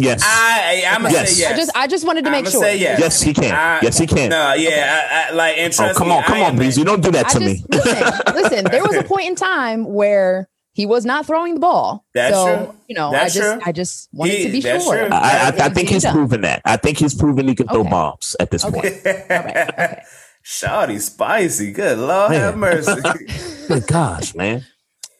[0.01, 1.31] Yes, I I'm gonna Yes.
[1.33, 1.53] say yes.
[1.53, 2.61] I just I just wanted to make I'ma sure.
[2.61, 2.99] say yes.
[2.99, 3.53] yes, he can.
[3.55, 4.29] I- yes, he can.
[4.29, 6.83] No, yeah, I, I, like and oh, come me, on, come I on, am- Breezy.
[6.83, 7.65] Don't do that I to just me.
[7.71, 8.65] listen, listen.
[8.65, 12.05] There was a point in time where he was not throwing the ball.
[12.13, 12.75] That's so, true.
[12.87, 13.61] You know, That's I just true.
[13.65, 14.79] I just wanted He- to be sure.
[14.79, 15.07] true.
[15.11, 16.13] I, I, I think he's done.
[16.13, 16.61] proven that.
[16.65, 18.79] I think he's proven he can throw bombs at this Okay.
[18.81, 18.95] point.
[19.05, 19.69] All right.
[19.69, 20.01] Okay.
[20.43, 21.71] Shawty spicy.
[21.71, 22.99] Good Lord have mercy.
[23.67, 24.65] Good gosh, man.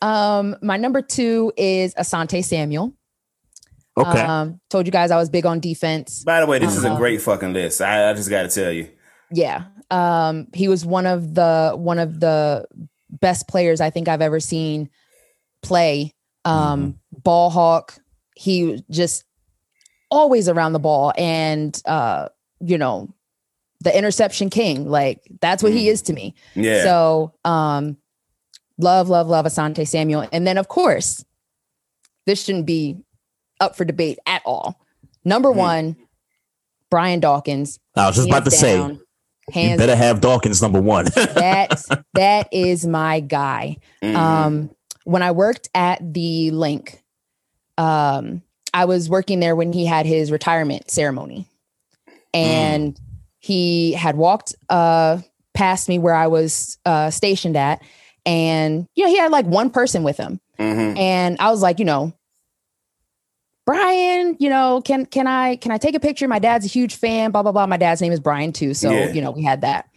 [0.02, 2.94] Um, my number two is Asante Samuel.
[4.02, 4.22] Okay.
[4.22, 6.24] Um, told you guys I was big on defense.
[6.24, 7.82] By the way, this is a Um, great fucking list.
[7.82, 8.90] I, I just got to tell you.
[9.32, 9.66] Yeah.
[9.90, 12.66] Um, he was one of the one of the
[13.10, 14.90] best players I think I've ever seen
[15.62, 16.14] play.
[16.46, 17.98] Um, ball hawk.
[18.36, 19.24] He just
[20.10, 22.30] always around the ball and uh,
[22.60, 23.14] you know,
[23.82, 24.90] the interception king.
[24.90, 26.36] Like that's what he is to me.
[26.56, 26.84] Yeah.
[26.84, 27.98] So um
[28.78, 30.28] love, love, love Asante Samuel.
[30.32, 31.24] And then of course,
[32.26, 32.98] this shouldn't be
[33.62, 34.78] up for debate at all.
[35.24, 35.58] Number Hmm.
[35.60, 35.96] one,
[36.90, 37.80] Brian Dawkins.
[37.96, 38.90] I was just about to hands say, down,
[39.48, 41.06] you hands better have Dawkins number one.
[41.16, 41.82] that
[42.16, 43.78] that is my guy.
[44.04, 44.16] Mhm.
[44.16, 44.70] Um,
[45.06, 47.02] when I worked at the Linc,
[47.78, 48.42] um,
[48.74, 51.48] I was working there when he had his retirement ceremony,
[52.34, 53.00] and
[53.40, 55.20] he had walked uh,
[55.54, 57.82] past me where I was uh, stationed at,
[58.26, 60.98] and you know he had like one person with him, Mhm.
[60.98, 62.14] and I was like, you know,
[63.66, 66.28] Brian, you know, can can I can I take a picture?
[66.28, 67.32] My dad's a huge fan.
[67.32, 67.68] Blah blah blah.
[67.68, 69.12] My dad's name is Brian too, so Yeah.
[69.12, 69.88] you know we had that.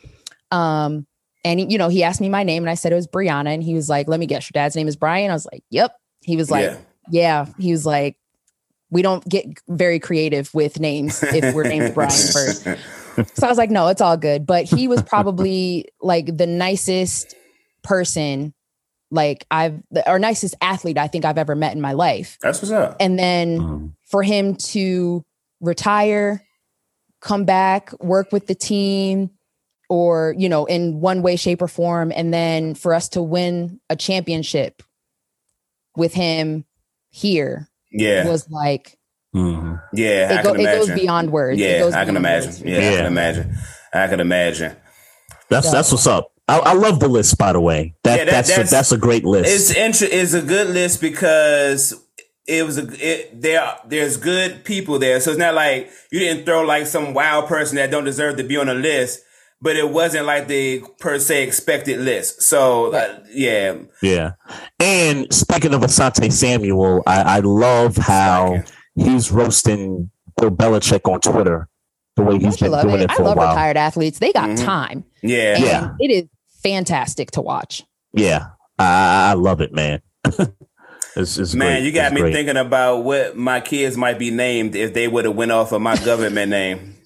[0.50, 1.06] Um,
[1.44, 3.52] and he, you know he asked me my name, and I said it was Brianna,
[3.54, 5.62] and he was like, "Let me guess, your dad's name is Brian." I was like,
[5.70, 5.92] "Yep."
[6.22, 6.76] He was like, Yeah.
[7.10, 8.16] "Yeah." He was like,
[8.90, 12.64] "We don't get very creative with names if we're named Brian first.
[12.64, 17.34] So I was like, "No, it's all good." But he was probably like the nicest
[17.82, 18.52] person,
[19.14, 22.72] like I've or nicest athlete I think I've ever met in my life That's what's
[22.72, 22.96] up.
[23.00, 23.92] and then Mhm.
[24.10, 25.24] for him to
[25.60, 26.42] retire
[27.20, 29.30] come back work with the team
[29.88, 33.80] or you know in one way shape or form and then for us to win
[33.88, 34.82] a championship
[35.96, 36.64] with him
[37.10, 38.26] here Yeah.
[38.28, 38.98] was like
[39.34, 39.80] Mhm.
[39.94, 40.28] yeah.
[40.30, 42.48] I it, go, can it goes beyond words It Yeah, goes I can beyond imagine.
[42.50, 42.62] words.
[42.62, 42.96] Yeah, I Yeah.
[42.98, 43.56] can imagine.
[43.92, 44.76] I can imagine.
[45.50, 46.30] That's So- that's what's up.
[46.48, 47.94] I, I love the list, by the way.
[48.04, 49.50] That, Yeah, that- that's that's- a, that's a great list.
[49.70, 49.70] It's
[50.02, 51.94] inter- It's a good list because
[52.46, 53.76] it was a it, there.
[53.86, 57.76] There's good people there, so it's not like you didn't throw like some wild person
[57.76, 59.20] that don't deserve to be on the list.
[59.62, 62.42] But it wasn't like the per se expected list.
[62.42, 64.32] So uh, yeah, Yeah.
[64.78, 68.62] And speaking of Asante Samuel, I, I love how
[68.94, 71.66] he's roasting Bill Belichick on Twitter
[72.16, 73.04] the way he's Don't been doing it?
[73.04, 73.48] it I for a love while.
[73.48, 74.18] retired athletes.
[74.18, 74.64] They got Mhm.
[74.66, 75.04] time.
[75.22, 75.88] yeah, And Yeah.
[75.98, 76.24] it is
[76.64, 77.84] fantastic to watch.
[78.12, 78.46] Yeah.
[78.78, 80.00] I, I love it, man.
[81.14, 81.84] it's, it's Man, great.
[81.84, 82.34] you got It's me great.
[82.34, 85.80] thinking about what my kids might be named if they would have went off of
[85.82, 86.96] my government name.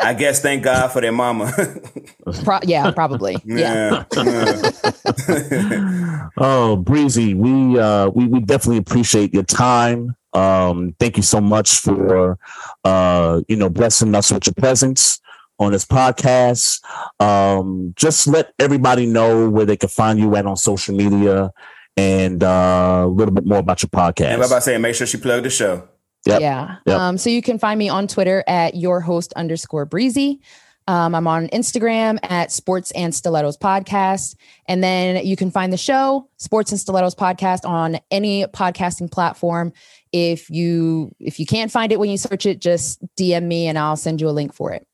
[0.00, 1.52] I guess thank God for their mama.
[2.44, 3.36] Pro- yeah, probably.
[3.44, 4.04] yeah.
[4.16, 6.28] yeah.
[6.38, 10.16] oh, Breezy, we uh we, we definitely appreciate your time.
[10.32, 12.38] Um, thank you so much for
[12.84, 15.20] uh you know blessing us with your presence
[15.58, 16.82] on this podcast.
[17.20, 21.50] Um, just let everybody know where they can find you at on social media
[21.96, 24.26] and uh, a little bit more about your podcast.
[24.26, 25.88] And what about saying make sure she plugged the show.
[26.26, 26.40] Yep.
[26.40, 26.76] Yeah.
[26.86, 26.98] Yep.
[26.98, 30.40] Um, so you can find me on Twitter at your host underscore breezy.
[30.88, 34.36] Um, I'm on Instagram at Sports and Stilettos Podcast.
[34.66, 39.74] And then you can find the show, Sports and Stilettos Podcast, on any podcasting platform.
[40.12, 43.78] If you if you can't find it when you search it, just DM me and
[43.78, 44.86] I'll send you a link for it.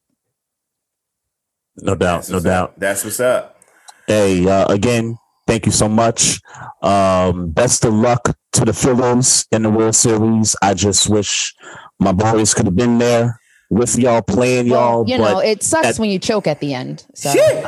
[1.79, 2.69] No doubt, That's no what's doubt.
[2.71, 2.75] up.
[2.79, 3.61] That's what's up.
[4.07, 6.41] Hey, uh, again, thank you so much.
[6.83, 10.55] Um, best of luck to the Phillies in the World Series.
[10.63, 11.55] I just wish
[11.99, 13.41] my boys could have been there
[13.71, 15.09] with y'all playing y'all.
[15.09, 17.05] you but know, it sucks that- when you choke at the end.
[17.15, 17.67] So Shit.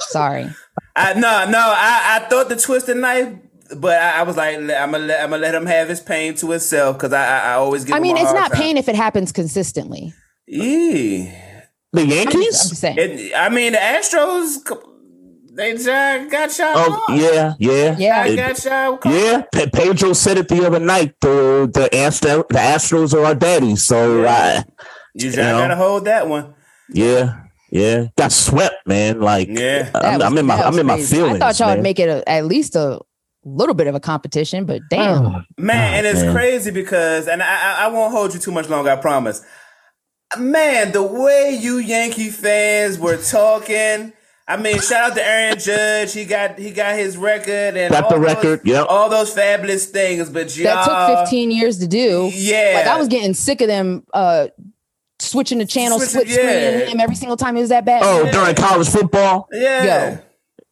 [0.00, 0.48] sorry.
[0.96, 3.34] I no no I, I thought the twisted knife,
[3.76, 6.34] but I, I was like I'm gonna let, I'm gonna let him have his pain
[6.36, 7.94] to himself because I, I I always give.
[7.96, 8.60] I mean, it's not time.
[8.62, 10.14] pain if it happens consistently.
[10.48, 11.32] Eee.
[11.94, 12.44] The I'm Yankees.
[12.46, 12.96] just, I'm just saying.
[12.98, 14.58] It, I mean the Astros
[15.56, 15.86] they just
[16.32, 16.74] got shot.
[16.76, 17.20] oh hard.
[17.20, 18.24] yeah, yeah, Yeah.
[18.24, 19.04] They It- got shot.
[19.04, 19.14] hard.
[19.16, 19.42] yeah.
[19.52, 21.14] Pe- Pedro said it the other night.
[21.20, 23.84] The the Astro, the Astros are our daddies.
[23.84, 24.62] So Yeah.
[24.64, 24.64] I,
[25.14, 25.58] You just you know.
[25.58, 26.54] gotta hold that one.
[26.92, 27.40] yeah,
[27.70, 28.06] yeah.
[28.18, 29.20] Got swept, man.
[29.20, 29.90] Like Yeah.
[29.94, 31.14] I'm, was- I'm in my that I'm in my crazy.
[31.16, 31.36] feelings.
[31.36, 31.76] I thought y'all man.
[31.78, 32.98] would make it a, at least a
[33.44, 35.24] little bit of a competition, but damn.
[35.26, 36.34] Oh, Man, and it's man.
[36.34, 37.46] crazy because, and I,
[37.82, 39.44] I, I won't hold you too much longer, I promise.
[40.38, 44.12] Man, the way you Yankee fans were talking.
[44.46, 46.12] I mean, shout out to Aaron Judge.
[46.12, 48.86] He got he got his record and Got the all those- record, yep.
[48.90, 50.28] all those fabulous things.
[50.28, 50.56] But that
[50.86, 52.30] y'all, took 15 years to do.
[52.34, 54.48] Yeah, Like I was getting sick of them uh
[55.18, 56.86] switching the channel, Switching- split screening yeah.
[56.86, 58.02] him every single time it was that bad.
[58.04, 58.32] Oh, Yeah.
[58.32, 59.48] during college football.
[59.52, 59.82] yeah.
[59.84, 60.18] Yo.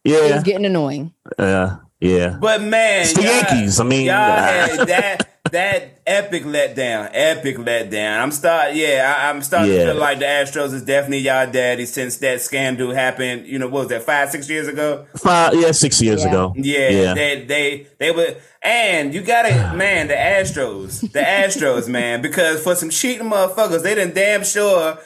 [0.05, 1.13] It Yeah, was getting annoying.
[1.39, 2.37] yeah, yeah.
[2.39, 3.79] But man, It's the y'all- Yankees.
[3.79, 8.19] I mean, y'all had that that epic letdown, epic letdown.
[8.21, 9.85] I'm start, yeah, I, I'm starting Yeah.
[9.85, 13.45] to feel like the Astros is definitely y'all daddy since that scandal happened.
[13.45, 15.05] You know, what was that five, six years ago?
[15.17, 16.29] Five, yeah, six years Yeah.
[16.29, 16.53] ago.
[16.57, 17.13] Yeah, yeah.
[17.13, 22.73] they they they were, and you gotta man, the Astros, the Astros, man, because for
[22.73, 24.97] some cheating motherfuckers, they done damn sure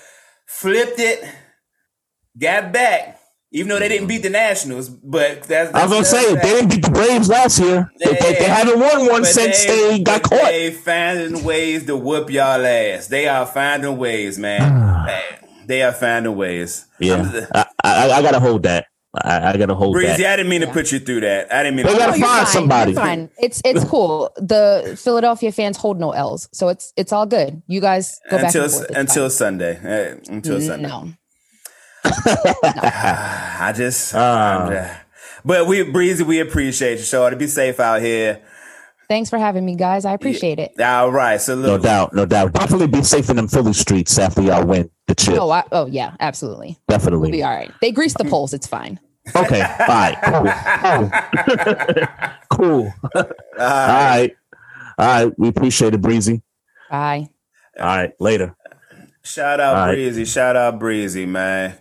[0.45, 1.25] flipped it,
[2.39, 3.16] got back.
[3.51, 6.53] Even though they didn't beat the Nationals, but that's, I was gonna say that's they
[6.55, 7.89] didn't beat the Braves last year.
[7.97, 10.41] They, they, they haven't won one But since they, got caught.
[10.51, 13.07] They finding ways to whoop y'all ass.
[13.07, 15.05] They are finding ways, man.
[15.05, 15.23] Man,
[15.65, 16.85] they are finding ways.
[16.99, 18.87] yeah, I'm- I, I, I gotta hold that.
[19.23, 20.33] I, I gotta hold Breezy, that.
[20.33, 21.51] I didn't mean to put you through that.
[21.51, 21.97] I didn't mean They to.
[21.97, 22.45] gotta find fine.
[22.47, 22.91] somebody.
[22.91, 23.29] You're fine.
[23.39, 24.29] It's it's cool.
[24.35, 27.63] The Philadelphia fans hold no L's, so it's it's all good.
[27.67, 28.89] You guys go back until and forth.
[28.95, 29.29] Until fine.
[29.31, 29.79] Sunday.
[29.81, 30.87] Eh, until Sunday.
[30.89, 31.13] no.
[32.63, 34.13] I just.
[34.13, 34.99] Uh, I'm just-
[35.45, 36.23] but we breezy.
[36.23, 38.41] We appreciate you, so to be safe out here.
[39.07, 40.03] Thanks for having me, guys.
[40.03, 40.77] I appreciate it.
[40.81, 42.51] All right, so No doubt, no doubt.
[42.51, 45.35] Definitely be safe in them Philly streets after y'all win the chip.
[45.39, 46.77] Oh, I, oh yeah, absolutely.
[46.89, 47.31] Definitely.
[47.31, 47.71] We'll be all right.
[47.79, 48.53] They grease the poles.
[48.53, 48.99] It's fine.
[49.35, 50.17] Okay, bye.
[50.25, 51.09] cool,
[52.49, 52.91] cool.
[52.93, 52.93] cool.
[53.15, 53.23] all
[53.57, 54.35] right,
[54.97, 55.39] all right.
[55.39, 56.41] We appreciate it, Breezy.
[56.89, 57.29] Bye.
[57.79, 58.55] All right, later.
[59.23, 59.93] Shout out All right.
[59.93, 60.25] Breezy.
[60.25, 61.77] Shout out Breezy, man.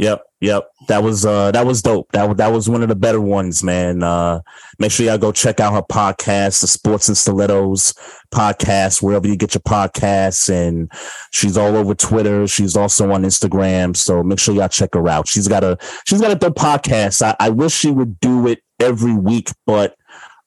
[0.00, 0.70] Yep, yep.
[0.88, 2.10] That was uh that was dope.
[2.12, 4.02] That was that was one of the better ones, man.
[4.02, 4.40] Uh
[4.78, 7.92] make sure y'all go check out her podcast, the Sports and Stilettos
[8.32, 10.48] podcast, wherever you get your podcasts.
[10.48, 10.90] And
[11.32, 12.46] she's all over Twitter.
[12.46, 13.94] She's also on Instagram.
[13.94, 15.28] So make sure y'all check her out.
[15.28, 17.20] She's got a she's got a dope podcast.
[17.20, 19.96] I, I wish she would do it every week, but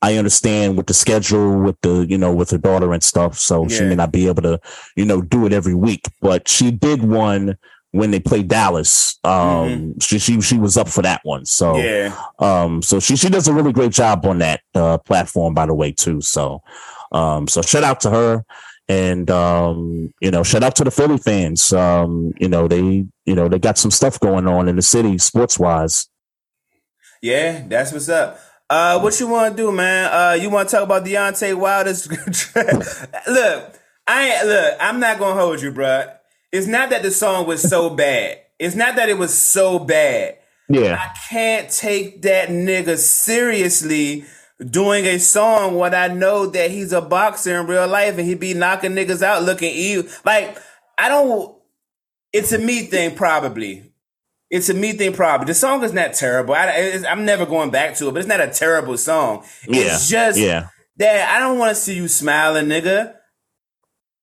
[0.02, 3.38] I understand with the schedule, with the you know, with her daughter and stuff.
[3.38, 4.60] So she may not be able to,
[4.96, 6.08] you know, do it every week.
[6.22, 7.56] But she did one
[7.94, 9.18] when they played Dallas.
[9.24, 11.46] Um, she, she she was up for that one.
[11.46, 12.14] So Yeah.
[12.40, 15.74] um, so she she does a really great job on that uh, platform, by the
[15.74, 16.20] way, too.
[16.20, 16.62] So
[17.12, 18.44] um, so shout out to her,
[18.90, 21.72] and um, you know, shout out to the Philly fans.
[21.72, 25.18] Um, you know, they you know they got some stuff going on in the city,
[25.20, 26.10] sports wise.
[27.22, 28.40] Yeah, that's what's up.
[28.70, 30.12] Uh, what you want to do, man?
[30.12, 32.10] Uh, you want to talk about Deontay Wilder's?
[33.28, 33.74] look,
[34.08, 34.78] I look.
[34.82, 36.12] I'm not gonna hold you, bruh.
[36.54, 38.40] It's not that the song was so bad.
[38.60, 40.38] It's not that it was so bad.
[40.70, 44.24] Yeah, I can't take that nigga seriously
[44.64, 48.36] doing a song when I know that he's a boxer in real life and he
[48.36, 50.10] be knocking niggas out looking evil.
[50.24, 50.58] Like,
[50.98, 51.56] I don't.
[52.32, 53.92] It's a me thing, probably.
[54.50, 55.48] It's a me thing, probably.
[55.48, 56.54] The song is not terrible.
[56.54, 59.44] I, I'm never going back to it, but it's not a terrible song.
[59.68, 60.70] yeah, It's just yeah.
[60.98, 63.16] that I don't want to see you smiling, nigga.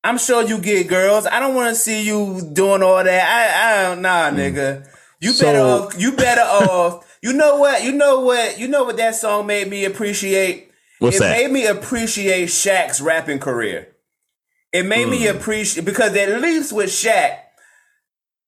[0.03, 1.27] I'm sure you get girls.
[1.27, 3.09] I don't want to see you doing all that.
[3.29, 4.87] I, I don't, nah, nigga.
[5.21, 6.01] You better off.
[6.01, 7.19] You better off.
[7.23, 7.85] You know what?
[7.85, 8.59] You know what?
[8.59, 10.71] You know what that song made me appreciate.
[11.01, 11.37] What's it that?
[11.39, 13.89] made me appreciate Shaq's rapping career.
[14.73, 15.37] It made me Hmm.
[15.37, 17.37] appreciate because at least with Shaq,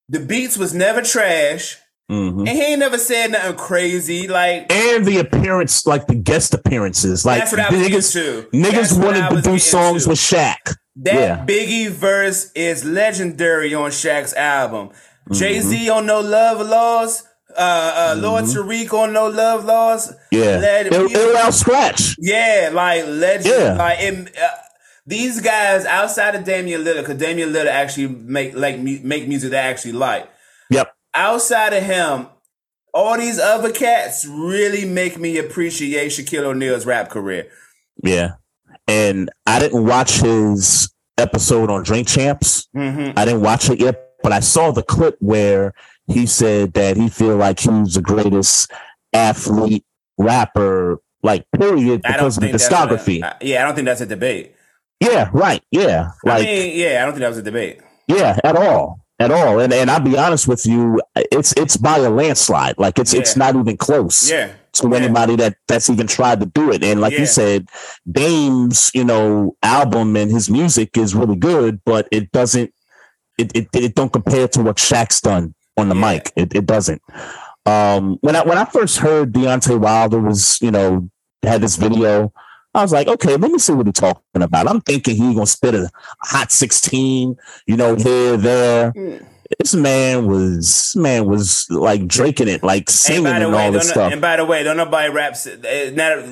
[0.08, 1.76] the beats was never trash,
[2.10, 2.40] Mhm.
[2.40, 4.28] and he ain't never said nothing crazy.
[4.28, 8.98] Like And the appearance, like the guest appearances, like That's what I was niggas, niggas
[9.04, 10.10] wanted to do songs to.
[10.10, 10.76] with Shaq.
[10.96, 11.44] That Yeah.
[11.46, 14.88] Biggie verse is legendary on Shaq's album.
[14.88, 15.34] Mm-hmm.
[15.34, 17.26] Jay Z on No Love Lost.
[17.56, 20.10] Uh, uh, Lord Tariq on No Love Lost.
[20.10, 20.36] Mm-hmm.
[20.36, 22.16] Yeah, Let- it, it out scratch.
[22.18, 23.46] yeah, like legend.
[23.46, 23.72] Yeah.
[23.74, 24.48] Like it, uh,
[25.06, 29.64] these guys outside of Damian Lillard, because Damian Lillard actually make like make music that
[29.66, 30.30] I actually like.
[30.70, 30.94] Yep.
[31.14, 32.28] Outside of him,
[32.94, 37.48] all these other cats really make me appreciate Shaquille O'Neal's rap career.
[38.02, 38.34] Yeah.
[38.88, 42.68] And I didn't watch his episode on Drink Champs.
[42.76, 43.18] Mm-hmm.
[43.18, 45.72] I didn't watch it yet, but I saw the clip where
[46.06, 48.70] he said that he feel like he's the greatest
[49.12, 49.84] athlete,
[50.18, 53.36] rapper, like period, because of the that's a- discography.
[53.40, 54.54] Yeah, I don't think that's a debate.
[55.00, 55.62] yeah, right.
[55.70, 56.10] Yeah.
[56.24, 57.80] Like I mean, yeah, I don't think that was a debate.
[58.08, 59.60] Yeah, at all, at all.
[59.60, 62.76] And and I'll be honest with you, it's it's by a landslide.
[62.78, 64.28] Like it's it's not even close.
[64.30, 64.52] Yeah.
[64.74, 64.96] To Yeah.
[64.96, 67.20] anybody that that's even tried to do it, and like Yeah.
[67.20, 67.68] you said,
[68.10, 72.72] Dame's you know album and his music is really good, but it doesn't
[73.38, 76.12] it it, it don't compare to what Shaq's done on the Yeah.
[76.12, 76.32] mic.
[76.36, 77.02] It it doesn't.
[77.66, 81.08] Um, when I when I first heard Deontay Wilder was you know
[81.42, 82.32] had this video,
[82.74, 84.68] I was like, okay, let me see what he's talking about.
[84.68, 85.90] I'm thinking he gonna spit a
[86.22, 87.36] hot sixteen,
[87.66, 88.92] you know, here there.
[88.92, 89.26] Mm.
[89.58, 93.72] This man was this man was like drinking it, like singing the and way, all
[93.72, 94.12] this stuff.
[94.12, 95.46] and by the way, don't nobody raps.
[95.46, 96.24] eh, Not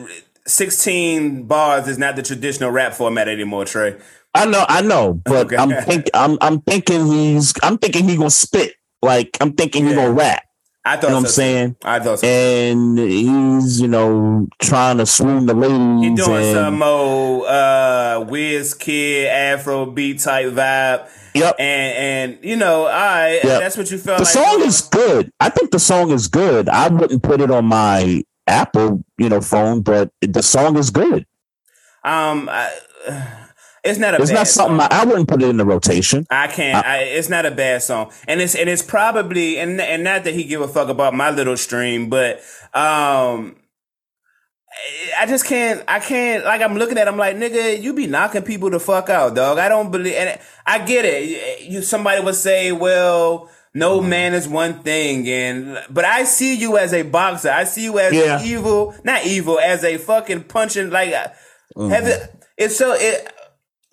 [0.46, 3.96] sixteen bars is not the traditional rap format anymore, Trey.
[4.34, 5.56] I know, I know, but Okay.
[5.56, 8.74] I'm think I'm I'm thinking he's I'm thinking he gonna spit.
[9.02, 9.96] Like I'm thinking he Yeah.
[9.96, 10.42] gonna rap.
[10.84, 11.76] I thought You know what I'm so, saying?
[11.84, 12.26] I thought so.
[12.26, 16.08] And he's, you know, trying to swoon the ladies.
[16.08, 21.56] He doing some old uh, Wizkid Afro beat type vibe, Yep.
[21.58, 23.60] and and you know, I Yep.
[23.60, 24.32] that's what you felt the like.
[24.32, 25.30] song is good.
[25.38, 26.68] I think the song is good.
[26.70, 31.26] I wouldn't put it on my Apple, you know, phone, but the song is good.
[32.04, 32.70] um, I,
[33.82, 34.18] it's not a.
[34.18, 34.88] It's bad not something song.
[34.90, 36.26] I, I wouldn't put it in the rotation.
[36.30, 36.84] I can't.
[36.84, 40.34] I, it's not a bad song, and it's and it's probably and and not that
[40.34, 42.40] he give a fuck about my little stream, but
[42.74, 43.56] um,
[45.18, 45.82] I just can't.
[45.88, 46.44] I can't.
[46.44, 49.58] Like I'm looking at, him like nigga, you be knocking people the fuck out, dog.
[49.58, 51.62] I don't believe, and I get it.
[51.62, 53.50] You somebody would say, well.
[53.72, 54.08] No mm-hmm.
[54.08, 57.50] man is one thing, and but I see you as a boxer.
[57.50, 58.42] I see you as Yeah.
[58.42, 61.14] evil, not evil, as a fucking punching like.
[61.14, 61.28] Uh,
[61.76, 61.90] mm-hmm.
[61.90, 63.32] Have it, it's so it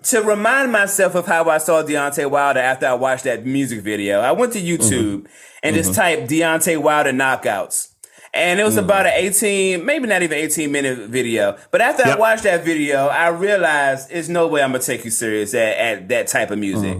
[0.09, 4.19] to remind myself of how I saw Deontay Wilder after I watched that music video,
[4.19, 4.81] I went to mm-hmm.
[4.81, 5.27] YouTube
[5.63, 5.99] and just mm-hmm.
[5.99, 7.93] typed Deontay Wilder knockouts.
[8.33, 9.19] And it was about mm-hmm.
[9.19, 11.57] an 18, maybe not even 18 minute video.
[11.71, 15.11] But after I watched that video, I realized there's no way I'm gonna take you
[15.11, 16.97] serious at, at that type of music.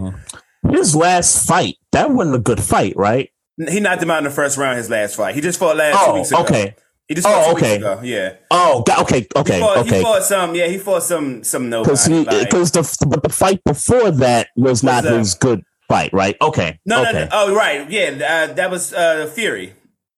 [0.70, 3.30] His last fight, that wasn't a good fight, right?
[3.58, 4.78] He knocked him out in the first round.
[4.78, 5.36] His last fight.
[5.36, 6.42] He just fought last two Oh, weeks ago.
[6.44, 6.76] okay.
[7.08, 7.80] He just fought Oh, okay.
[8.04, 8.34] Yeah.
[8.52, 9.98] Oh, got, okay, He okay, fought, okay.
[9.98, 10.56] he fought some.
[10.56, 11.90] Yeah, he fought some some nobody.
[11.92, 15.18] Because he, like- because the but the fight before that was not that?
[15.18, 16.36] his good fight, right?
[16.42, 17.22] Okay, no, no, okay.
[17.22, 17.30] no.
[17.32, 17.90] Oh, right.
[17.90, 19.74] Yeah, uh, that was uh, Fury.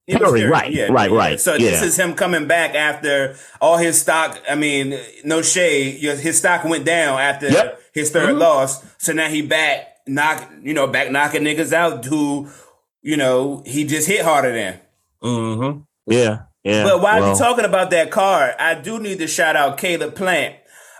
[0.07, 3.77] It was Fury, right, yeah, right, right, So this is him coming back after all
[3.77, 4.41] his stock.
[4.49, 5.99] I mean, no shade.
[6.01, 7.79] His stock went down after Yep.
[7.93, 8.39] his 3rd Mm-hmm.
[8.39, 8.83] loss.
[8.97, 12.49] So now he back knock, you know, back knocking niggas out who,
[13.03, 14.79] you know, he just hit harder than.
[15.21, 15.81] Mm-hmm.
[16.11, 16.83] Yeah, yeah.
[16.83, 20.15] But while well, you're talking about that card, I do need to shout out Caleb
[20.15, 20.55] Plant,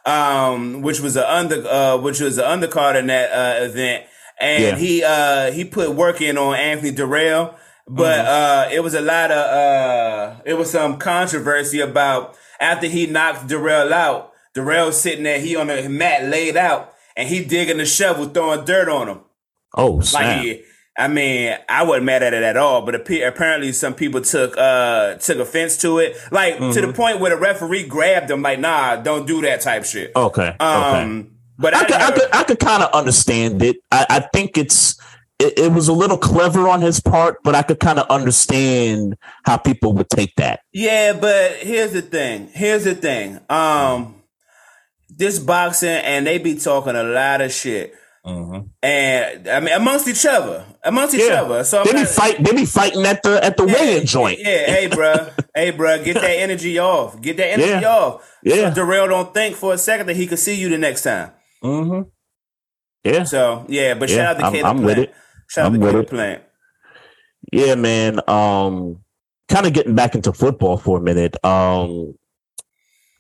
[0.05, 4.05] um, which was a under, uh, which was an undercard in that uh, event,
[4.39, 4.75] and Yeah.
[4.77, 7.55] he uh, he put work in on Anthony Dirrell,
[7.87, 8.71] but Mm-hmm.
[8.71, 13.47] uh, it was a lot of uh, it was some controversy about after he knocked
[13.47, 14.31] Dirrell out.
[14.55, 18.65] Durrell sitting there, he on the mat laid out, and he digging the shovel, throwing
[18.65, 19.19] dirt on him.
[19.75, 20.41] oh Like, snap.
[20.43, 20.63] he,
[20.99, 24.55] I mean, I wasn't mad at it at all, but appa- apparently some people took
[24.57, 26.87] uh took offense to it, like to Mm-hmm.
[26.87, 30.11] the point where the referee grabbed them, like, nah, don't do that type shit.
[30.15, 30.57] okay, okay.
[30.59, 33.77] Um, but I, I could, I could, I could kind of understand it.
[33.91, 34.99] I, I think it's
[35.39, 39.15] it, it was a little clever on his part, but I could kind of understand
[39.45, 40.59] how people would take that.
[40.73, 42.49] yeah, but here's the thing.
[42.53, 43.39] Here's the thing.
[43.49, 44.15] Um,
[45.09, 47.93] this boxing and they be talking a lot of shit,
[48.83, 51.41] and I mean amongst each other, amongst each Yeah.
[51.43, 51.63] other.
[51.63, 52.43] So I'm They be not- fight.
[52.43, 54.39] They be fighting at the at the weigh-in joint.
[54.39, 57.19] Yeah, hey, bro, hey, bro, get that energy off.
[57.21, 57.87] Get that energy Yeah.
[57.89, 58.37] off.
[58.43, 58.69] Yeah.
[58.69, 61.31] So Darrell don't think for a second that he could see you the next time.
[61.63, 62.09] Mm-hmm.
[63.03, 65.13] Yeah, So, yeah, but Yeah, shout out to I'm- Caleb I'm with it.
[65.49, 66.09] Shout out I'm to Caleb it.
[66.09, 66.43] Plant.
[67.51, 68.19] yeah, man.
[68.27, 68.97] Um,
[69.47, 71.35] kind of getting back into football for a minute.
[71.43, 72.13] Um,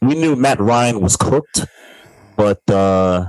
[0.01, 1.65] we knew Matt Ryan was cooked,
[2.37, 3.25] but uh,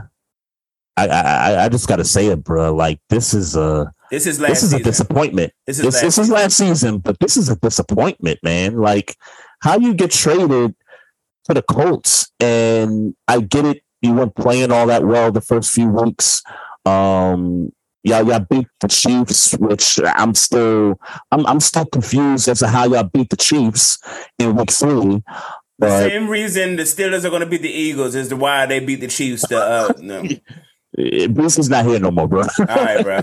[1.07, 2.75] I I, I just got to say it, bro.
[2.75, 5.53] Like this is a This is this is a disappointment.
[5.67, 8.77] This This is is last this, is last season, but this is a disappointment, man.
[8.77, 9.17] Like
[9.61, 10.75] how you get traded
[11.45, 13.83] to the Colts, and I get it.
[14.03, 16.43] You weren't playing all that well the first few weeks.
[16.87, 17.73] Um,
[18.03, 20.99] y'all, y'all beat the Chiefs, which I'm still,
[21.31, 23.99] I'm, I'm still confused as to how y'all beat the Chiefs
[24.39, 25.23] in week three.
[25.79, 28.81] the same reason the Steelers are going to beat the Eagles is the why they
[28.81, 29.47] beat the Chiefs.
[29.49, 30.25] The, uh, no.
[31.01, 32.43] uh, Bruce is not here no more, bro.
[32.43, 33.21] All right, bro.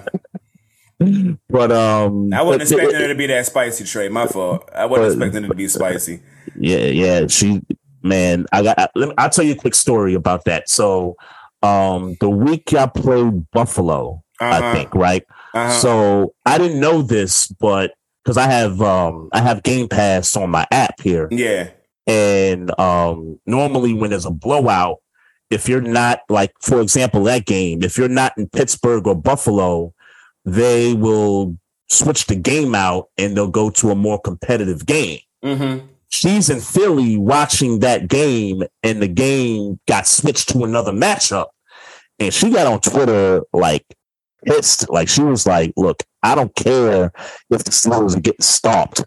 [1.50, 4.10] but um, I wasn't expecting it to be that spicy, Trey.
[4.10, 4.70] My fault.
[4.74, 6.22] I wasn't But- expecting it to be spicy.
[6.56, 7.28] Yeah, yeah.
[7.28, 7.62] She,
[8.02, 8.80] man, I got.
[8.80, 10.70] I, let me, I'll tell you a quick story about that.
[10.70, 11.16] So,
[11.62, 14.74] um, the week I played Buffalo, I Uh-huh.
[14.74, 15.24] think, right?
[15.54, 15.72] Uh-huh.
[15.72, 17.94] So I didn't know this, but
[18.24, 21.70] because I have, um, I have Game Pass on my app here, yeah.
[22.08, 24.98] and um, normally when there's a blowout,
[25.50, 29.94] if you're not like, for example, that game, if you're not in Pittsburgh or Buffalo,
[30.46, 31.58] they will
[31.90, 35.86] switch the game out and they'll go to a more competitive game Mm-hmm.
[36.10, 41.48] she's in Philly watching that game, and the game got switched to another matchup.
[42.20, 43.86] And she got on Twitter like
[44.44, 44.90] pissed.
[44.90, 47.12] Like she was like, Look, I don't care
[47.52, 49.06] if the Steelers are getting stomped.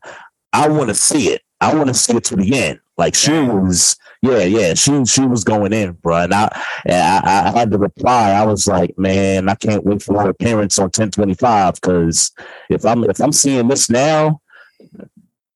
[0.52, 1.42] I want to see it.
[1.60, 2.80] I want to see it to the end.
[2.96, 6.16] Like she was, yeah, yeah, she she was going in, bro.
[6.24, 6.48] And I,
[6.84, 6.94] and
[7.26, 8.30] I, I had to reply.
[8.32, 12.30] I was like, man, I can't wait for her appearance on 1025 because
[12.68, 14.40] if I'm if I'm seeing this now,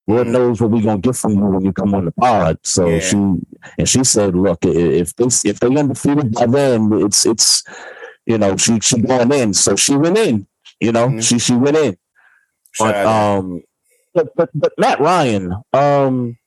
[0.06, 2.58] Lord knows what we're gonna get from you when you come on the pod.
[2.62, 2.98] So Yeah.
[3.00, 3.16] she
[3.78, 7.62] and she said, "Look, if this if they undefeated by then, it's it's
[8.26, 10.46] you know she she going in." So she went in.
[10.80, 11.22] You know, Mhm.
[11.22, 11.96] she she went in.
[12.72, 13.62] Shout But um,
[14.14, 16.38] but but but Matt Ryan, um,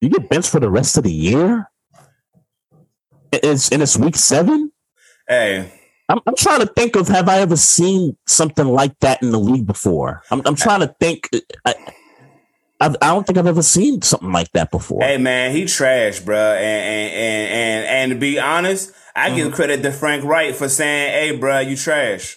[0.00, 1.70] you get benched for the rest of the year.
[3.32, 4.70] It's and it's week seven.
[5.28, 5.72] hey,
[6.08, 9.38] I'm, I'm trying to think of have I ever seen something like that in the
[9.40, 10.22] league before?
[10.30, 11.28] I'm, I'm trying to think.
[11.64, 11.74] I,
[12.80, 15.02] I, I don't think I've ever seen something like that before.
[15.02, 16.36] Hey man, he trash, bro.
[16.36, 19.36] And and and and, and to be honest, I Mm-hmm.
[19.36, 22.36] give credit to Frank Reich for saying, "Hey, bro, you trash."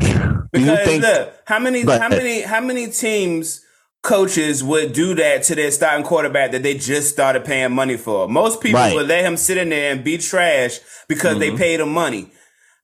[0.52, 1.02] Because think?
[1.02, 3.60] look, how many But- how many how many teams
[4.02, 8.28] coaches would do that to their starting quarterback that they just started paying money for?
[8.28, 8.94] Most people Right.
[8.94, 12.30] would let him sit in there and be trash because they paid him money.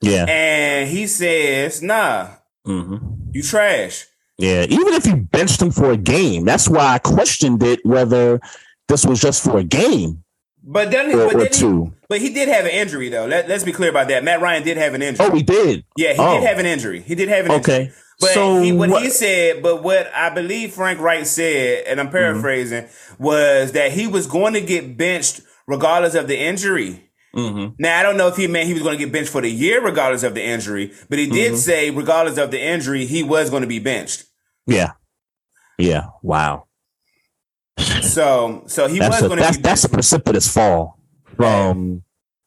[0.02, 2.28] yeah, And he says, "Nah,
[2.66, 2.96] hmm
[3.32, 4.04] you trash."
[4.38, 4.64] yeah.
[4.64, 8.38] Even if you benched him for a game, that's why I questioned it whether
[8.88, 10.22] this was just for a game
[10.62, 11.92] But then, or, but, or then he, two.
[12.08, 13.26] But he did have an injury though.
[13.26, 14.22] Let, let's be clear about that.
[14.24, 15.26] Matt Ryan did have an injury.
[15.26, 15.84] Oh, we did.
[15.96, 16.38] Yeah, he Oh.
[16.40, 17.00] did have an injury.
[17.00, 17.74] He did have an injury.
[17.74, 17.90] Okay.
[18.20, 21.98] But so he, what, what- he said, but what I believe Frank Reich said, and
[21.98, 22.06] Mm-hmm.
[22.06, 22.86] I'm paraphrasing,
[23.18, 27.02] was that he was going to get benched regardless of the injury.
[27.34, 27.74] Mm-hmm.
[27.78, 29.50] Now I don't know if he meant he was going to get benched for the
[29.50, 31.56] year, regardless of the injury, but he did Mhm.
[31.56, 34.24] say, regardless of the injury, he was going to be benched.
[34.66, 34.92] Yeah.
[35.76, 36.06] Yeah.
[36.22, 36.64] Wow.
[38.02, 40.95] So, so he That's was going to that's, that's a precipitous fall
[41.36, 42.02] from,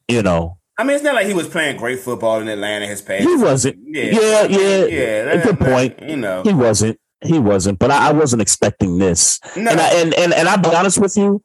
[0.08, 2.88] you know, I mean, it's not like he was playing great football in Atlanta.
[2.88, 3.78] His past, he wasn't.
[3.86, 4.04] Yeah.
[4.04, 4.44] Yeah.
[4.46, 4.86] Yeah.
[4.86, 6.10] yeah, A good that- point.
[6.10, 7.00] You know, He wasn't.
[7.22, 7.80] He wasn't.
[7.80, 9.42] But I, I wasn't expecting this.
[9.58, 11.44] no, And, I, and and and I'll be honest with you,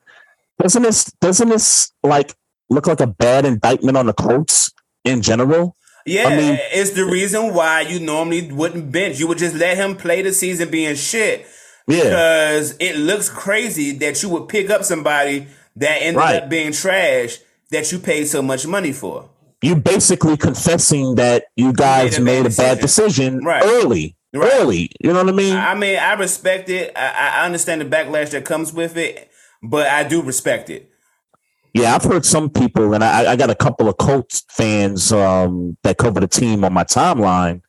[0.62, 2.33] doesn't this doesn't this like
[2.71, 4.71] look like a bad indictment on the Colts
[5.05, 5.77] in general?
[6.07, 9.19] yeah, I mean- it's the reason why you normally wouldn't bench.
[9.19, 11.45] You would just let him play the season being shit.
[11.89, 12.05] Yeah.
[12.05, 16.42] because it looks crazy that you would pick up somebody that ended Right.
[16.42, 17.38] up being trash
[17.70, 19.28] that you paid so much money for.
[19.62, 23.34] You're basically confessing that you guys made a made bad a bad decision.
[23.38, 23.62] decision Right.
[23.64, 24.16] early.
[24.34, 24.52] Right.
[24.55, 24.90] Early.
[25.01, 25.56] You know what I mean?
[25.56, 26.92] I mean, I respect it.
[26.96, 29.30] I, I understand the backlash that comes with it,
[29.62, 30.90] but I do respect it.
[31.72, 35.76] Yeah, I've heard some people, and I, I got a couple of Colts fans um,
[35.82, 37.62] that cover the team on my timeline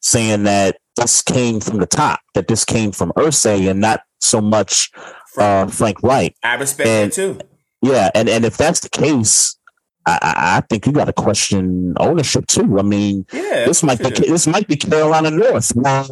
[0.00, 4.40] saying that this came from the top, that this came from Irsay and not so
[4.40, 4.90] much
[5.38, 6.34] uh, Frank Reich.
[6.42, 7.40] I respect And- it too.
[7.82, 9.56] Yeah, and, and if that's the case,
[10.06, 10.18] I,
[10.58, 12.78] I think you got to question ownership too.
[12.78, 16.06] I mean, Yeah, this might be this might be Carolina North, Now,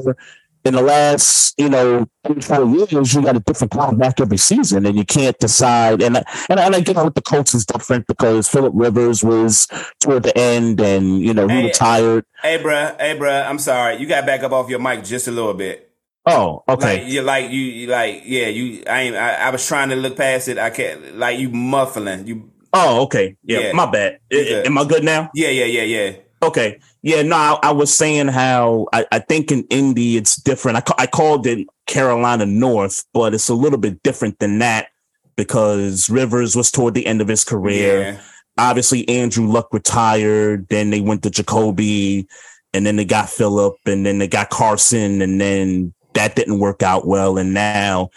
[0.65, 4.85] in the last you know three four years you got a different quarterback every season,
[4.87, 6.03] and you can't decide.
[6.03, 9.67] And I- and and I get with the Colts is different because Philip Rivers was
[10.01, 11.67] toward the end, and you know he Hey.
[11.67, 12.25] retired.
[12.43, 13.97] Hey, bruh, hey, bruh, I'm sorry.
[14.01, 15.90] You got to back up off your mic just a little bit.
[16.31, 17.02] Oh, okay.
[17.02, 18.47] Like you, like you, like yeah.
[18.48, 19.16] You, I ain't.
[19.16, 20.59] I, I was trying to look past it.
[20.59, 21.16] I can't.
[21.16, 22.27] Like you muffling.
[22.27, 22.51] You.
[22.73, 23.36] oh, okay.
[23.44, 23.73] Yeah, Yeah.
[23.73, 24.19] my bad.
[24.32, 25.31] Am I good now?
[25.35, 26.16] Yeah, yeah, yeah, yeah.
[26.43, 26.81] Okay.
[27.02, 30.77] Yeah, no, I, I was saying how I, I think in Indy it's different.
[30.78, 34.89] I, ca- I called it Carolina North, but it's a little bit different than that
[35.36, 38.01] because Rivers was toward the end of his career.
[38.02, 38.20] Yeah.
[38.59, 40.69] Obviously, Andrew Luck retired.
[40.69, 42.27] Then they went to Jacoby,
[42.74, 46.82] and then they got Philip, and then they got Carson, and then that didn't work
[46.82, 47.39] out well.
[47.39, 48.11] And now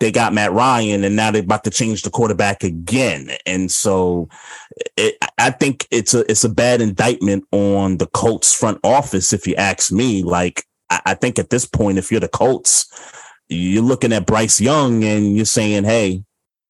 [0.00, 3.30] they got Matt Ryan, and now they're about to change the quarterback again.
[3.46, 4.28] And so
[4.96, 9.46] it, I think it's a it's a bad indictment on the Colts front office, if
[9.46, 10.22] you ask me.
[10.22, 12.86] Like I, I think at this point, if you're the Colts,
[13.48, 16.22] you're looking at Bryce Young and you're saying, "Hey,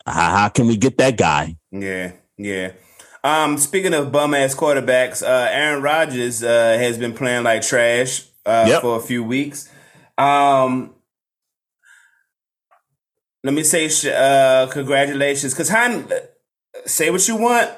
[0.07, 2.73] how, how can we get that guy?" Yeah, yeah.
[3.25, 8.25] Um, speaking of bum ass quarterbacks, uh, Aaron Rodgers uh, has been playing like trash
[8.47, 8.81] uh, Yep.
[8.81, 9.69] for a few weeks.
[10.19, 10.95] Um,
[13.45, 16.09] let me say uh, congratulations, because Hein-
[16.87, 17.71] say what you want,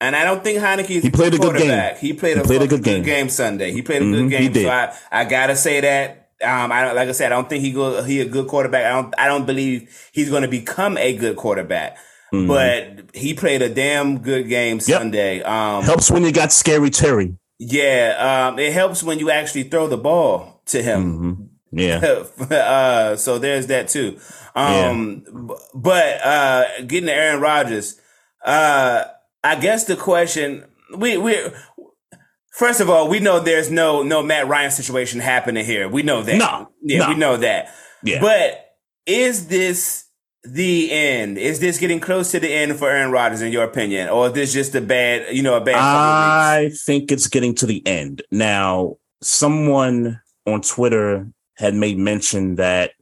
[0.00, 1.94] and I don't think Heinicke is He played a good game.
[1.98, 3.28] He played He a played a good game.
[3.30, 3.72] Sunday.
[3.72, 4.52] He played a Mhm, good he game.
[4.52, 4.62] did.
[4.64, 6.22] So I, I gotta say that.
[6.44, 8.84] Um, I don't, like I said, I don't think he go, he a good quarterback.
[8.84, 11.96] I don't I don't believe he's going to become a good quarterback.
[12.30, 12.46] Mhm.
[12.46, 14.98] But he played a damn good game Yep.
[15.00, 15.40] Sunday.
[15.42, 17.38] Um, Helps when you got scary Terry.
[17.58, 21.00] yeah, um, it helps when you actually throw the ball to him.
[21.16, 21.32] hmm
[21.72, 22.24] Yeah.
[22.50, 24.18] uh, so there's that too.
[24.54, 28.00] Um, b- but uh, getting to Aaron Rodgers,
[28.44, 29.04] uh,
[29.44, 30.64] I guess the question
[30.96, 31.36] we we
[32.52, 35.88] first of all we know there's no no Matt Ryan situation happening here.
[35.88, 36.38] We know that.
[36.38, 37.08] No, yeah, no.
[37.08, 37.74] we know that.
[38.02, 38.20] Yeah.
[38.20, 40.06] But is this
[40.44, 41.38] the end?
[41.38, 44.32] Is this getting close to the end for Aaron Rodgers in your opinion, or is
[44.32, 45.74] this just a bad you know a bad?
[45.74, 46.82] couple of weeks?
[46.82, 48.22] I think it's getting to the end.
[48.30, 52.92] Now, someone on Twitter had made mention that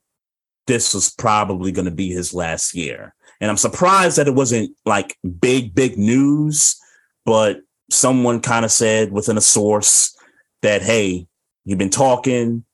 [0.67, 3.15] this was probably going to be his last year.
[3.41, 6.81] And I'm surprised that it wasn't like big, big news,
[7.27, 7.61] but
[7.91, 10.17] someone kind of said within a source
[10.63, 11.27] that, hey,
[11.65, 12.65] you've been talking,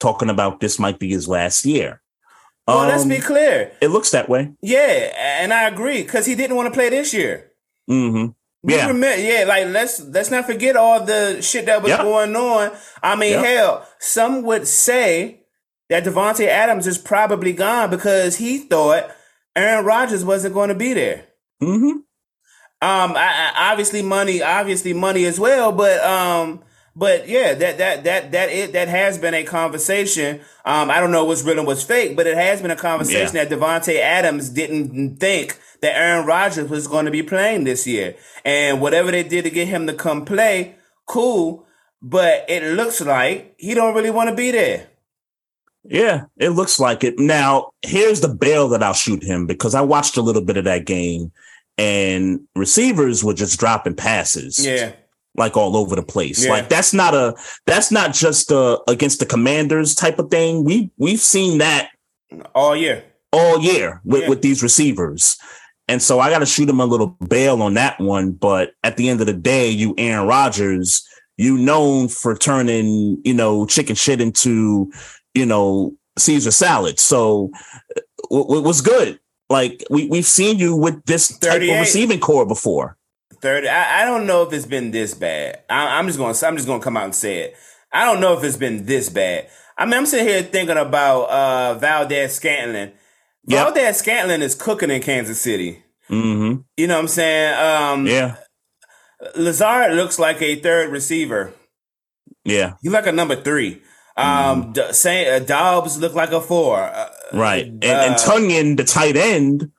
[0.00, 2.00] talking about this might be his last year.
[2.66, 3.72] Well, let's Um, be clear.
[3.80, 4.52] It looks that way.
[4.60, 7.52] Yeah, and I agree because he didn't want to play this year.
[7.86, 8.28] hmm
[8.62, 8.88] We Yeah.
[8.88, 12.02] remember, yeah, like let's let's not forget all the shit that was Yeah.
[12.02, 12.72] going on.
[13.02, 13.42] I mean, Yeah.
[13.42, 15.42] hell, some would say
[15.88, 19.10] that Davante Adams is probably gone because he thought
[19.56, 21.24] Aaron Rodgers wasn't going to be there.
[21.60, 21.90] hmm
[22.80, 26.60] Um, I, I, obviously money, obviously money as well, but um,
[26.98, 30.40] but yeah, that that that that it that has been a conversation.
[30.64, 33.36] Um, I don't know what's real and what's fake, but it has been a conversation
[33.36, 33.44] Yeah.
[33.44, 38.16] that Davante Adams didn't think that Aaron Rodgers was going to be playing this year,
[38.44, 40.74] and whatever they did to get him to come play,
[41.06, 41.64] cool.
[42.02, 44.88] But it looks like he don't really want to be there.
[45.84, 47.18] Yeah, it looks like it.
[47.18, 50.64] Now, here's the bail that I'll shoot him because I watched a little bit of
[50.64, 51.32] that game
[51.78, 54.92] and receivers were just dropping passes Yeah,
[55.38, 56.44] like all over the place.
[56.44, 56.50] Yeah.
[56.50, 57.34] Like that's not a
[57.66, 60.64] that's not just uh against the commanders type of thing.
[60.64, 61.90] We we've seen that
[62.54, 63.04] all year.
[63.32, 64.28] all year with, Yeah.
[64.28, 65.36] with these receivers.
[65.90, 68.32] And so I got to shoot him a little bail on that one.
[68.32, 71.02] But at the end of the day, you Aaron Rodgers,
[71.38, 74.92] you known for turning, you know, chicken shit into,
[75.32, 77.00] you know, Caesar salad.
[77.00, 77.50] So
[78.30, 79.18] it was good.
[79.48, 82.97] Like we we've seen you with this type of receiving corps before.
[83.40, 83.68] Thirty.
[83.68, 85.62] I, I don't know if it's been this bad.
[85.70, 86.34] I, I'm just going.
[86.34, 87.56] to I'm just going to come out and say it.
[87.92, 89.48] I don't know if it's been this bad.
[89.76, 92.92] I mean, I'm sitting here thinking about uh, Valdes-Scantling.
[93.46, 93.74] Yep.
[93.74, 95.82] Valdes-Scantling is cooking in Kansas City.
[96.10, 96.62] Mm-hmm.
[96.76, 97.54] You know what I'm saying?
[97.54, 98.36] Um, yeah.
[99.36, 101.52] Lazard looks like a third receiver.
[102.44, 102.74] Yeah.
[102.82, 103.82] He's like a number three.
[104.16, 105.34] Um, mm-hmm.
[105.34, 106.80] Uh, Doubs look like a four.
[106.80, 107.66] Uh, right.
[107.66, 109.70] And, uh, and Tonyan, the tight end.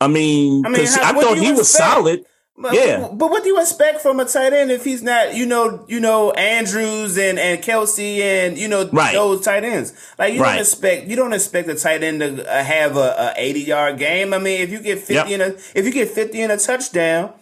[0.00, 1.58] I mean, I, mean, how, I thought he expect?
[1.58, 2.24] was solid.
[2.62, 5.46] But, yeah, but what do you expect from a tight end if he's not, you
[5.46, 9.12] know, you know Andrews and and Kelce and you know right.
[9.12, 9.92] those tight ends?
[10.16, 10.52] Like you right.
[10.52, 13.98] don't expect you don't expect a tight end to uh, have a, a eighty yard
[13.98, 14.32] game.
[14.32, 15.28] I mean, if you get fifty yep.
[15.28, 17.32] in a if you get fifty in a touchdown,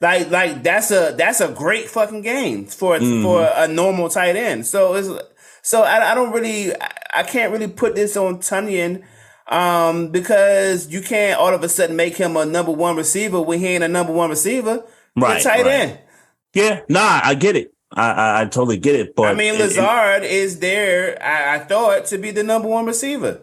[0.00, 3.22] like like that's a that's a great fucking game for mm.
[3.22, 4.66] for a normal tight end.
[4.66, 5.08] So it's
[5.62, 6.72] so I, I don't really
[7.12, 9.02] I can't really put this on Tonyan
[9.50, 13.58] um, because you can't all of a sudden make him a number one receiver when
[13.58, 14.84] he ain't a number one receiver.
[15.16, 15.66] Right, tight right.
[15.66, 15.98] end.
[16.54, 17.74] Yeah, nah, I get it.
[17.92, 19.16] I, I, I totally get it.
[19.16, 21.20] But I mean, Lazard it, is there.
[21.22, 23.42] I, I thought to be the number one receiver.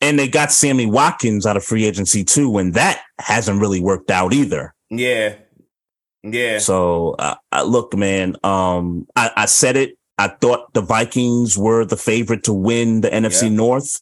[0.00, 4.12] And they got Sammy Watkins out of free agency too, and that hasn't really worked
[4.12, 4.72] out either.
[4.90, 5.34] Yeah,
[6.22, 6.58] yeah.
[6.58, 8.36] So uh, look, man.
[8.44, 9.98] Um, I, I said it.
[10.16, 13.48] I thought the Vikings were the favorite to win the NFC yeah.
[13.48, 14.00] North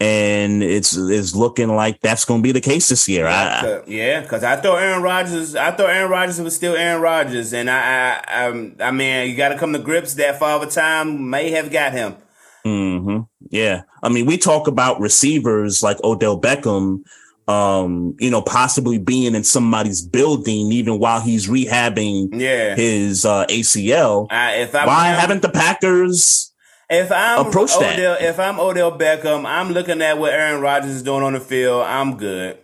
[0.00, 3.24] and it's it's looking like that's going to be the case this year.
[3.24, 7.00] Yeah, I, yeah, because I thought Aaron Rodgers, I thought Aaron Rodgers was still Aaron
[7.00, 10.66] Rodgers, and I, I, I, I mean, you got to come to grips that Father
[10.66, 12.16] Time may have got him.
[12.64, 13.20] Hmm.
[13.50, 13.82] Yeah.
[14.02, 17.04] I mean, we talk about receivers like Odell Beckham,
[17.46, 22.74] um, you know, possibly being in somebody's building even while he's rehabbing yeah.
[22.74, 24.26] his uh, ACL.
[24.30, 26.52] Uh, if I Why haven't the Packers?
[26.94, 28.22] If I'm approach Odell, that.
[28.22, 31.82] if I'm Odell Beckham, I'm looking at what Aaron Rodgers is doing on the field.
[31.82, 32.58] I'm good.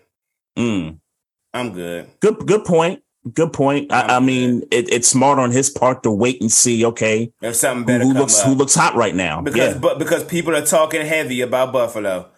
[0.59, 0.98] Mm.
[1.52, 2.09] I'm good.
[2.20, 2.47] Good.
[2.47, 3.02] Good point.
[3.35, 3.93] Good point.
[3.93, 6.86] I, I, mean, it, it's smart on his part to wait and see.
[6.86, 8.47] Okay, if something better who, looks up.
[8.47, 9.43] who looks hot right now?
[9.43, 9.78] Because yeah.
[9.81, 12.31] but because people are talking heavy about Buffalo.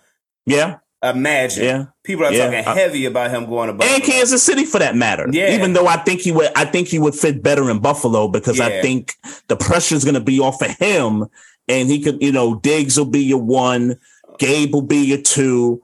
[0.45, 0.79] Yeah.
[1.03, 1.65] Imagine.
[1.65, 1.85] Yeah.
[2.05, 2.63] People are yeah.
[2.63, 3.97] talking heavy about him going to Buffalo.
[3.97, 5.27] And Kansas City for that matter.
[5.31, 5.55] Yeah.
[5.55, 8.59] Even though I think he would I think he would fit better in Buffalo because
[8.59, 8.67] yeah.
[8.67, 9.15] I think
[9.49, 11.27] the pressure is gonna be off of him
[11.69, 13.99] and he could, you know, Diggs will be your one,
[14.39, 15.83] Gabe will be your two,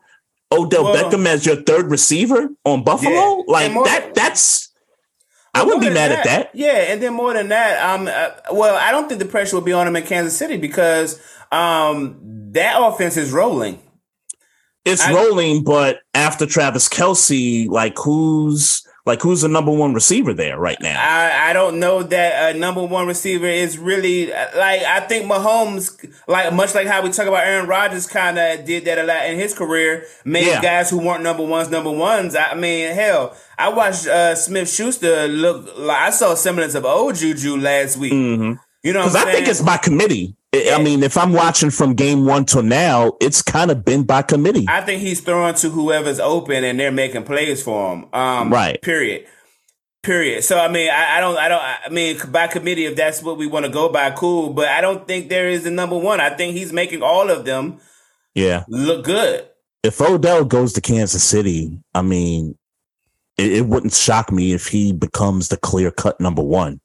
[0.51, 3.13] Odell well, Beckham as your third receiver on Buffalo.
[3.13, 3.43] Yeah.
[3.47, 4.73] Like that, that's.
[5.55, 6.51] I wouldn't be mad that, at that.
[6.55, 9.63] Yeah, and then more than that, um, uh, well, I don't think the pressure will
[9.63, 12.19] be on him in Kansas City because um,
[12.53, 13.81] that offense is rolling.
[14.85, 20.33] It's I, rolling, but after Travis Kelce, like who's like, who's the number one receiver
[20.33, 21.01] there right now?
[21.01, 26.13] I, I don't know that a number one receiver is really like I think Mahomes,
[26.29, 29.27] like much like how we talk about Aaron Rodgers, kind of did that a lot
[29.27, 30.05] in his career.
[30.25, 30.63] Made yeah.
[30.63, 32.37] guys who weren't number ones number ones.
[32.37, 36.85] I mean, hell, I watched uh, Smith Schuster look like I saw a semblance of
[36.85, 38.13] old Juju last week.
[38.13, 38.53] Mm-hmm.
[38.85, 40.37] You know, because I think it's by committee.
[40.73, 44.23] I mean, if I'm watching from game one till now, it's kind of been by
[44.23, 44.67] committee.
[44.69, 48.07] I think he's throwing to whoever's open and they're making plays for him.
[48.13, 48.81] Um, right.
[48.83, 49.27] Period.
[50.03, 50.45] Period.
[50.45, 53.37] So I mean, I, I, don't, I don't, I mean, by committee, if that's what
[53.37, 54.53] we want to go by, cool.
[54.53, 56.21] But I don't think there is a number one.
[56.21, 57.81] I think he's making all of them,
[58.35, 59.49] yeah, look good.
[59.83, 62.57] If Odell goes to Kansas City, I mean,
[63.37, 66.81] it, it wouldn't shock me if he becomes the clear cut number one.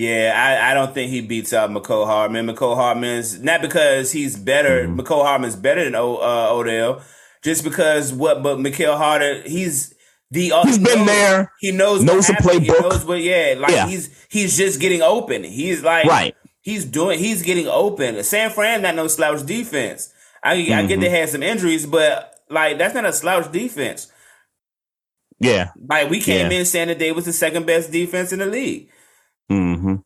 [0.00, 2.46] Yeah, I, I don't think he beats out Mecole Hardman.
[2.46, 4.86] Mecole Hardman's not because he's better.
[4.86, 4.98] Mm-hmm.
[4.98, 7.02] Mecole Hardman's better than o, uh, Odell,
[7.42, 8.42] just because what?
[8.42, 9.92] But Mecole Harder, he's
[10.30, 11.52] the he's he been knows, there.
[11.60, 12.62] He knows knows the playbook.
[12.62, 13.20] He knows what.
[13.20, 13.88] Yeah, like yeah.
[13.88, 15.44] he's he's just getting open.
[15.44, 16.34] He's like right.
[16.62, 17.18] He's doing.
[17.18, 18.24] He's getting open.
[18.24, 20.14] San Fran not no slouch defense.
[20.42, 20.72] I mm-hmm.
[20.72, 21.00] I get mm-hmm.
[21.02, 24.10] they had some injuries, but like that's not a slouch defense.
[25.38, 26.60] Yeah, like we came yeah.
[26.60, 28.88] in saying that they was the second best defense in the league.
[29.50, 29.96] Hmm.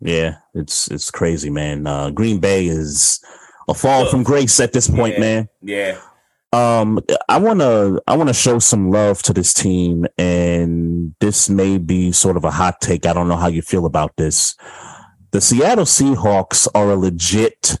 [0.00, 1.86] Yeah, it's it's crazy, man.
[1.86, 3.20] Uh, Green Bay is
[3.68, 5.20] a fall from grace at this point, yeah.
[5.20, 5.48] man.
[5.62, 5.98] Yeah.
[6.52, 12.12] Um, I wanna I wanna show some love to this team, and this may be
[12.12, 13.04] sort of a hot take.
[13.04, 14.54] I don't know how you feel about this.
[15.32, 17.76] The Seattle Seahawks are a legit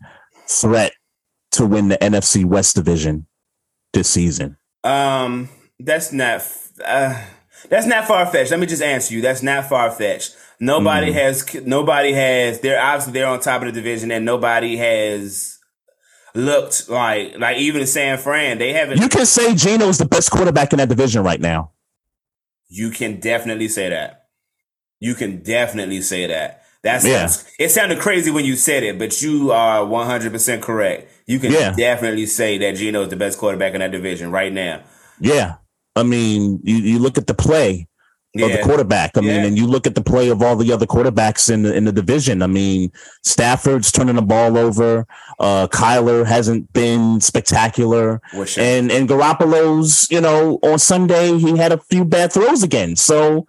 [0.48, 0.92] threat
[1.52, 3.26] to win the NFC West division
[3.92, 4.56] this season.
[4.82, 5.48] Um,
[5.78, 6.42] that's not
[6.84, 7.24] uh,
[7.68, 8.50] that's not far fetched.
[8.50, 9.20] Let me just answer you.
[9.20, 10.36] That's not far fetched.
[10.58, 14.76] Nobody mm has nobody has they're obviously they're on top of the division and nobody
[14.76, 15.58] has
[16.34, 19.00] looked like like even San Fran, they haven't.
[19.00, 21.72] You can say Geno's the best quarterback in that division right now.
[22.68, 24.24] You can definitely say that.
[24.98, 26.62] You can definitely say that.
[26.82, 27.28] That's Yeah.
[27.58, 27.70] it.
[27.70, 31.10] Sounded crazy when you said it, but you are one hundred percent correct.
[31.26, 31.72] You can Yeah.
[31.76, 34.82] definitely say that Geno is the best quarterback in that division right now.
[35.20, 35.54] Yeah.
[35.96, 37.88] I mean, you, you look at the play
[38.40, 39.16] of the quarterback.
[39.16, 41.74] I mean, and you look at the play of all the other quarterbacks in the
[41.74, 42.42] in the division.
[42.42, 42.92] I mean,
[43.22, 45.06] Stafford's turning the ball over.
[45.38, 48.20] Uh Kyler hasn't been spectacular.
[48.58, 52.96] And and Garoppolo's, you know, on Sunday he had a few bad throws again.
[52.96, 53.46] So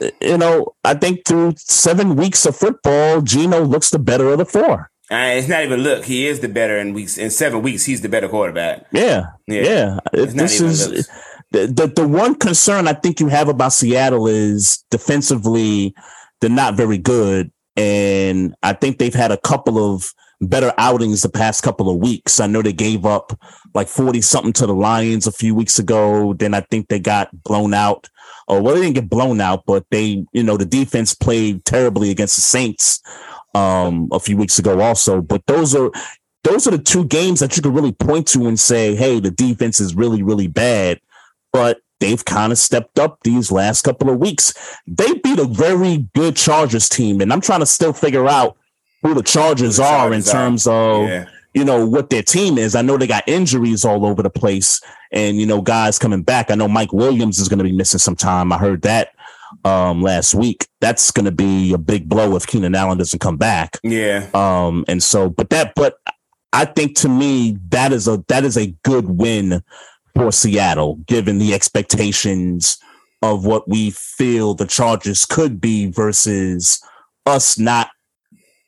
[0.00, 4.38] uh, you know, I think through seven weeks of football, Geno looks the better of
[4.38, 4.90] the four.
[5.10, 6.06] Uh, it's not even look.
[6.06, 7.18] He is the better in weeks.
[7.18, 8.86] In seven weeks, he's the better quarterback.
[8.90, 9.62] Yeah, Yeah.
[9.62, 9.98] yeah.
[10.12, 11.08] This is looks.
[11.54, 15.94] The, the one concern I think you have about Seattle is defensively
[16.40, 21.28] they're not very good, and I think they've had a couple of better outings the
[21.28, 22.40] past couple of weeks.
[22.40, 23.38] I know they gave up
[23.74, 26.34] like forty something to the Lions a few weeks ago.
[26.34, 28.08] Then I think they got blown out.
[28.46, 32.10] Or well, they didn't get blown out, but they, you know, the defense played terribly
[32.10, 33.00] against the Saints
[33.54, 35.20] um a few weeks ago also.
[35.22, 35.90] But those are
[36.44, 39.30] those are the two games that you could really point to and say, hey, the
[39.30, 41.00] defense is really, really bad.
[41.54, 44.52] But they've kind of stepped up these last couple of weeks.
[44.86, 48.56] They beat a very good Chargers team, and I'm trying to still figure out
[49.02, 50.24] who the Chargers, Who the are in are.
[50.24, 51.26] terms of Yeah.
[51.54, 52.74] you know what their team is.
[52.74, 54.80] I know they got injuries all over the place,
[55.12, 56.50] and you know guys coming back.
[56.50, 58.52] I know Mike Williams is going to be missing some time.
[58.52, 59.10] I heard that
[59.64, 60.66] um last week.
[60.80, 63.78] That's going to be a big blow if Keenan Allen doesn't come back.
[63.84, 64.26] Yeah.
[64.34, 65.98] Um, and so, but that, but
[66.52, 69.62] I think to me that is a that is a good win
[70.14, 72.78] for Seattle, given the expectations
[73.22, 76.82] of what we feel the Chargers could be versus
[77.26, 77.90] us not,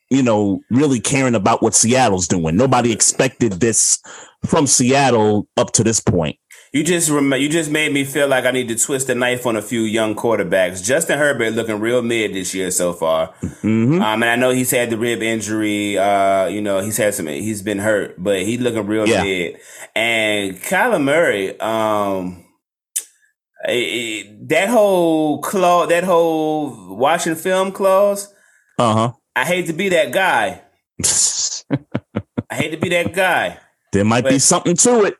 [0.09, 2.55] you know, really caring about what Seattle's doing.
[2.55, 3.99] Nobody expected this
[4.45, 6.37] from Seattle up to this point.
[6.73, 9.45] You just rem- you just made me feel like I need to twist the knife
[9.45, 10.83] on a few young quarterbacks.
[10.83, 13.33] Justin Herbert looking real mid this year so far.
[13.63, 14.01] Mhm.
[14.01, 15.97] Um, and I know he's had the rib injury.
[15.97, 17.27] Uh, you know, he's had some.
[17.27, 19.23] He's been hurt, but he's looking real Yeah.
[19.23, 19.57] mid.
[19.95, 22.43] And Kyler Murray, um,
[23.65, 28.27] eh, eh, that whole clause, that whole watching film clause.
[28.77, 29.11] Uh huh.
[29.35, 30.61] I hate to be that guy.
[32.49, 33.57] I hate to be that guy.
[33.93, 35.15] there might be something to it.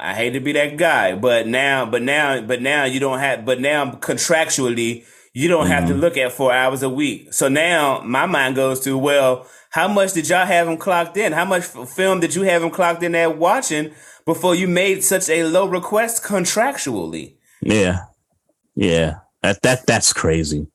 [0.00, 3.44] I hate to be that guy, but now, but now, but now you don't have,
[3.44, 7.32] but now contractually, you don't have to look at four hours a week.
[7.32, 11.32] So now my mind goes to, well, how much did y'all have him clocked in?
[11.32, 13.92] How much film did you have him clocked in there watching
[14.26, 17.36] before you made such a low request contractually?
[17.60, 18.00] Yeah,
[18.74, 19.20] yeah.
[19.42, 20.68] That that that's crazy.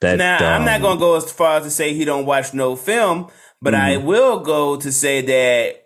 [0.00, 2.26] That Now, I'm not um, going to go as far as to say he don't
[2.26, 3.30] watch no film,
[3.62, 4.06] but I Mm-hmm.
[4.06, 5.79] will go to say that,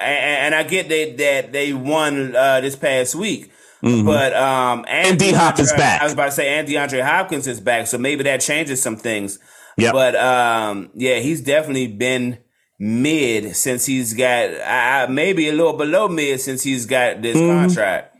[0.00, 3.50] a- a- and I get that that they won uh, this past week.
[3.82, 4.04] mhm.
[4.04, 6.00] But um, And D-Hop is back.
[6.00, 8.96] I was about to say, and DeAndre Hopkins is back, so maybe that changes some
[8.96, 9.38] things.
[9.76, 9.92] Yep.
[9.92, 12.38] But um, yeah, he's definitely been
[12.78, 17.48] mid since he's got I- maybe a little below mid since he's got this Mhm.
[17.62, 18.16] contract.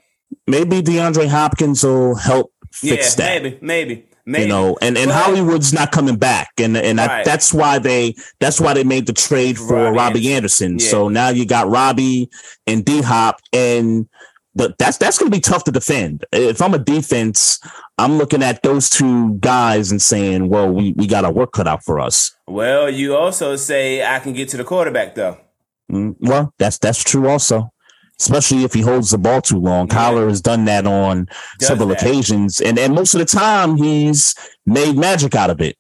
[0.47, 3.43] maybe DeAndre Hopkins will help fix yeah, that.
[3.43, 4.45] maybe, maybe, maybe.
[4.45, 8.61] You know, and, and Hollywood's not coming back, and and I, that's why they that's
[8.61, 10.79] why they made the trade for Robbie Robbie, Anderson.
[10.79, 10.87] Yeah.
[10.87, 12.31] So now you got Robbie
[12.67, 14.09] and D Hop, and
[14.55, 16.25] the, that's that's going to be tough to defend.
[16.33, 17.61] If I'm a defense,
[17.99, 21.69] I'm looking at those two guys and saying, well, we we got our work cut
[21.69, 22.33] out for us.
[22.47, 25.39] Well, you also say I can get to the quarterback though.
[25.91, 27.73] Mm, well, that's that's true also.
[28.21, 29.89] Especially if he holds the ball too long.
[29.89, 29.95] Yeah.
[29.97, 31.27] Kyler has done that on
[31.59, 32.03] Does several that.
[32.03, 34.35] occasions, and and most of the time he's
[34.67, 35.77] made magic out of it.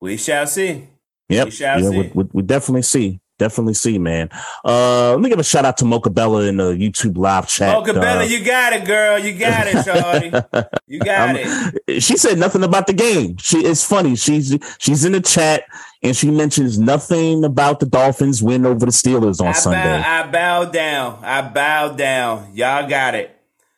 [0.00, 0.88] We shall see.
[1.28, 1.44] Yep.
[1.46, 1.98] We shall yeah, see.
[1.98, 3.20] We, we, we definitely see.
[3.38, 4.30] Definitely see, man.
[4.64, 7.76] Uh, let me give a shout out to Mocha Bella in the YouTube live chat.
[7.76, 9.18] Oh, Cabela, Uh, you got it, girl.
[9.18, 10.66] You got it, Shorty.
[10.86, 12.00] You got I'm- it.
[12.02, 13.36] she said nothing about the game.
[13.38, 14.16] She it's funny.
[14.16, 15.64] She's she's in the chat
[16.06, 20.00] and she mentions nothing about the Dolphins win over the Steelers on I Sunday.
[20.00, 21.18] bow, I bow down.
[21.24, 22.50] I bow down.
[22.54, 23.36] Y'all got it.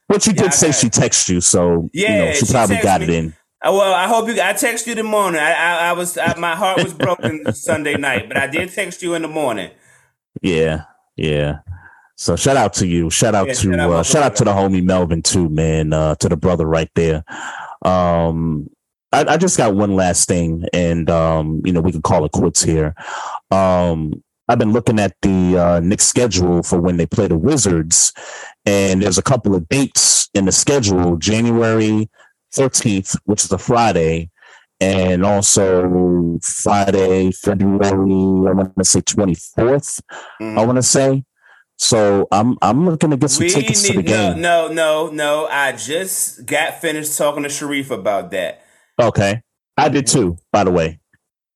[0.09, 2.77] but she I did say she texted you, so you Yeah, know she she probably
[2.77, 3.07] got me.
[3.09, 3.35] it in.
[3.61, 4.41] Uh, well, I hope you.
[4.41, 5.41] I text you the morning.
[5.41, 6.17] I, I, I was.
[6.17, 9.71] I, my heart was broken Sunday night, but I did text you in the morning.
[10.43, 10.85] Yeah,
[11.17, 11.61] yeah.
[12.17, 13.11] So shout out to you.
[13.11, 15.93] Shout out Yeah, to shout out uh, shout out to the homie Melvin too, man.
[15.93, 17.25] Uh, to the brother right there.
[17.85, 18.69] Um,
[19.13, 22.33] I, I just got one last thing, and um, you know we can call it
[22.33, 22.95] quits here.
[23.51, 28.13] Um, I've been looking at the uh, Knicks schedule for when they play the Wizards,
[28.67, 32.09] and there's a couple of dates in the schedule: January
[32.55, 34.31] 13th, which is a Friday,
[34.81, 40.01] and also Friday, February, I want to say 24th.
[40.41, 40.67] I Mhm.
[40.67, 41.25] want to say.
[41.81, 44.41] So I'm I'm gonna get some We tickets to the need game.
[44.41, 45.47] no, no, no, no.
[45.47, 48.63] I just got finished talking to Sharif about that.
[49.01, 49.43] Okay,
[49.77, 50.37] I did too.
[50.53, 50.99] By the way,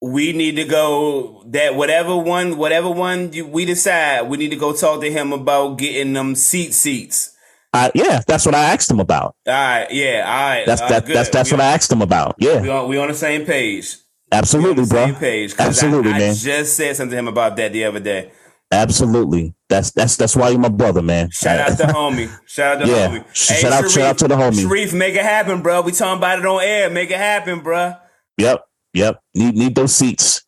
[0.01, 4.57] We need to go that whatever one, whatever one you, we decide, we need to
[4.57, 7.31] go talk to him about getting them seat seats.
[7.75, 9.35] I, yeah, that's what I asked him about.
[9.47, 10.67] All right, yeah, all right.
[10.67, 12.35] That's all that, that's that's we what I asked him about.
[12.39, 13.97] Yeah, We on, we on the same page.
[14.31, 15.07] absolutely, on the bro.
[15.07, 15.55] Same page.
[15.59, 16.35] Absolutely, I, I man.
[16.35, 18.31] just said something to him about that the other day.
[18.73, 19.55] Absolutely.
[19.69, 21.31] That's that's that's why you're my brother, man.
[21.31, 22.31] Shout out to homie.
[22.47, 23.09] Shout out to Yeah.
[23.09, 23.35] homie.
[23.35, 24.63] Shout out- shout out to the homie.
[24.63, 25.83] Sharif, make it happen, bro.
[25.83, 26.89] We talking about it on air.
[26.91, 27.95] Make it happen, bro.
[28.39, 29.21] Yep, yep.
[29.35, 30.43] Need need those seats.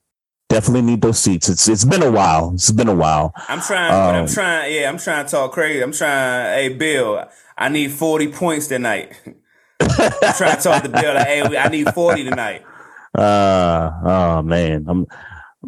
[0.49, 1.49] Definitely need those seats.
[1.49, 2.53] It's it's been a while.
[2.55, 3.33] It's been a while.
[3.49, 5.83] I'm trying, but I'm Um, trying, yeah, I'm trying to talk crazy.
[5.83, 7.25] I'm trying, hey, Bill,
[7.59, 9.13] I need 40 points tonight.
[9.81, 12.63] I'm trying to talk to Bill, like, hey, I need 40 tonight.
[13.17, 14.85] Uh oh man.
[14.89, 15.07] I'm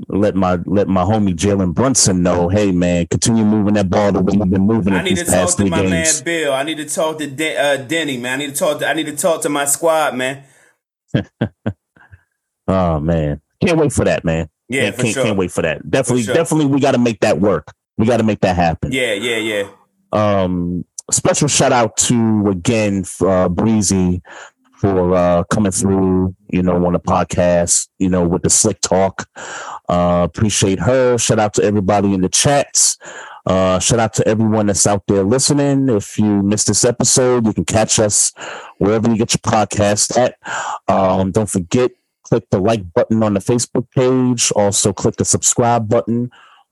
[0.09, 2.49] let my let my homie Jalen Brunson know.
[2.49, 4.99] Hey man, continue moving that ball the way you've been moving it.
[4.99, 6.07] I need to talk to three my man.
[6.25, 6.53] Bill.
[6.53, 8.35] I need to talk to De- uh, Denny, man.
[8.35, 10.45] I need to talk to, I need to talk to my squad, man.
[12.69, 13.41] Oh man.
[13.65, 14.49] Can't wait for that, man.
[14.69, 15.25] Yeah, can't, for can't, sure.
[15.25, 15.89] can't wait for that.
[15.89, 16.35] Definitely, sure.
[16.35, 17.73] definitely we gotta make that work.
[17.97, 18.93] We gotta make that happen.
[18.93, 19.69] Yeah, yeah, yeah.
[20.13, 24.23] Um, special shout out to again uh, Breezy
[24.77, 26.35] for uh, coming through.
[26.53, 27.89] You know, on the podcast.
[27.99, 29.29] You know, with the slick talk.
[29.89, 31.19] Uh, appreciate her.
[31.19, 32.99] Shout out to everybody in the chats.
[33.47, 35.89] Uh, shout out to everyone that's out there listening.
[35.89, 38.33] If you missed this episode, you can catch us
[38.79, 40.37] wherever you get your podcast at.
[40.93, 41.93] Um, don't forget,
[42.25, 44.51] click the like button on the Facebook page.
[44.57, 46.31] Also, click the subscribe button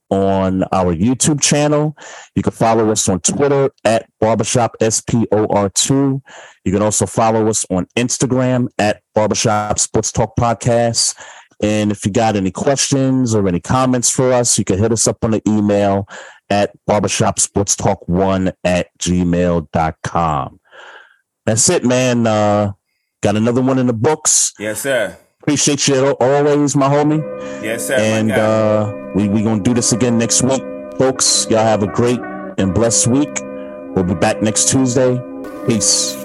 [0.09, 1.95] on our YouTube channel.
[2.35, 6.21] You can follow us on Twitter at Barbershop SPOR2.
[6.65, 11.15] You can also follow us on Instagram at Barbershop Sports Talk Podcast.
[11.61, 15.07] And if you got any questions or any comments for us, you can hit us
[15.07, 16.09] up on the email
[16.49, 20.59] at barbershopsportstalk1 at gmail.com.
[21.45, 22.27] That's it, man.
[22.27, 22.73] Uh,
[23.21, 24.53] got another one in the books.
[24.59, 25.15] Yes, sir.
[25.41, 27.21] Appreciate you always, my homie
[27.63, 27.95] Yes, sir.
[27.99, 30.63] and uh, we we gonna do this again next week,
[30.97, 31.45] folks.
[31.51, 32.19] Y'all have a great
[32.57, 33.29] and blessed week.
[33.95, 35.21] We'll be back next Tuesday.
[35.67, 36.24] Peace.